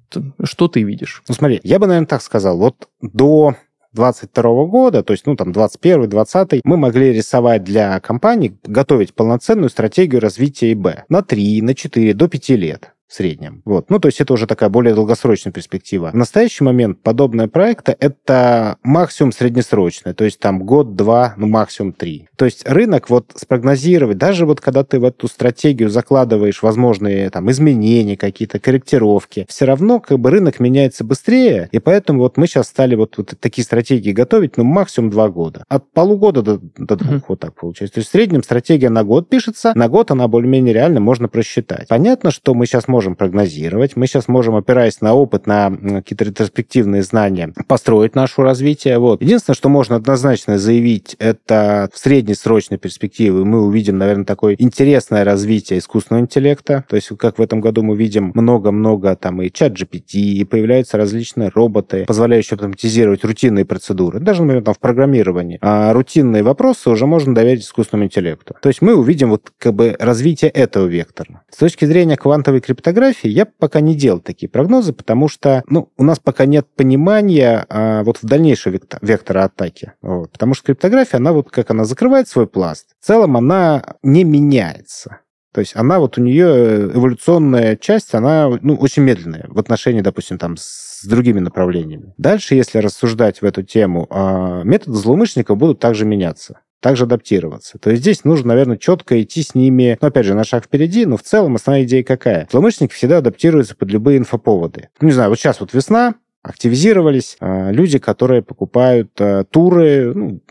что 0.43 0.67
ты 0.67 0.83
видишь? 0.83 1.23
Ну, 1.27 1.35
смотри, 1.35 1.59
я 1.63 1.79
бы, 1.79 1.87
наверное, 1.87 2.07
так 2.07 2.21
сказал. 2.21 2.57
Вот 2.57 2.87
до 3.01 3.55
22 3.93 4.65
года, 4.65 5.03
то 5.03 5.13
есть, 5.13 5.25
ну, 5.25 5.35
там, 5.35 5.51
21 5.51 6.09
20 6.09 6.61
мы 6.63 6.77
могли 6.77 7.13
рисовать 7.13 7.63
для 7.63 7.99
компаний, 7.99 8.57
готовить 8.63 9.13
полноценную 9.13 9.69
стратегию 9.69 10.21
развития 10.21 10.71
ИБ 10.73 11.09
на 11.09 11.23
3, 11.23 11.61
на 11.61 11.73
4, 11.73 12.13
до 12.13 12.27
5 12.27 12.49
лет 12.49 12.93
в 13.07 13.13
среднем. 13.13 13.61
Вот. 13.65 13.89
Ну, 13.89 13.99
то 13.99 14.07
есть 14.07 14.19
это 14.19 14.33
уже 14.33 14.47
такая 14.47 14.69
более 14.69 14.93
долгосрочная 14.93 15.53
перспектива. 15.53 16.11
В 16.11 16.15
настоящий 16.15 16.63
момент 16.63 17.01
подобные 17.01 17.47
проекты— 17.47 17.95
это 17.99 18.77
максимум 18.83 19.31
среднесрочный, 19.31 20.13
то 20.13 20.25
есть 20.25 20.39
там 20.39 20.63
год-два, 20.63 21.33
ну, 21.37 21.47
максимум 21.47 21.93
три. 21.93 22.27
То 22.35 22.45
есть 22.45 22.67
рынок 22.67 23.09
вот 23.09 23.31
спрогнозировать, 23.35 24.17
даже 24.17 24.45
вот 24.45 24.59
когда 24.59 24.83
ты 24.83 24.99
в 24.99 25.05
эту 25.05 25.27
стратегию 25.27 25.89
закладываешь 25.89 26.61
возможные 26.61 27.29
там 27.29 27.49
изменения, 27.49 28.17
какие-то 28.17 28.59
корректировки, 28.59 29.45
все 29.47 29.65
равно 29.65 29.99
как 29.99 30.19
бы 30.19 30.29
рынок 30.29 30.59
меняется 30.59 31.03
быстрее, 31.03 31.69
и 31.71 31.79
поэтому 31.79 32.19
вот 32.19 32.35
мы 32.35 32.47
сейчас 32.47 32.67
стали 32.67 32.95
вот, 32.95 33.17
вот 33.17 33.33
такие 33.39 33.63
стратегии 33.63 34.11
готовить, 34.11 34.57
ну, 34.57 34.65
максимум 34.65 35.09
два 35.09 35.29
года. 35.29 35.63
От 35.69 35.89
полугода 35.93 36.41
до, 36.41 36.59
до 36.77 36.95
двух, 36.97 37.15
mm-hmm. 37.15 37.25
вот 37.29 37.39
так 37.39 37.55
получается. 37.55 37.95
То 37.95 37.99
есть 37.99 38.09
в 38.09 38.11
среднем 38.11 38.43
стратегия 38.43 38.89
на 38.89 39.05
год 39.05 39.29
пишется, 39.29 39.71
на 39.75 39.87
год 39.87 40.11
она 40.11 40.27
более-менее 40.27 40.73
реально 40.73 40.99
можно 40.99 41.29
просчитать. 41.29 41.87
Понятно, 41.87 42.31
что 42.31 42.53
мы 42.53 42.65
сейчас 42.65 42.87
можем 42.87 42.96
можем 42.97 43.15
прогнозировать, 43.15 43.95
мы 43.95 44.07
сейчас 44.07 44.27
можем, 44.27 44.55
опираясь 44.55 45.01
на 45.01 45.13
опыт, 45.13 45.45
на 45.45 45.69
какие-то 45.69 46.25
ретроспективные 46.25 47.03
знания, 47.03 47.53
построить 47.67 48.15
наше 48.15 48.41
развитие. 48.41 48.97
Вот. 48.97 49.21
Единственное, 49.21 49.55
что 49.55 49.69
можно 49.69 49.97
однозначно 49.97 50.57
заявить, 50.57 51.15
это 51.19 51.91
в 51.93 51.99
среднесрочной 51.99 52.79
перспективе 52.79 53.33
мы 53.33 53.63
увидим, 53.63 53.99
наверное, 53.99 54.25
такое 54.25 54.55
интересное 54.57 55.23
развитие 55.23 55.77
искусственного 55.77 56.23
интеллекта. 56.23 56.85
То 56.89 56.95
есть, 56.95 57.09
как 57.19 57.37
в 57.37 57.41
этом 57.43 57.61
году 57.61 57.83
мы 57.83 57.95
видим 57.95 58.31
много-много 58.33 59.15
там 59.15 59.43
и 59.43 59.51
чат 59.51 59.73
GPT, 59.73 60.17
и 60.17 60.43
появляются 60.43 60.97
различные 60.97 61.51
роботы, 61.53 62.05
позволяющие 62.07 62.55
автоматизировать 62.55 63.23
рутинные 63.23 63.65
процедуры. 63.65 64.19
Даже, 64.19 64.41
например, 64.41 64.63
там 64.63 64.73
в 64.73 64.79
программировании. 64.79 65.59
А 65.61 65.93
рутинные 65.93 66.41
вопросы 66.41 66.89
уже 66.89 67.05
можно 67.05 67.35
доверить 67.35 67.61
искусственному 67.61 68.05
интеллекту. 68.05 68.55
То 68.59 68.69
есть 68.69 68.81
мы 68.81 68.95
увидим 68.95 69.29
вот 69.29 69.51
как 69.59 69.75
бы 69.75 69.95
развитие 69.99 70.49
этого 70.49 70.87
вектора. 70.87 71.43
С 71.51 71.57
точки 71.57 71.85
зрения 71.85 72.17
квантовой 72.17 72.61
криптографии, 72.61 72.86
фотографии, 72.87 73.27
я 73.27 73.45
пока 73.45 73.81
не 73.81 73.95
делал 73.95 74.21
такие 74.21 74.49
прогнозы, 74.49 74.93
потому 74.93 75.27
что 75.27 75.61
ну, 75.67 75.91
у 75.97 76.03
нас 76.03 76.19
пока 76.19 76.45
нет 76.45 76.67
понимания 76.73 77.65
а, 77.67 78.03
вот 78.03 78.19
в 78.19 78.25
дальнейшего 78.25 78.73
вектора, 78.73 79.05
вектора 79.05 79.43
атаки. 79.43 79.93
Вот. 80.01 80.31
Потому 80.31 80.53
что 80.53 80.67
криптография, 80.67 81.17
она 81.17 81.33
вот 81.33 81.51
как 81.51 81.69
она 81.69 81.83
закрывает 81.83 82.29
свой 82.29 82.47
пласт, 82.47 82.95
в 83.01 83.05
целом 83.05 83.35
она 83.35 83.83
не 84.03 84.23
меняется. 84.23 85.19
То 85.53 85.59
есть 85.59 85.75
она 85.75 85.99
вот 85.99 86.17
у 86.17 86.21
нее 86.21 86.91
эволюционная 86.93 87.75
часть, 87.75 88.13
она 88.13 88.57
ну, 88.61 88.75
очень 88.75 89.03
медленная 89.03 89.45
в 89.49 89.59
отношении, 89.59 90.01
допустим, 90.01 90.37
там 90.37 90.55
с 90.57 91.03
другими 91.05 91.39
направлениями. 91.39 92.13
Дальше, 92.17 92.55
если 92.55 92.77
рассуждать 92.77 93.41
в 93.41 93.45
эту 93.45 93.63
тему, 93.63 94.07
а, 94.09 94.63
методы 94.63 94.95
злоумышленников 94.95 95.57
будут 95.57 95.79
также 95.79 96.05
меняться 96.05 96.61
также 96.79 97.05
адаптироваться. 97.05 97.79
То 97.79 97.89
есть 97.89 98.01
здесь 98.01 98.23
нужно, 98.23 98.49
наверное, 98.49 98.77
четко 98.77 99.21
идти 99.21 99.43
с 99.43 99.55
ними, 99.55 99.97
ну, 100.01 100.07
опять 100.07 100.25
же, 100.25 100.33
на 100.33 100.43
шаг 100.43 100.65
впереди, 100.65 101.05
но 101.05 101.17
в 101.17 101.23
целом 101.23 101.55
основная 101.55 101.83
идея 101.83 102.03
какая? 102.03 102.47
Злоумышленники 102.51 102.93
всегда 102.93 103.17
адаптируются 103.17 103.75
под 103.75 103.89
любые 103.89 104.17
инфоповоды. 104.17 104.89
Ну, 105.01 105.07
не 105.07 105.13
знаю, 105.13 105.29
вот 105.29 105.39
сейчас 105.39 105.59
вот 105.59 105.73
весна, 105.73 106.15
активизировались 106.43 107.37
э, 107.39 107.71
люди, 107.71 107.99
которые 107.99 108.41
покупают 108.41 109.11
э, 109.19 109.43
туры, 109.49 110.13
ну, 110.13 110.41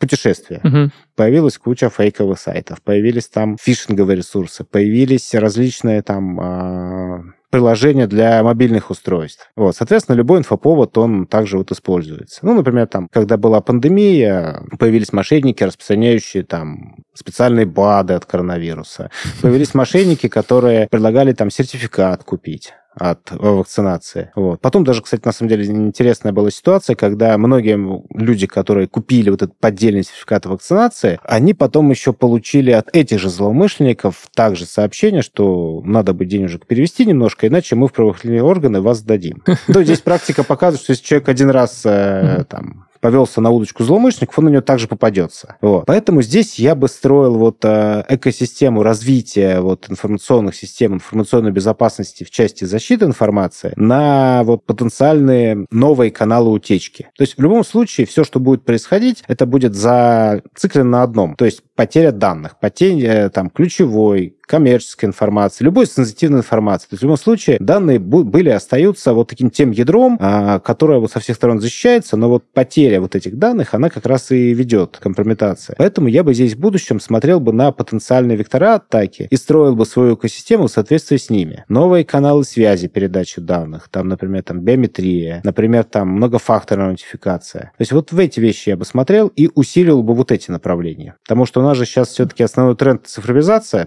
путешествия. 0.00 0.60
Угу. 0.64 0.90
Появилась 1.16 1.58
куча 1.58 1.90
фейковых 1.90 2.38
сайтов, 2.38 2.82
появились 2.82 3.28
там 3.28 3.56
фишинговые 3.60 4.16
ресурсы, 4.16 4.64
появились 4.64 5.34
различные 5.34 6.02
там 6.02 6.40
э, 6.40 7.22
приложения 7.54 8.08
для 8.08 8.42
мобильных 8.42 8.90
устройств. 8.90 9.48
Вот, 9.54 9.76
соответственно, 9.76 10.16
любой 10.16 10.40
инфоповод, 10.40 10.98
он 10.98 11.24
также 11.24 11.56
вот 11.56 11.70
используется. 11.70 12.40
Ну, 12.42 12.52
например, 12.52 12.88
там, 12.88 13.06
когда 13.12 13.36
была 13.36 13.60
пандемия, 13.60 14.64
появились 14.76 15.12
мошенники, 15.12 15.62
распространяющие 15.62 16.42
там 16.42 17.04
специальные 17.14 17.66
БАДы 17.66 18.14
от 18.14 18.24
коронавируса. 18.24 19.12
Появились 19.40 19.72
мошенники, 19.72 20.26
которые 20.26 20.88
предлагали 20.90 21.32
там 21.32 21.48
сертификат 21.48 22.24
купить 22.24 22.72
от 22.94 23.30
вакцинации. 23.30 24.30
Вот. 24.34 24.60
Потом 24.60 24.84
даже, 24.84 25.02
кстати, 25.02 25.22
на 25.24 25.32
самом 25.32 25.50
деле 25.50 25.66
интересная 25.66 26.32
была 26.32 26.50
ситуация, 26.50 26.96
когда 26.96 27.36
многие 27.38 27.78
люди, 28.14 28.46
которые 28.46 28.88
купили 28.88 29.30
вот 29.30 29.42
этот 29.42 29.58
поддельный 29.58 30.02
сертификат 30.02 30.46
вакцинации, 30.46 31.18
они 31.24 31.54
потом 31.54 31.90
еще 31.90 32.12
получили 32.12 32.70
от 32.70 32.88
этих 32.94 33.18
же 33.18 33.30
злоумышленников 33.30 34.26
также 34.34 34.66
сообщение, 34.66 35.22
что 35.22 35.82
надо 35.84 36.14
бы 36.14 36.24
денежек 36.24 36.66
перевести 36.66 37.04
немножко, 37.04 37.48
иначе 37.48 37.76
мы 37.76 37.88
в 37.88 37.92
правоохранительные 37.92 38.42
органы 38.42 38.80
вас 38.80 38.98
сдадим. 38.98 39.42
То 39.66 39.82
здесь 39.82 40.00
практика 40.00 40.44
показывает, 40.44 40.82
что 40.82 40.92
если 40.92 41.04
человек 41.04 41.28
один 41.28 41.50
раз 41.50 41.82
э, 41.84 42.44
там 42.48 42.86
повелся 43.04 43.42
на 43.42 43.50
удочку 43.50 43.84
злоумышленников, 43.84 44.38
он 44.38 44.46
на 44.46 44.48
нее 44.48 44.62
также 44.62 44.88
попадется. 44.88 45.56
Вот. 45.60 45.84
Поэтому 45.84 46.22
здесь 46.22 46.58
я 46.58 46.74
бы 46.74 46.88
строил 46.88 47.34
вот 47.34 47.58
э, 47.62 48.02
экосистему 48.08 48.82
развития 48.82 49.60
вот 49.60 49.90
информационных 49.90 50.54
систем, 50.54 50.94
информационной 50.94 51.50
безопасности 51.50 52.24
в 52.24 52.30
части 52.30 52.64
защиты 52.64 53.04
информации 53.04 53.74
на 53.76 54.42
вот 54.44 54.64
потенциальные 54.64 55.66
новые 55.70 56.10
каналы 56.12 56.50
утечки. 56.50 57.10
То 57.14 57.24
есть 57.24 57.36
в 57.36 57.42
любом 57.42 57.62
случае 57.62 58.06
все, 58.06 58.24
что 58.24 58.40
будет 58.40 58.64
происходить, 58.64 59.22
это 59.28 59.44
будет 59.44 59.74
зациклено 59.74 60.88
на 60.88 61.02
одном. 61.02 61.36
То 61.36 61.44
есть 61.44 61.60
потеря 61.76 62.10
данных, 62.10 62.58
потеря 62.58 63.28
там 63.28 63.50
ключевой, 63.50 64.34
коммерческой 64.46 65.06
информации, 65.06 65.64
любой 65.64 65.86
сенситивной 65.86 66.40
информации. 66.40 66.88
То 66.88 66.94
есть 66.94 67.02
в 67.02 67.04
любом 67.04 67.16
случае 67.16 67.56
данные 67.60 67.98
были, 67.98 68.50
остаются 68.50 69.12
вот 69.12 69.28
таким 69.28 69.50
тем 69.50 69.70
ядром, 69.70 70.18
а, 70.20 70.60
которое 70.60 70.98
вот 70.98 71.12
со 71.12 71.20
всех 71.20 71.36
сторон 71.36 71.60
защищается, 71.60 72.16
но 72.16 72.28
вот 72.28 72.44
потеря 72.52 73.00
вот 73.00 73.14
этих 73.14 73.38
данных, 73.38 73.74
она 73.74 73.90
как 73.90 74.06
раз 74.06 74.30
и 74.30 74.52
ведет 74.54 74.98
к 74.98 75.02
компрометации. 75.02 75.74
Поэтому 75.78 76.08
я 76.08 76.24
бы 76.24 76.34
здесь 76.34 76.54
в 76.54 76.58
будущем 76.58 77.00
смотрел 77.00 77.40
бы 77.40 77.52
на 77.52 77.72
потенциальные 77.72 78.36
вектора 78.36 78.74
атаки 78.74 79.28
и 79.30 79.36
строил 79.36 79.74
бы 79.74 79.86
свою 79.86 80.14
экосистему 80.14 80.66
в 80.66 80.70
соответствии 80.70 81.16
с 81.16 81.30
ними. 81.30 81.64
Новые 81.68 82.04
каналы 82.04 82.44
связи 82.44 82.88
передачи 82.88 83.40
данных, 83.40 83.88
там, 83.90 84.08
например, 84.08 84.42
там 84.42 84.60
биометрия, 84.60 85.40
например, 85.44 85.84
там 85.84 86.08
многофакторная 86.08 86.90
нотификация. 86.90 87.62
То 87.62 87.80
есть 87.80 87.92
вот 87.92 88.12
в 88.12 88.18
эти 88.18 88.40
вещи 88.40 88.70
я 88.70 88.76
бы 88.76 88.84
смотрел 88.84 89.28
и 89.28 89.50
усилил 89.54 90.02
бы 90.02 90.14
вот 90.14 90.32
эти 90.32 90.50
направления. 90.50 91.16
Потому 91.22 91.46
что 91.46 91.60
у 91.60 91.64
нас 91.64 91.76
же 91.76 91.86
сейчас 91.86 92.08
все-таки 92.08 92.42
основной 92.42 92.76
тренд 92.76 93.06
цифровизация 93.06 93.84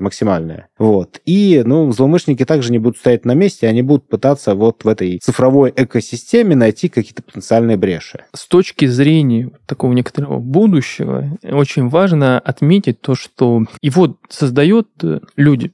максимальная. 0.47 0.69
Вот. 0.77 1.19
И, 1.25 1.61
ну, 1.65 1.91
злоумышленники 1.91 2.45
также 2.45 2.71
не 2.71 2.79
будут 2.79 2.97
стоять 2.97 3.25
на 3.25 3.33
месте, 3.33 3.67
они 3.67 3.81
будут 3.81 4.07
пытаться 4.07 4.55
вот 4.55 4.83
в 4.83 4.87
этой 4.87 5.19
цифровой 5.19 5.73
экосистеме 5.75 6.55
найти 6.55 6.89
какие-то 6.89 7.23
потенциальные 7.23 7.77
бреши. 7.77 8.25
С 8.33 8.47
точки 8.47 8.85
зрения 8.85 9.51
такого 9.65 9.93
некоторого 9.93 10.39
будущего, 10.39 11.37
очень 11.43 11.89
важно 11.89 12.39
отметить 12.39 13.01
то, 13.01 13.15
что 13.15 13.65
его 13.81 14.17
создают 14.29 14.89
люди. 15.35 15.71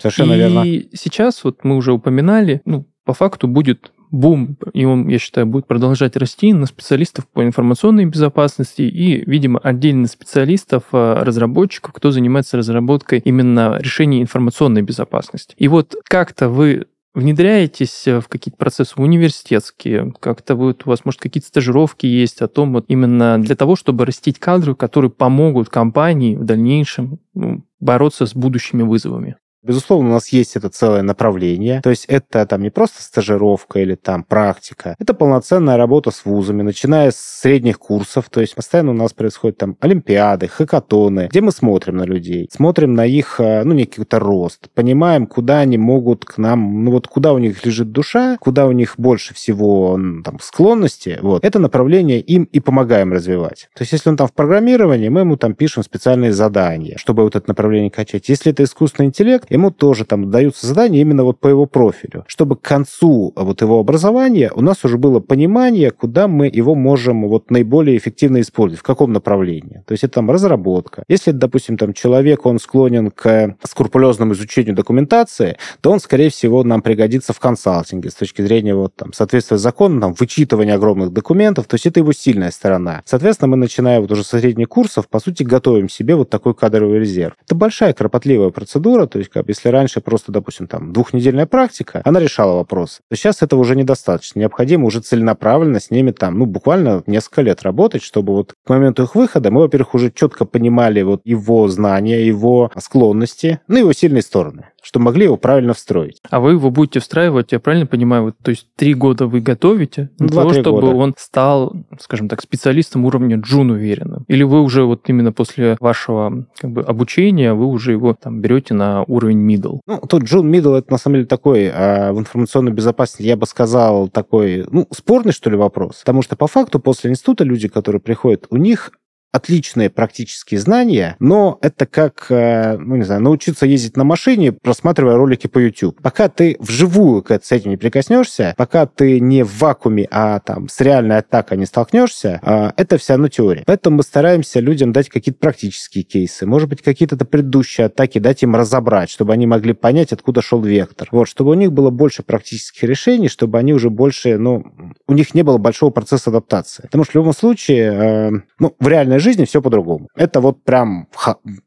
Совершенно 0.00 0.32
и 0.32 0.36
верно. 0.36 0.62
И 0.64 0.88
сейчас, 0.94 1.44
вот 1.44 1.64
мы 1.64 1.76
уже 1.76 1.92
упоминали, 1.92 2.62
ну, 2.64 2.86
по 3.04 3.14
факту 3.14 3.48
будет 3.48 3.92
бум, 4.10 4.56
и 4.72 4.84
он, 4.84 5.08
я 5.08 5.18
считаю, 5.18 5.46
будет 5.46 5.66
продолжать 5.66 6.16
расти 6.16 6.52
на 6.52 6.66
специалистов 6.66 7.26
по 7.28 7.44
информационной 7.44 8.06
безопасности 8.06 8.82
и, 8.82 9.24
видимо, 9.28 9.58
отдельно 9.60 10.06
специалистов, 10.06 10.84
а, 10.92 11.24
разработчиков, 11.24 11.92
кто 11.92 12.10
занимается 12.10 12.56
разработкой 12.56 13.20
именно 13.24 13.78
решений 13.80 14.22
информационной 14.22 14.82
безопасности. 14.82 15.54
И 15.58 15.68
вот 15.68 15.94
как-то 16.04 16.48
вы 16.48 16.86
внедряетесь 17.14 18.06
в 18.06 18.28
какие-то 18.28 18.58
процессы 18.58 18.94
университетские, 18.96 20.12
как-то 20.20 20.54
вот 20.54 20.86
у 20.86 20.90
вас, 20.90 21.04
может, 21.04 21.20
какие-то 21.20 21.48
стажировки 21.48 22.06
есть 22.06 22.40
о 22.42 22.48
том, 22.48 22.72
вот 22.72 22.84
именно 22.88 23.40
для 23.42 23.56
того, 23.56 23.76
чтобы 23.76 24.06
растить 24.06 24.38
кадры, 24.38 24.74
которые 24.74 25.10
помогут 25.10 25.68
компании 25.68 26.36
в 26.36 26.44
дальнейшем 26.44 27.18
ну, 27.34 27.64
бороться 27.80 28.26
с 28.26 28.34
будущими 28.34 28.82
вызовами. 28.82 29.36
Безусловно, 29.68 30.08
у 30.08 30.12
нас 30.14 30.28
есть 30.30 30.56
это 30.56 30.70
целое 30.70 31.02
направление. 31.02 31.82
То 31.82 31.90
есть 31.90 32.06
это 32.06 32.46
там 32.46 32.62
не 32.62 32.70
просто 32.70 33.02
стажировка 33.02 33.80
или 33.80 33.96
там 33.96 34.24
практика. 34.24 34.96
Это 34.98 35.12
полноценная 35.12 35.76
работа 35.76 36.10
с 36.10 36.24
вузами, 36.24 36.62
начиная 36.62 37.10
с 37.10 37.16
средних 37.16 37.78
курсов. 37.78 38.30
То 38.30 38.40
есть 38.40 38.54
постоянно 38.54 38.92
у 38.92 38.94
нас 38.94 39.12
происходят 39.12 39.58
там 39.58 39.76
олимпиады, 39.80 40.48
хакатоны, 40.48 41.28
где 41.30 41.42
мы 41.42 41.52
смотрим 41.52 41.98
на 41.98 42.04
людей, 42.04 42.48
смотрим 42.50 42.94
на 42.94 43.04
их, 43.04 43.40
э, 43.40 43.62
ну, 43.64 43.74
некий 43.74 43.96
какой-то 43.96 44.18
рост, 44.20 44.70
понимаем, 44.74 45.26
куда 45.26 45.58
они 45.58 45.76
могут 45.76 46.24
к 46.24 46.38
нам, 46.38 46.84
ну, 46.84 46.92
вот 46.92 47.06
куда 47.06 47.34
у 47.34 47.38
них 47.38 47.66
лежит 47.66 47.92
душа, 47.92 48.38
куда 48.40 48.66
у 48.66 48.72
них 48.72 48.94
больше 48.96 49.34
всего 49.34 50.00
там 50.24 50.38
склонности. 50.40 51.18
Вот. 51.20 51.44
Это 51.44 51.58
направление 51.58 52.20
им 52.20 52.44
и 52.44 52.60
помогаем 52.60 53.12
развивать. 53.12 53.68
То 53.74 53.82
есть 53.82 53.92
если 53.92 54.08
он 54.08 54.16
там 54.16 54.28
в 54.28 54.32
программировании, 54.32 55.10
мы 55.10 55.20
ему 55.20 55.36
там 55.36 55.54
пишем 55.54 55.82
специальные 55.82 56.32
задания, 56.32 56.96
чтобы 56.96 57.22
вот 57.22 57.36
это 57.36 57.48
направление 57.48 57.90
качать. 57.90 58.30
Если 58.30 58.50
это 58.50 58.64
искусственный 58.64 59.08
интеллект, 59.08 59.44
ему 59.58 59.70
тоже 59.70 60.04
там 60.04 60.30
даются 60.30 60.66
задания 60.66 61.00
именно 61.00 61.24
вот 61.24 61.40
по 61.40 61.48
его 61.48 61.66
профилю, 61.66 62.24
чтобы 62.26 62.56
к 62.56 62.62
концу 62.62 63.32
вот 63.36 63.60
его 63.60 63.80
образования 63.80 64.50
у 64.54 64.62
нас 64.62 64.84
уже 64.84 64.98
было 64.98 65.20
понимание, 65.20 65.90
куда 65.90 66.28
мы 66.28 66.46
его 66.46 66.74
можем 66.74 67.28
вот 67.28 67.50
наиболее 67.50 67.98
эффективно 67.98 68.40
использовать, 68.40 68.80
в 68.80 68.84
каком 68.84 69.12
направлении. 69.12 69.82
То 69.86 69.92
есть 69.92 70.04
это 70.04 70.14
там 70.14 70.30
разработка. 70.30 71.04
Если, 71.08 71.32
допустим, 71.32 71.76
там 71.76 71.92
человек, 71.92 72.46
он 72.46 72.58
склонен 72.58 73.10
к 73.10 73.56
скрупулезному 73.64 74.32
изучению 74.32 74.74
документации, 74.74 75.56
то 75.80 75.90
он, 75.90 76.00
скорее 76.00 76.30
всего, 76.30 76.62
нам 76.64 76.82
пригодится 76.82 77.32
в 77.32 77.40
консалтинге 77.40 78.10
с 78.10 78.14
точки 78.14 78.42
зрения 78.42 78.74
вот 78.74 78.94
там 78.94 79.12
соответствия 79.12 79.58
закону, 79.58 80.00
там, 80.00 80.14
вычитывания 80.14 80.74
огромных 80.74 81.12
документов, 81.12 81.66
то 81.66 81.74
есть 81.74 81.86
это 81.86 82.00
его 82.00 82.12
сильная 82.12 82.50
сторона. 82.50 83.02
Соответственно, 83.04 83.48
мы, 83.48 83.56
начиная 83.56 84.00
вот 84.00 84.12
уже 84.12 84.24
со 84.24 84.38
средних 84.38 84.68
курсов, 84.68 85.08
по 85.08 85.18
сути, 85.20 85.42
готовим 85.42 85.88
себе 85.88 86.14
вот 86.14 86.30
такой 86.30 86.54
кадровый 86.54 87.00
резерв. 87.00 87.34
Это 87.44 87.54
большая 87.54 87.92
кропотливая 87.92 88.50
процедура, 88.50 89.06
то 89.06 89.18
есть 89.18 89.30
как, 89.38 89.48
если 89.48 89.68
раньше 89.68 90.00
просто, 90.00 90.32
допустим, 90.32 90.66
там 90.66 90.92
двухнедельная 90.92 91.46
практика, 91.46 92.02
она 92.04 92.20
решала 92.20 92.54
вопрос, 92.56 93.00
то 93.08 93.16
сейчас 93.16 93.42
этого 93.42 93.60
уже 93.60 93.76
недостаточно. 93.76 94.40
Необходимо 94.40 94.86
уже 94.86 95.00
целенаправленно 95.00 95.80
с 95.80 95.90
ними 95.90 96.10
там, 96.10 96.38
ну, 96.38 96.46
буквально 96.46 97.02
несколько 97.06 97.42
лет 97.42 97.62
работать, 97.62 98.02
чтобы 98.02 98.34
вот 98.34 98.54
к 98.64 98.68
моменту 98.68 99.04
их 99.04 99.14
выхода 99.14 99.50
мы, 99.50 99.62
во-первых, 99.62 99.94
уже 99.94 100.10
четко 100.10 100.44
понимали 100.44 101.02
вот 101.02 101.20
его 101.24 101.68
знания, 101.68 102.24
его 102.24 102.70
склонности, 102.76 103.60
ну, 103.68 103.78
его 103.78 103.92
сильные 103.92 104.22
стороны 104.22 104.66
что 104.88 105.00
могли 105.00 105.24
его 105.24 105.36
правильно 105.36 105.74
встроить. 105.74 106.18
А 106.30 106.40
вы 106.40 106.52
его 106.52 106.70
будете 106.70 107.00
встраивать, 107.00 107.52
я 107.52 107.60
правильно 107.60 107.84
понимаю, 107.84 108.22
вот, 108.22 108.36
то 108.42 108.50
есть 108.50 108.68
три 108.74 108.94
года 108.94 109.26
вы 109.26 109.40
готовите 109.40 110.08
для 110.18 110.28
того, 110.30 110.54
чтобы 110.54 110.80
года. 110.80 110.96
он 110.96 111.14
стал, 111.18 111.74
скажем 112.00 112.26
так, 112.26 112.40
специалистом 112.40 113.04
уровня 113.04 113.36
джун 113.36 113.70
уверенным? 113.70 114.24
Или 114.28 114.44
вы 114.44 114.62
уже 114.62 114.84
вот 114.84 115.06
именно 115.10 115.30
после 115.30 115.76
вашего 115.78 116.46
как 116.58 116.70
бы, 116.70 116.80
обучения, 116.80 117.52
вы 117.52 117.66
уже 117.66 117.92
его 117.92 118.14
там 118.14 118.40
берете 118.40 118.72
на 118.72 119.02
уровень 119.02 119.46
middle? 119.46 119.80
Ну, 119.86 119.98
тут 120.08 120.22
джун 120.22 120.50
middle 120.50 120.78
это 120.78 120.90
на 120.90 120.96
самом 120.96 121.16
деле 121.16 121.26
такой 121.26 121.68
а 121.68 122.14
в 122.14 122.18
информационной 122.18 122.72
безопасности, 122.72 123.26
я 123.26 123.36
бы 123.36 123.44
сказал, 123.44 124.08
такой, 124.08 124.64
ну, 124.70 124.88
спорный, 124.90 125.32
что 125.32 125.50
ли, 125.50 125.56
вопрос. 125.58 125.98
Потому 125.98 126.22
что 126.22 126.34
по 126.34 126.46
факту 126.46 126.80
после 126.80 127.10
института 127.10 127.44
люди, 127.44 127.68
которые 127.68 128.00
приходят, 128.00 128.46
у 128.48 128.56
них 128.56 128.92
отличные 129.32 129.90
практические 129.90 130.60
знания, 130.60 131.16
но 131.18 131.58
это 131.60 131.86
как, 131.86 132.26
э, 132.30 132.76
ну, 132.78 132.96
не 132.96 133.04
знаю, 133.04 133.20
научиться 133.20 133.66
ездить 133.66 133.96
на 133.96 134.04
машине, 134.04 134.52
просматривая 134.52 135.16
ролики 135.16 135.46
по 135.46 135.58
YouTube. 135.58 136.00
Пока 136.02 136.28
ты 136.28 136.56
вживую 136.60 137.24
с 137.28 137.52
этим 137.52 137.70
не 137.70 137.76
прикоснешься, 137.76 138.54
пока 138.56 138.86
ты 138.86 139.20
не 139.20 139.42
в 139.42 139.58
вакууме, 139.58 140.08
а 140.10 140.40
там 140.40 140.68
с 140.68 140.80
реальной 140.80 141.18
атакой 141.18 141.58
не 141.58 141.66
столкнешься, 141.66 142.40
э, 142.42 142.70
это 142.76 142.96
все 142.96 143.14
равно 143.14 143.28
теория. 143.28 143.64
Поэтому 143.66 143.98
мы 143.98 144.02
стараемся 144.02 144.60
людям 144.60 144.92
дать 144.92 145.08
какие-то 145.08 145.38
практические 145.38 146.04
кейсы, 146.04 146.46
может 146.46 146.68
быть, 146.68 146.82
какие-то 146.82 147.16
предыдущие 147.24 147.86
атаки 147.86 148.18
дать 148.18 148.42
им 148.42 148.56
разобрать, 148.56 149.10
чтобы 149.10 149.32
они 149.32 149.46
могли 149.46 149.74
понять, 149.74 150.12
откуда 150.12 150.40
шел 150.40 150.62
вектор. 150.62 151.08
Вот, 151.12 151.28
чтобы 151.28 151.50
у 151.50 151.54
них 151.54 151.72
было 151.72 151.90
больше 151.90 152.22
практических 152.22 152.82
решений, 152.84 153.28
чтобы 153.28 153.58
они 153.58 153.74
уже 153.74 153.90
больше, 153.90 154.38
ну, 154.38 154.64
у 155.06 155.12
них 155.12 155.34
не 155.34 155.42
было 155.42 155.58
большого 155.58 155.90
процесса 155.90 156.30
адаптации. 156.30 156.82
Потому 156.82 157.04
что 157.04 157.12
в 157.12 157.14
любом 157.16 157.34
случае, 157.34 157.92
э, 157.92 158.30
ну, 158.58 158.74
в 158.78 158.88
реальной 158.88 159.17
реальной 159.18 159.20
жизни 159.20 159.44
все 159.44 159.60
по-другому. 159.60 160.08
Это 160.14 160.40
вот 160.40 160.64
прям 160.64 161.08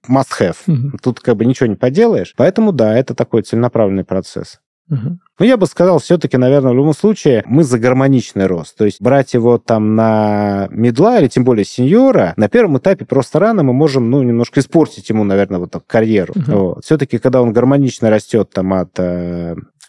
must-have. 0.10 0.58
Угу. 0.68 0.98
Тут 1.04 1.20
как 1.20 1.36
бы 1.36 1.46
ничего 1.46 1.68
не 1.68 1.76
поделаешь. 1.76 2.34
Поэтому, 2.38 2.72
да, 2.72 2.98
это 2.98 3.14
такой 3.14 3.44
целенаправленный 3.44 4.04
процесс. 4.04 4.60
Угу. 4.90 5.20
Ну, 5.40 5.46
я 5.46 5.58
бы 5.58 5.68
сказал, 5.68 6.00
все-таки, 6.00 6.38
наверное, 6.38 6.74
в 6.74 6.76
любом 6.76 6.94
случае, 6.94 7.44
мы 7.46 7.64
за 7.64 7.80
гармоничный 7.80 8.46
рост. 8.46 8.78
То 8.78 8.86
есть 8.86 9.02
брать 9.02 9.34
его 9.34 9.58
там 9.58 9.96
на 9.96 10.68
медла 10.70 11.20
или 11.20 11.28
тем 11.28 11.44
более 11.44 11.66
сеньора, 11.66 12.34
на 12.36 12.50
первом 12.50 12.78
этапе 12.78 13.06
просто 13.06 13.40
рано 13.40 13.64
мы 13.64 13.74
можем, 13.74 14.10
ну, 14.10 14.22
немножко 14.22 14.60
испортить 14.60 15.10
ему, 15.10 15.24
наверное, 15.24 15.60
вот 15.60 15.72
так 15.72 15.88
карьеру. 15.88 16.34
Uh-huh. 16.34 16.56
Вот. 16.56 16.86
Все-таки, 16.86 17.20
когда 17.20 17.42
он 17.42 17.54
гармонично 17.54 18.10
растет 18.10 18.50
там 18.54 18.74
от 18.74 19.00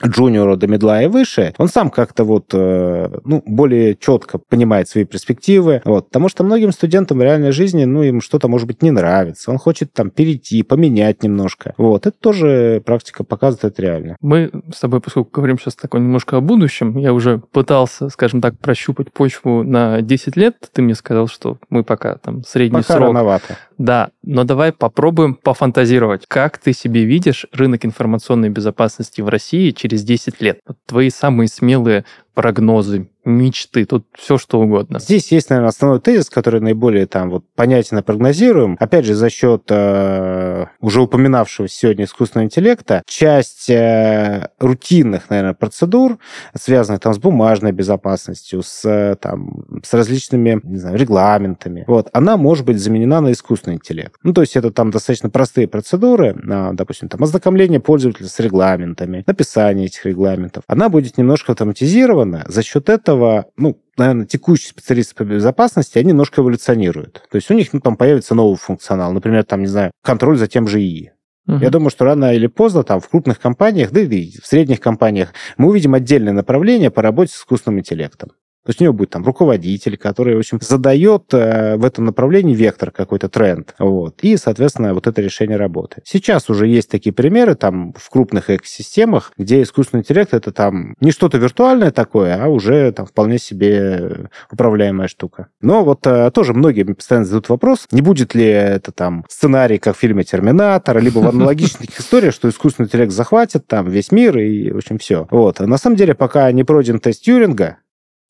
джуниора 0.06 0.56
до 0.56 0.66
медла 0.66 1.02
и 1.02 1.06
выше, 1.06 1.54
он 1.58 1.68
сам 1.68 1.90
как-то 1.90 2.24
вот, 2.24 2.46
э, 2.52 3.08
ну, 3.24 3.42
более 3.46 3.96
четко 3.96 4.38
понимает 4.38 4.88
свои 4.88 5.04
перспективы, 5.04 5.82
вот, 5.84 6.08
потому 6.08 6.28
что 6.28 6.44
многим 6.44 6.72
студентам 6.72 7.18
в 7.18 7.22
реальной 7.22 7.52
жизни, 7.52 7.84
ну, 7.84 8.02
им 8.02 8.20
что-то, 8.20 8.48
может 8.48 8.66
быть, 8.66 8.82
не 8.82 8.90
нравится, 8.90 9.50
он 9.50 9.58
хочет 9.58 9.92
там 9.92 10.10
перейти, 10.10 10.62
поменять 10.62 11.22
немножко, 11.22 11.74
вот, 11.76 12.06
это 12.06 12.16
тоже 12.18 12.82
практика 12.84 13.24
показывает, 13.24 13.72
это 13.72 13.82
реально. 13.82 14.16
Мы 14.20 14.50
с 14.74 14.80
тобой, 14.80 15.00
поскольку 15.00 15.30
говорим 15.32 15.58
сейчас 15.58 15.74
такое 15.74 16.00
немножко 16.00 16.36
о 16.36 16.40
будущем, 16.40 16.96
я 16.96 17.12
уже 17.12 17.42
пытался, 17.52 18.08
скажем 18.08 18.40
так, 18.40 18.58
прощупать 18.58 19.12
почву 19.12 19.62
на 19.62 20.00
10 20.02 20.36
лет, 20.36 20.56
ты 20.72 20.82
мне 20.82 20.94
сказал, 20.94 21.28
что 21.28 21.58
мы 21.70 21.84
пока 21.84 22.16
там 22.16 22.42
средний 22.44 22.80
пока 22.80 22.94
срок. 22.94 23.08
рановато. 23.08 23.56
Да, 23.78 24.10
но 24.22 24.44
давай 24.44 24.72
попробуем 24.72 25.34
пофантазировать. 25.34 26.26
Как 26.28 26.58
ты 26.58 26.72
себе 26.72 27.04
видишь 27.04 27.46
рынок 27.52 27.84
информационной 27.84 28.48
безопасности 28.48 29.20
в 29.20 29.28
России 29.28 29.70
через 29.70 29.91
10 29.96 30.40
лет? 30.40 30.60
Твои 30.86 31.10
самые 31.10 31.48
смелые 31.48 32.04
прогнозы, 32.34 33.08
мечты, 33.24 33.84
тут 33.84 34.06
все 34.14 34.38
что 34.38 34.60
угодно. 34.60 34.98
Здесь 34.98 35.30
есть, 35.30 35.50
наверное, 35.50 35.68
основной 35.68 36.00
тезис, 36.00 36.28
который 36.28 36.60
наиболее 36.60 37.06
там 37.06 37.30
вот 37.30 37.44
понятен 37.54 37.98
и 37.98 38.02
прогнозируем. 38.02 38.76
Опять 38.80 39.04
же, 39.04 39.14
за 39.14 39.30
счет 39.30 39.64
э, 39.68 40.66
уже 40.80 41.02
упоминавшегося 41.02 41.74
сегодня 41.74 42.04
искусственного 42.04 42.46
интеллекта, 42.46 43.02
часть 43.06 43.70
э, 43.70 44.48
рутинных, 44.58 45.30
наверное, 45.30 45.54
процедур, 45.54 46.18
связанных 46.58 47.00
там 47.00 47.14
с 47.14 47.18
бумажной 47.18 47.72
безопасностью, 47.72 48.62
с, 48.62 48.84
э, 48.84 49.16
там, 49.20 49.64
с 49.84 49.92
различными, 49.94 50.60
не 50.64 50.78
знаю, 50.78 50.98
регламентами, 50.98 51.84
вот, 51.86 52.08
она 52.12 52.36
может 52.36 52.66
быть 52.66 52.80
заменена 52.80 53.20
на 53.20 53.32
искусственный 53.32 53.76
интеллект. 53.76 54.14
Ну, 54.22 54.32
то 54.32 54.40
есть 54.40 54.56
это 54.56 54.72
там 54.72 54.90
достаточно 54.90 55.30
простые 55.30 55.68
процедуры, 55.68 56.34
э, 56.36 56.70
допустим, 56.72 57.08
там 57.08 57.22
ознакомление 57.22 57.78
пользователя 57.78 58.26
с 58.26 58.40
регламентами, 58.40 59.22
написание 59.26 59.86
этих 59.86 60.04
регламентов. 60.06 60.64
Она 60.66 60.88
будет 60.88 61.18
немножко 61.18 61.52
автоматизирована, 61.52 62.21
зафиксировано. 62.22 62.44
За 62.48 62.62
счет 62.62 62.88
этого, 62.88 63.46
ну, 63.56 63.80
наверное, 63.96 64.26
текущие 64.26 64.70
специалисты 64.70 65.14
по 65.14 65.24
безопасности, 65.24 65.98
они 65.98 66.08
немножко 66.08 66.40
эволюционируют. 66.40 67.22
То 67.30 67.36
есть 67.36 67.50
у 67.50 67.54
них 67.54 67.72
ну, 67.72 67.80
там 67.80 67.96
появится 67.96 68.34
новый 68.34 68.56
функционал. 68.56 69.12
Например, 69.12 69.44
там, 69.44 69.60
не 69.60 69.66
знаю, 69.66 69.90
контроль 70.02 70.38
за 70.38 70.46
тем 70.46 70.68
же 70.68 70.80
ИИ. 70.80 71.12
Угу. 71.48 71.56
Я 71.58 71.70
думаю, 71.70 71.90
что 71.90 72.04
рано 72.04 72.34
или 72.34 72.46
поздно 72.46 72.84
там 72.84 73.00
в 73.00 73.08
крупных 73.08 73.40
компаниях, 73.40 73.90
да 73.90 74.00
и 74.00 74.30
в 74.38 74.46
средних 74.46 74.80
компаниях 74.80 75.32
мы 75.56 75.68
увидим 75.68 75.94
отдельное 75.94 76.32
направление 76.32 76.90
по 76.90 77.02
работе 77.02 77.32
с 77.32 77.36
искусственным 77.38 77.80
интеллектом. 77.80 78.30
То 78.64 78.70
есть 78.70 78.80
у 78.80 78.84
него 78.84 78.92
будет 78.94 79.10
там 79.10 79.24
руководитель, 79.24 79.96
который, 79.96 80.36
в 80.36 80.38
общем, 80.38 80.60
задает 80.60 81.34
э, 81.34 81.76
в 81.76 81.84
этом 81.84 82.04
направлении 82.04 82.54
вектор, 82.54 82.92
какой-то 82.92 83.28
тренд. 83.28 83.74
Вот. 83.78 84.20
И, 84.22 84.36
соответственно, 84.36 84.94
вот 84.94 85.08
это 85.08 85.20
решение 85.20 85.56
работает. 85.56 86.06
Сейчас 86.06 86.48
уже 86.48 86.68
есть 86.68 86.88
такие 86.88 87.12
примеры 87.12 87.56
там 87.56 87.92
в 87.96 88.08
крупных 88.08 88.50
экосистемах, 88.50 89.32
где 89.36 89.62
искусственный 89.62 90.02
интеллект 90.02 90.32
это 90.32 90.52
там 90.52 90.94
не 91.00 91.10
что-то 91.10 91.38
виртуальное 91.38 91.90
такое, 91.90 92.40
а 92.40 92.48
уже 92.48 92.92
там 92.92 93.06
вполне 93.06 93.38
себе 93.38 94.28
управляемая 94.50 95.08
штука. 95.08 95.48
Но 95.60 95.84
вот 95.84 96.06
э, 96.06 96.30
тоже 96.30 96.54
многие 96.54 96.84
постоянно 96.84 97.26
задают 97.26 97.48
вопрос, 97.48 97.88
не 97.90 98.00
будет 98.00 98.34
ли 98.34 98.44
это 98.44 98.92
там 98.92 99.24
сценарий, 99.28 99.78
как 99.78 99.96
в 99.96 99.98
фильме 99.98 100.22
«Терминатор», 100.22 101.02
либо 101.02 101.18
в 101.18 101.28
аналогичных 101.28 101.90
историях, 101.98 102.32
что 102.32 102.48
искусственный 102.48 102.86
интеллект 102.86 103.12
захватит 103.12 103.66
там 103.66 103.88
весь 103.88 104.12
мир 104.12 104.38
и, 104.38 104.70
в 104.70 104.76
общем, 104.76 104.98
все. 104.98 105.26
Вот. 105.30 105.58
На 105.58 105.78
самом 105.78 105.96
деле, 105.96 106.14
пока 106.14 106.50
не 106.52 106.62
пройден 106.62 107.00
тест 107.00 107.22
Тьюринга, 107.22 107.78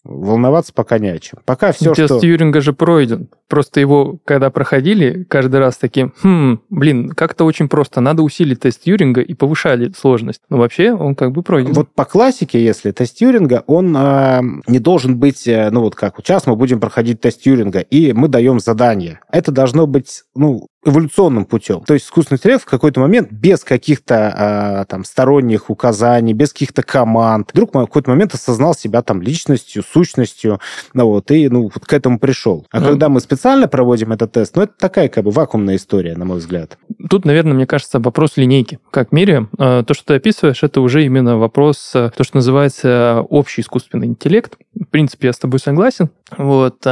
волноваться 0.05 0.73
пока 0.73 0.99
не 0.99 1.09
о 1.09 1.19
чем. 1.19 1.41
Пока 1.45 1.73
все, 1.73 1.95
Тест 1.95 2.15
что... 2.15 2.21
Тьюринга 2.21 2.61
же 2.61 2.73
пройден. 2.73 3.29
Просто 3.53 3.81
его, 3.81 4.19
когда 4.25 4.49
проходили, 4.49 5.25
каждый 5.29 5.61
раз 5.61 5.77
таким, 5.77 6.15
хм, 6.23 6.61
блин, 6.71 7.11
как-то 7.11 7.45
очень 7.45 7.69
просто, 7.69 8.01
надо 8.01 8.23
усилить 8.23 8.61
тест 8.61 8.81
Тьюринга 8.83 9.21
и 9.21 9.35
повышали 9.35 9.93
сложность. 9.95 10.41
Но 10.49 10.57
вообще 10.57 10.95
он 10.95 11.15
как 11.15 11.33
бы 11.33 11.43
пройден. 11.43 11.75
Вот 11.75 11.91
по 11.95 12.07
классике, 12.07 12.65
если 12.65 12.93
тест 12.93 13.19
Тьюринга, 13.19 13.63
он 13.67 13.95
э, 13.95 14.41
не 14.69 14.79
должен 14.79 15.19
быть, 15.19 15.47
э, 15.47 15.69
ну 15.71 15.83
вот 15.83 15.97
как, 15.97 16.15
сейчас 16.17 16.47
мы 16.47 16.57
будем 16.57 16.81
проходить 16.81 17.21
тест 17.21 17.43
Тьюринга, 17.43 17.81
и 17.81 18.15
мы 18.15 18.29
даем 18.29 18.59
задание. 18.59 19.21
Это 19.31 19.53
должно 19.53 19.87
быть, 19.87 20.23
ну, 20.35 20.69
эволюционным 20.85 21.45
путем. 21.45 21.83
То 21.83 21.95
есть 21.95 22.07
искусственный 22.07 22.39
интеллект 22.39 22.63
в 22.63 22.67
какой-то 22.67 23.01
момент 23.01 23.31
без 23.31 23.63
каких-то 23.63 24.83
э, 24.83 24.85
там 24.89 25.05
сторонних 25.05 25.71
указаний, 25.71 26.33
без 26.33 26.53
каких-то 26.53 26.83
команд, 26.83 27.51
вдруг 27.53 27.75
в 27.75 27.81
какой-то 27.81 28.11
момент 28.11 28.35
осознал 28.35 28.75
себя 28.75 29.03
там 29.03 29.23
личностью, 29.23 29.85
сущностью, 29.85 30.61
ну 30.93 31.07
вот, 31.07 31.31
и 31.31 31.49
ну 31.49 31.71
вот 31.73 31.87
к 31.87 31.93
этому 31.93 32.19
пришел. 32.19 32.67
А 32.73 32.81
mm. 32.81 32.85
когда 32.85 33.09
мы 33.09 33.21
специально 33.21 33.42
проводим 33.69 34.13
этот 34.13 34.33
тест, 34.33 34.57
ну 34.57 34.63
это 34.63 34.73
такая 34.79 35.09
как 35.09 35.25
бы 35.25 35.31
вакуумная 35.31 35.77
история, 35.77 36.17
на 36.17 36.25
мой 36.25 36.39
взгляд. 36.39 36.79
Тут, 37.11 37.25
наверное, 37.25 37.55
мне 37.55 37.67
кажется, 37.67 37.99
вопрос 37.99 38.37
линейки. 38.37 38.79
Как 38.91 39.13
мере, 39.13 39.49
то, 39.57 39.85
что 39.91 40.05
ты 40.05 40.15
описываешь, 40.15 40.63
это 40.63 40.81
уже 40.81 41.05
именно 41.05 41.37
вопрос, 41.39 41.91
то, 41.93 42.13
что 42.21 42.37
называется 42.37 43.25
общий 43.29 43.63
искусственный 43.63 44.07
интеллект. 44.07 44.57
В 44.75 44.87
принципе, 44.87 45.29
я 45.29 45.33
с 45.33 45.39
тобой 45.39 45.59
согласен. 45.59 46.11
Вот, 46.37 46.87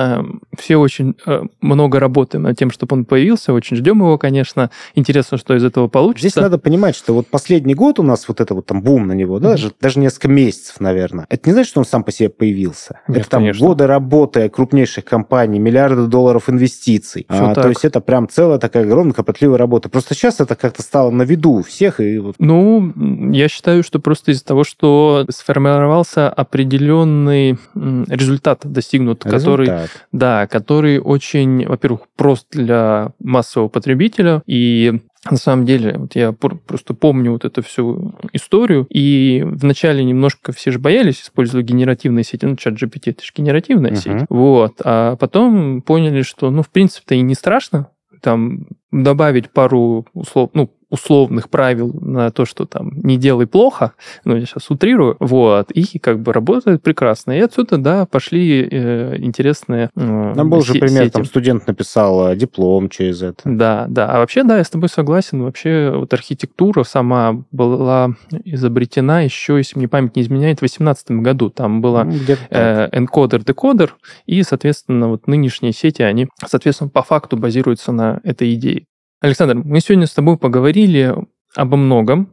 все 0.58 0.76
очень 0.76 1.14
много 1.60 1.98
работаем 1.98 2.42
над 2.42 2.58
тем, 2.58 2.70
чтобы 2.70 2.94
он 2.94 3.04
появился, 3.04 3.52
очень 3.52 3.76
ждем 3.76 4.00
его, 4.00 4.18
конечно. 4.18 4.70
Интересно, 4.94 5.38
что 5.38 5.54
из 5.56 5.64
этого 5.64 5.88
получится. 5.88 6.28
Здесь 6.28 6.42
надо 6.42 6.58
понимать, 6.58 6.94
что 6.94 7.14
вот 7.14 7.28
последний 7.28 7.74
год 7.74 7.98
у 7.98 8.02
нас 8.02 8.28
вот 8.28 8.40
это 8.40 8.54
вот 8.54 8.66
там 8.66 8.82
бум 8.82 9.06
на 9.06 9.12
него, 9.12 9.38
да, 9.38 9.50
даже, 9.50 9.72
даже 9.80 9.98
несколько 9.98 10.28
месяцев, 10.28 10.80
наверное. 10.80 11.26
Это 11.30 11.48
не 11.48 11.54
значит, 11.54 11.70
что 11.70 11.80
он 11.80 11.86
сам 11.86 12.04
по 12.04 12.12
себе 12.12 12.28
появился. 12.28 13.00
Нет, 13.08 13.20
это 13.20 13.30
там 13.30 13.42
конечно. 13.42 13.66
годы 13.66 13.86
работы 13.86 14.48
крупнейших 14.48 15.04
компаний, 15.04 15.58
миллиарды 15.58 16.06
долларов 16.06 16.39
инвестиций. 16.48 17.26
А, 17.28 17.54
то 17.54 17.68
есть 17.68 17.84
это 17.84 18.00
прям 18.00 18.28
целая 18.28 18.58
такая 18.58 18.84
огромная 18.84 19.12
кропотливая 19.12 19.58
работа. 19.58 19.88
Просто 19.88 20.14
сейчас 20.14 20.40
это 20.40 20.56
как-то 20.56 20.82
стало 20.82 21.10
на 21.10 21.22
виду 21.22 21.52
у 21.52 21.62
всех. 21.62 22.00
И 22.00 22.18
вот... 22.18 22.36
Ну, 22.38 22.92
я 23.32 23.48
считаю, 23.48 23.82
что 23.82 23.98
просто 23.98 24.32
из-за 24.32 24.44
того, 24.44 24.64
что 24.64 25.26
сформировался 25.30 26.28
определенный 26.28 27.58
результат 27.74 28.60
достигнут, 28.64 29.24
результат. 29.24 29.40
который, 29.40 29.70
да, 30.12 30.46
который 30.46 30.98
очень, 30.98 31.66
во-первых, 31.66 32.02
прост 32.16 32.46
для 32.50 33.12
массового 33.18 33.68
потребителя, 33.68 34.42
и 34.46 35.00
на 35.28 35.36
самом 35.36 35.66
деле, 35.66 35.98
вот 35.98 36.14
я 36.14 36.32
просто 36.32 36.94
помню 36.94 37.32
вот 37.32 37.44
эту 37.44 37.62
всю 37.62 38.14
историю, 38.32 38.86
и 38.88 39.44
вначале 39.44 40.02
немножко 40.02 40.52
все 40.52 40.70
же 40.70 40.78
боялись 40.78 41.20
использовать 41.20 41.66
генеративные 41.66 42.24
сети, 42.24 42.46
ну, 42.46 42.56
чат 42.56 42.74
GPT, 42.74 43.10
это 43.10 43.24
же 43.24 43.32
генеративная 43.36 43.92
uh-huh. 43.92 43.96
сеть, 43.96 44.26
вот, 44.30 44.80
а 44.82 45.16
потом 45.16 45.82
поняли, 45.82 46.22
что, 46.22 46.50
ну, 46.50 46.62
в 46.62 46.70
принципе-то 46.70 47.14
и 47.14 47.20
не 47.20 47.34
страшно, 47.34 47.88
там 48.22 48.66
добавить 48.90 49.50
пару 49.50 50.06
услов, 50.14 50.50
ну, 50.54 50.70
условных 50.90 51.48
правил 51.48 51.92
на 52.00 52.30
то, 52.30 52.44
что 52.44 52.66
там 52.66 52.90
не 53.02 53.16
делай 53.16 53.46
плохо, 53.46 53.92
ну, 54.24 54.36
я 54.36 54.44
сейчас 54.44 54.70
утрирую, 54.70 55.16
вот, 55.20 55.70
и 55.70 55.98
как 55.98 56.20
бы 56.20 56.32
работает 56.32 56.82
прекрасно. 56.82 57.32
И 57.32 57.40
отсюда, 57.40 57.78
да, 57.78 58.06
пошли 58.06 58.68
э, 58.70 59.16
интересные 59.18 59.90
э, 59.94 60.00
Нам 60.34 60.50
был 60.50 60.62
же 60.62 60.74
пример, 60.74 61.04
сети. 61.04 61.12
там 61.12 61.24
студент 61.24 61.66
написал 61.66 62.28
э, 62.28 62.36
диплом 62.36 62.88
через 62.88 63.22
это. 63.22 63.42
Да, 63.44 63.86
да. 63.88 64.10
А 64.10 64.18
вообще, 64.18 64.42
да, 64.42 64.58
я 64.58 64.64
с 64.64 64.70
тобой 64.70 64.88
согласен. 64.88 65.42
Вообще, 65.42 65.92
вот 65.94 66.12
архитектура 66.12 66.82
сама 66.82 67.44
была 67.52 68.14
изобретена 68.44 69.22
еще, 69.22 69.56
если 69.56 69.78
мне 69.78 69.88
память 69.88 70.16
не 70.16 70.22
изменяет, 70.22 70.58
в 70.58 70.60
2018 70.60 71.10
году. 71.22 71.50
Там 71.50 71.80
была 71.80 72.04
ну, 72.04 72.14
э, 72.50 72.88
энкодер-декодер, 72.92 73.96
и, 74.26 74.42
соответственно, 74.42 75.08
вот 75.08 75.26
нынешние 75.26 75.72
сети, 75.72 76.02
они, 76.02 76.28
соответственно, 76.44 76.90
по 76.90 77.02
факту 77.02 77.36
базируются 77.36 77.92
на 77.92 78.20
этой 78.24 78.54
идее. 78.54 78.86
Александр, 79.20 79.54
мы 79.54 79.80
сегодня 79.80 80.06
с 80.06 80.14
тобой 80.14 80.38
поговорили 80.38 81.14
обо 81.54 81.76
многом, 81.76 82.32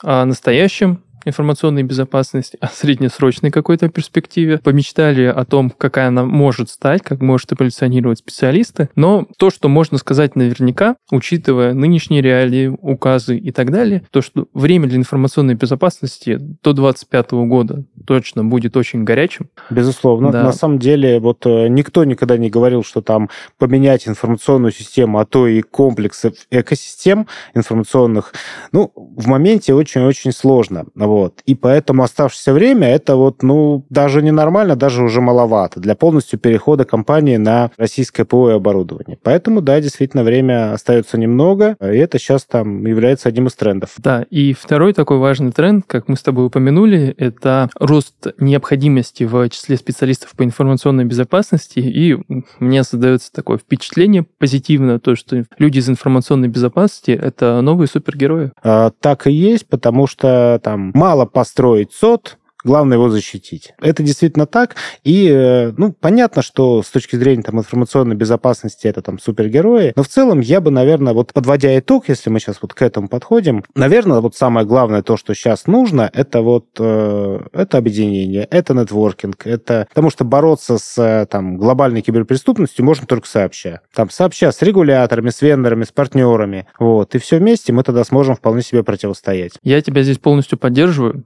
о 0.00 0.24
настоящем, 0.24 1.02
информационной 1.24 1.82
безопасности, 1.82 2.58
о 2.60 2.68
среднесрочной 2.68 3.50
какой-то 3.50 3.88
перспективе, 3.88 4.58
помечтали 4.58 5.24
о 5.24 5.44
том, 5.44 5.70
какая 5.70 6.08
она 6.08 6.24
может 6.24 6.70
стать, 6.70 7.02
как 7.02 7.20
может 7.20 7.52
эволюционировать 7.52 8.18
специалисты, 8.18 8.88
но 8.94 9.26
то, 9.38 9.50
что 9.50 9.68
можно 9.68 9.98
сказать 9.98 10.36
наверняка, 10.36 10.96
учитывая 11.10 11.74
нынешние 11.74 12.22
реалии, 12.22 12.68
указы 12.80 13.36
и 13.36 13.50
так 13.50 13.70
далее, 13.70 14.02
то, 14.10 14.22
что 14.22 14.46
время 14.54 14.88
для 14.88 14.98
информационной 14.98 15.54
безопасности 15.54 16.36
до 16.38 16.72
2025 16.72 17.32
года 17.32 17.84
точно 18.06 18.44
будет 18.44 18.76
очень 18.76 19.04
горячим. 19.04 19.48
Безусловно. 19.70 20.30
Да. 20.30 20.42
На 20.42 20.52
самом 20.52 20.78
деле, 20.78 21.20
вот 21.20 21.46
э, 21.46 21.68
никто 21.68 22.04
никогда 22.04 22.36
не 22.36 22.50
говорил, 22.50 22.82
что 22.82 23.00
там 23.00 23.30
поменять 23.58 24.08
информационную 24.08 24.72
систему, 24.72 25.18
а 25.18 25.24
то 25.24 25.46
и 25.46 25.62
комплексы 25.62 26.32
экосистем 26.50 27.26
информационных, 27.54 28.32
ну, 28.72 28.92
в 28.94 29.26
моменте 29.26 29.74
очень-очень 29.74 30.32
сложно. 30.32 30.86
Вот. 31.12 31.42
И 31.44 31.54
поэтому 31.54 32.04
оставшееся 32.04 32.54
время 32.54 32.88
это 32.88 33.16
вот, 33.16 33.42
ну, 33.42 33.84
даже 33.90 34.22
ненормально, 34.22 34.76
даже 34.76 35.02
уже 35.02 35.20
маловато 35.20 35.78
для 35.78 35.94
полностью 35.94 36.38
перехода 36.38 36.86
компании 36.86 37.36
на 37.36 37.70
российское 37.76 38.24
ПО 38.24 38.50
и 38.50 38.54
оборудование. 38.54 39.18
Поэтому, 39.22 39.60
да, 39.60 39.78
действительно, 39.82 40.24
время 40.24 40.72
остается 40.72 41.18
немного, 41.18 41.76
и 41.82 41.98
это 41.98 42.18
сейчас 42.18 42.46
там 42.46 42.86
является 42.86 43.28
одним 43.28 43.48
из 43.48 43.54
трендов. 43.54 43.90
Да, 43.98 44.24
и 44.30 44.54
второй 44.54 44.94
такой 44.94 45.18
важный 45.18 45.52
тренд, 45.52 45.84
как 45.86 46.08
мы 46.08 46.16
с 46.16 46.22
тобой 46.22 46.46
упомянули, 46.46 47.14
это 47.18 47.68
рост 47.78 48.28
необходимости 48.38 49.24
в 49.24 49.50
числе 49.50 49.76
специалистов 49.76 50.32
по 50.34 50.44
информационной 50.44 51.04
безопасности, 51.04 51.80
и 51.80 52.16
мне 52.58 52.84
создается 52.84 53.30
такое 53.34 53.58
впечатление 53.58 54.24
позитивное, 54.38 54.98
то, 54.98 55.14
что 55.14 55.44
люди 55.58 55.78
из 55.78 55.90
информационной 55.90 56.48
безопасности— 56.48 57.10
это 57.22 57.60
новые 57.60 57.86
супергерои. 57.88 58.52
А, 58.62 58.92
так 58.98 59.26
и 59.26 59.32
есть, 59.32 59.66
потому 59.66 60.06
что 60.06 60.58
там 60.62 60.90
мало 61.02 61.26
построить 61.26 61.92
сот, 61.92 62.38
Главное 62.64 62.96
его 62.96 63.08
защитить. 63.08 63.74
Это 63.80 64.02
действительно 64.02 64.46
так. 64.46 64.76
И, 65.04 65.28
э, 65.28 65.72
ну, 65.76 65.92
понятно, 65.92 66.42
что 66.42 66.82
с 66.82 66.88
точки 66.90 67.16
зрения 67.16 67.42
там, 67.42 67.58
информационной 67.58 68.14
безопасности 68.14 68.86
это 68.86 69.02
там 69.02 69.18
супергерои. 69.18 69.92
Но 69.96 70.02
в 70.02 70.08
целом 70.08 70.40
я 70.40 70.60
бы, 70.60 70.70
наверное, 70.70 71.12
вот 71.12 71.32
подводя 71.32 71.76
итог, 71.78 72.08
если 72.08 72.30
мы 72.30 72.40
сейчас 72.40 72.58
вот 72.62 72.74
к 72.74 72.82
этому 72.82 73.08
подходим, 73.08 73.64
наверное, 73.74 74.20
вот 74.20 74.36
самое 74.36 74.66
главное 74.66 75.02
то, 75.02 75.16
что 75.16 75.34
сейчас 75.34 75.66
нужно, 75.66 76.10
это 76.12 76.42
вот 76.42 76.66
э, 76.78 77.40
это 77.52 77.78
объединение, 77.78 78.44
это 78.44 78.74
нетворкинг, 78.74 79.46
это 79.46 79.86
потому 79.88 80.10
что 80.10 80.24
бороться 80.24 80.78
с 80.78 80.98
э, 80.98 81.26
там 81.26 81.56
глобальной 81.56 82.02
киберпреступностью 82.02 82.84
можно 82.84 83.06
только 83.06 83.26
сообща. 83.26 83.80
Там 83.94 84.10
сообща 84.10 84.52
с 84.52 84.62
регуляторами, 84.62 85.30
с 85.30 85.42
вендорами, 85.42 85.84
с 85.84 85.92
партнерами. 85.92 86.66
Вот. 86.78 87.14
И 87.14 87.18
все 87.18 87.38
вместе 87.38 87.72
мы 87.72 87.82
тогда 87.82 88.04
сможем 88.04 88.36
вполне 88.36 88.62
себе 88.62 88.82
противостоять. 88.82 89.52
Я 89.62 89.80
тебя 89.80 90.02
здесь 90.02 90.18
полностью 90.18 90.58
поддерживаю. 90.58 91.24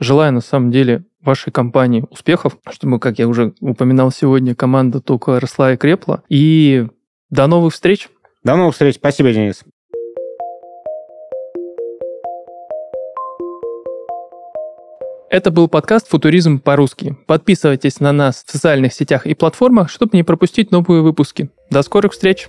Желаю, 0.00 0.32
на 0.32 0.40
самом 0.40 0.70
деле, 0.70 1.04
вашей 1.22 1.52
компании 1.52 2.04
успехов, 2.10 2.58
чтобы, 2.70 2.98
как 2.98 3.18
я 3.18 3.28
уже 3.28 3.54
упоминал 3.60 4.10
сегодня, 4.10 4.54
команда 4.54 5.00
только 5.00 5.38
росла 5.38 5.72
и 5.72 5.76
крепла. 5.76 6.22
И 6.28 6.86
до 7.30 7.46
новых 7.46 7.74
встреч. 7.74 8.08
До 8.42 8.56
новых 8.56 8.74
встреч. 8.74 8.96
Спасибо, 8.96 9.32
Денис. 9.32 9.62
Это 15.30 15.50
был 15.50 15.66
подкаст 15.66 16.08
«Футуризм 16.08 16.60
по-русски». 16.60 17.16
Подписывайтесь 17.26 17.98
на 17.98 18.12
нас 18.12 18.44
в 18.46 18.52
социальных 18.52 18.92
сетях 18.92 19.26
и 19.26 19.34
платформах, 19.34 19.90
чтобы 19.90 20.16
не 20.16 20.22
пропустить 20.22 20.70
новые 20.70 21.02
выпуски. 21.02 21.50
До 21.70 21.82
скорых 21.82 22.12
встреч! 22.12 22.46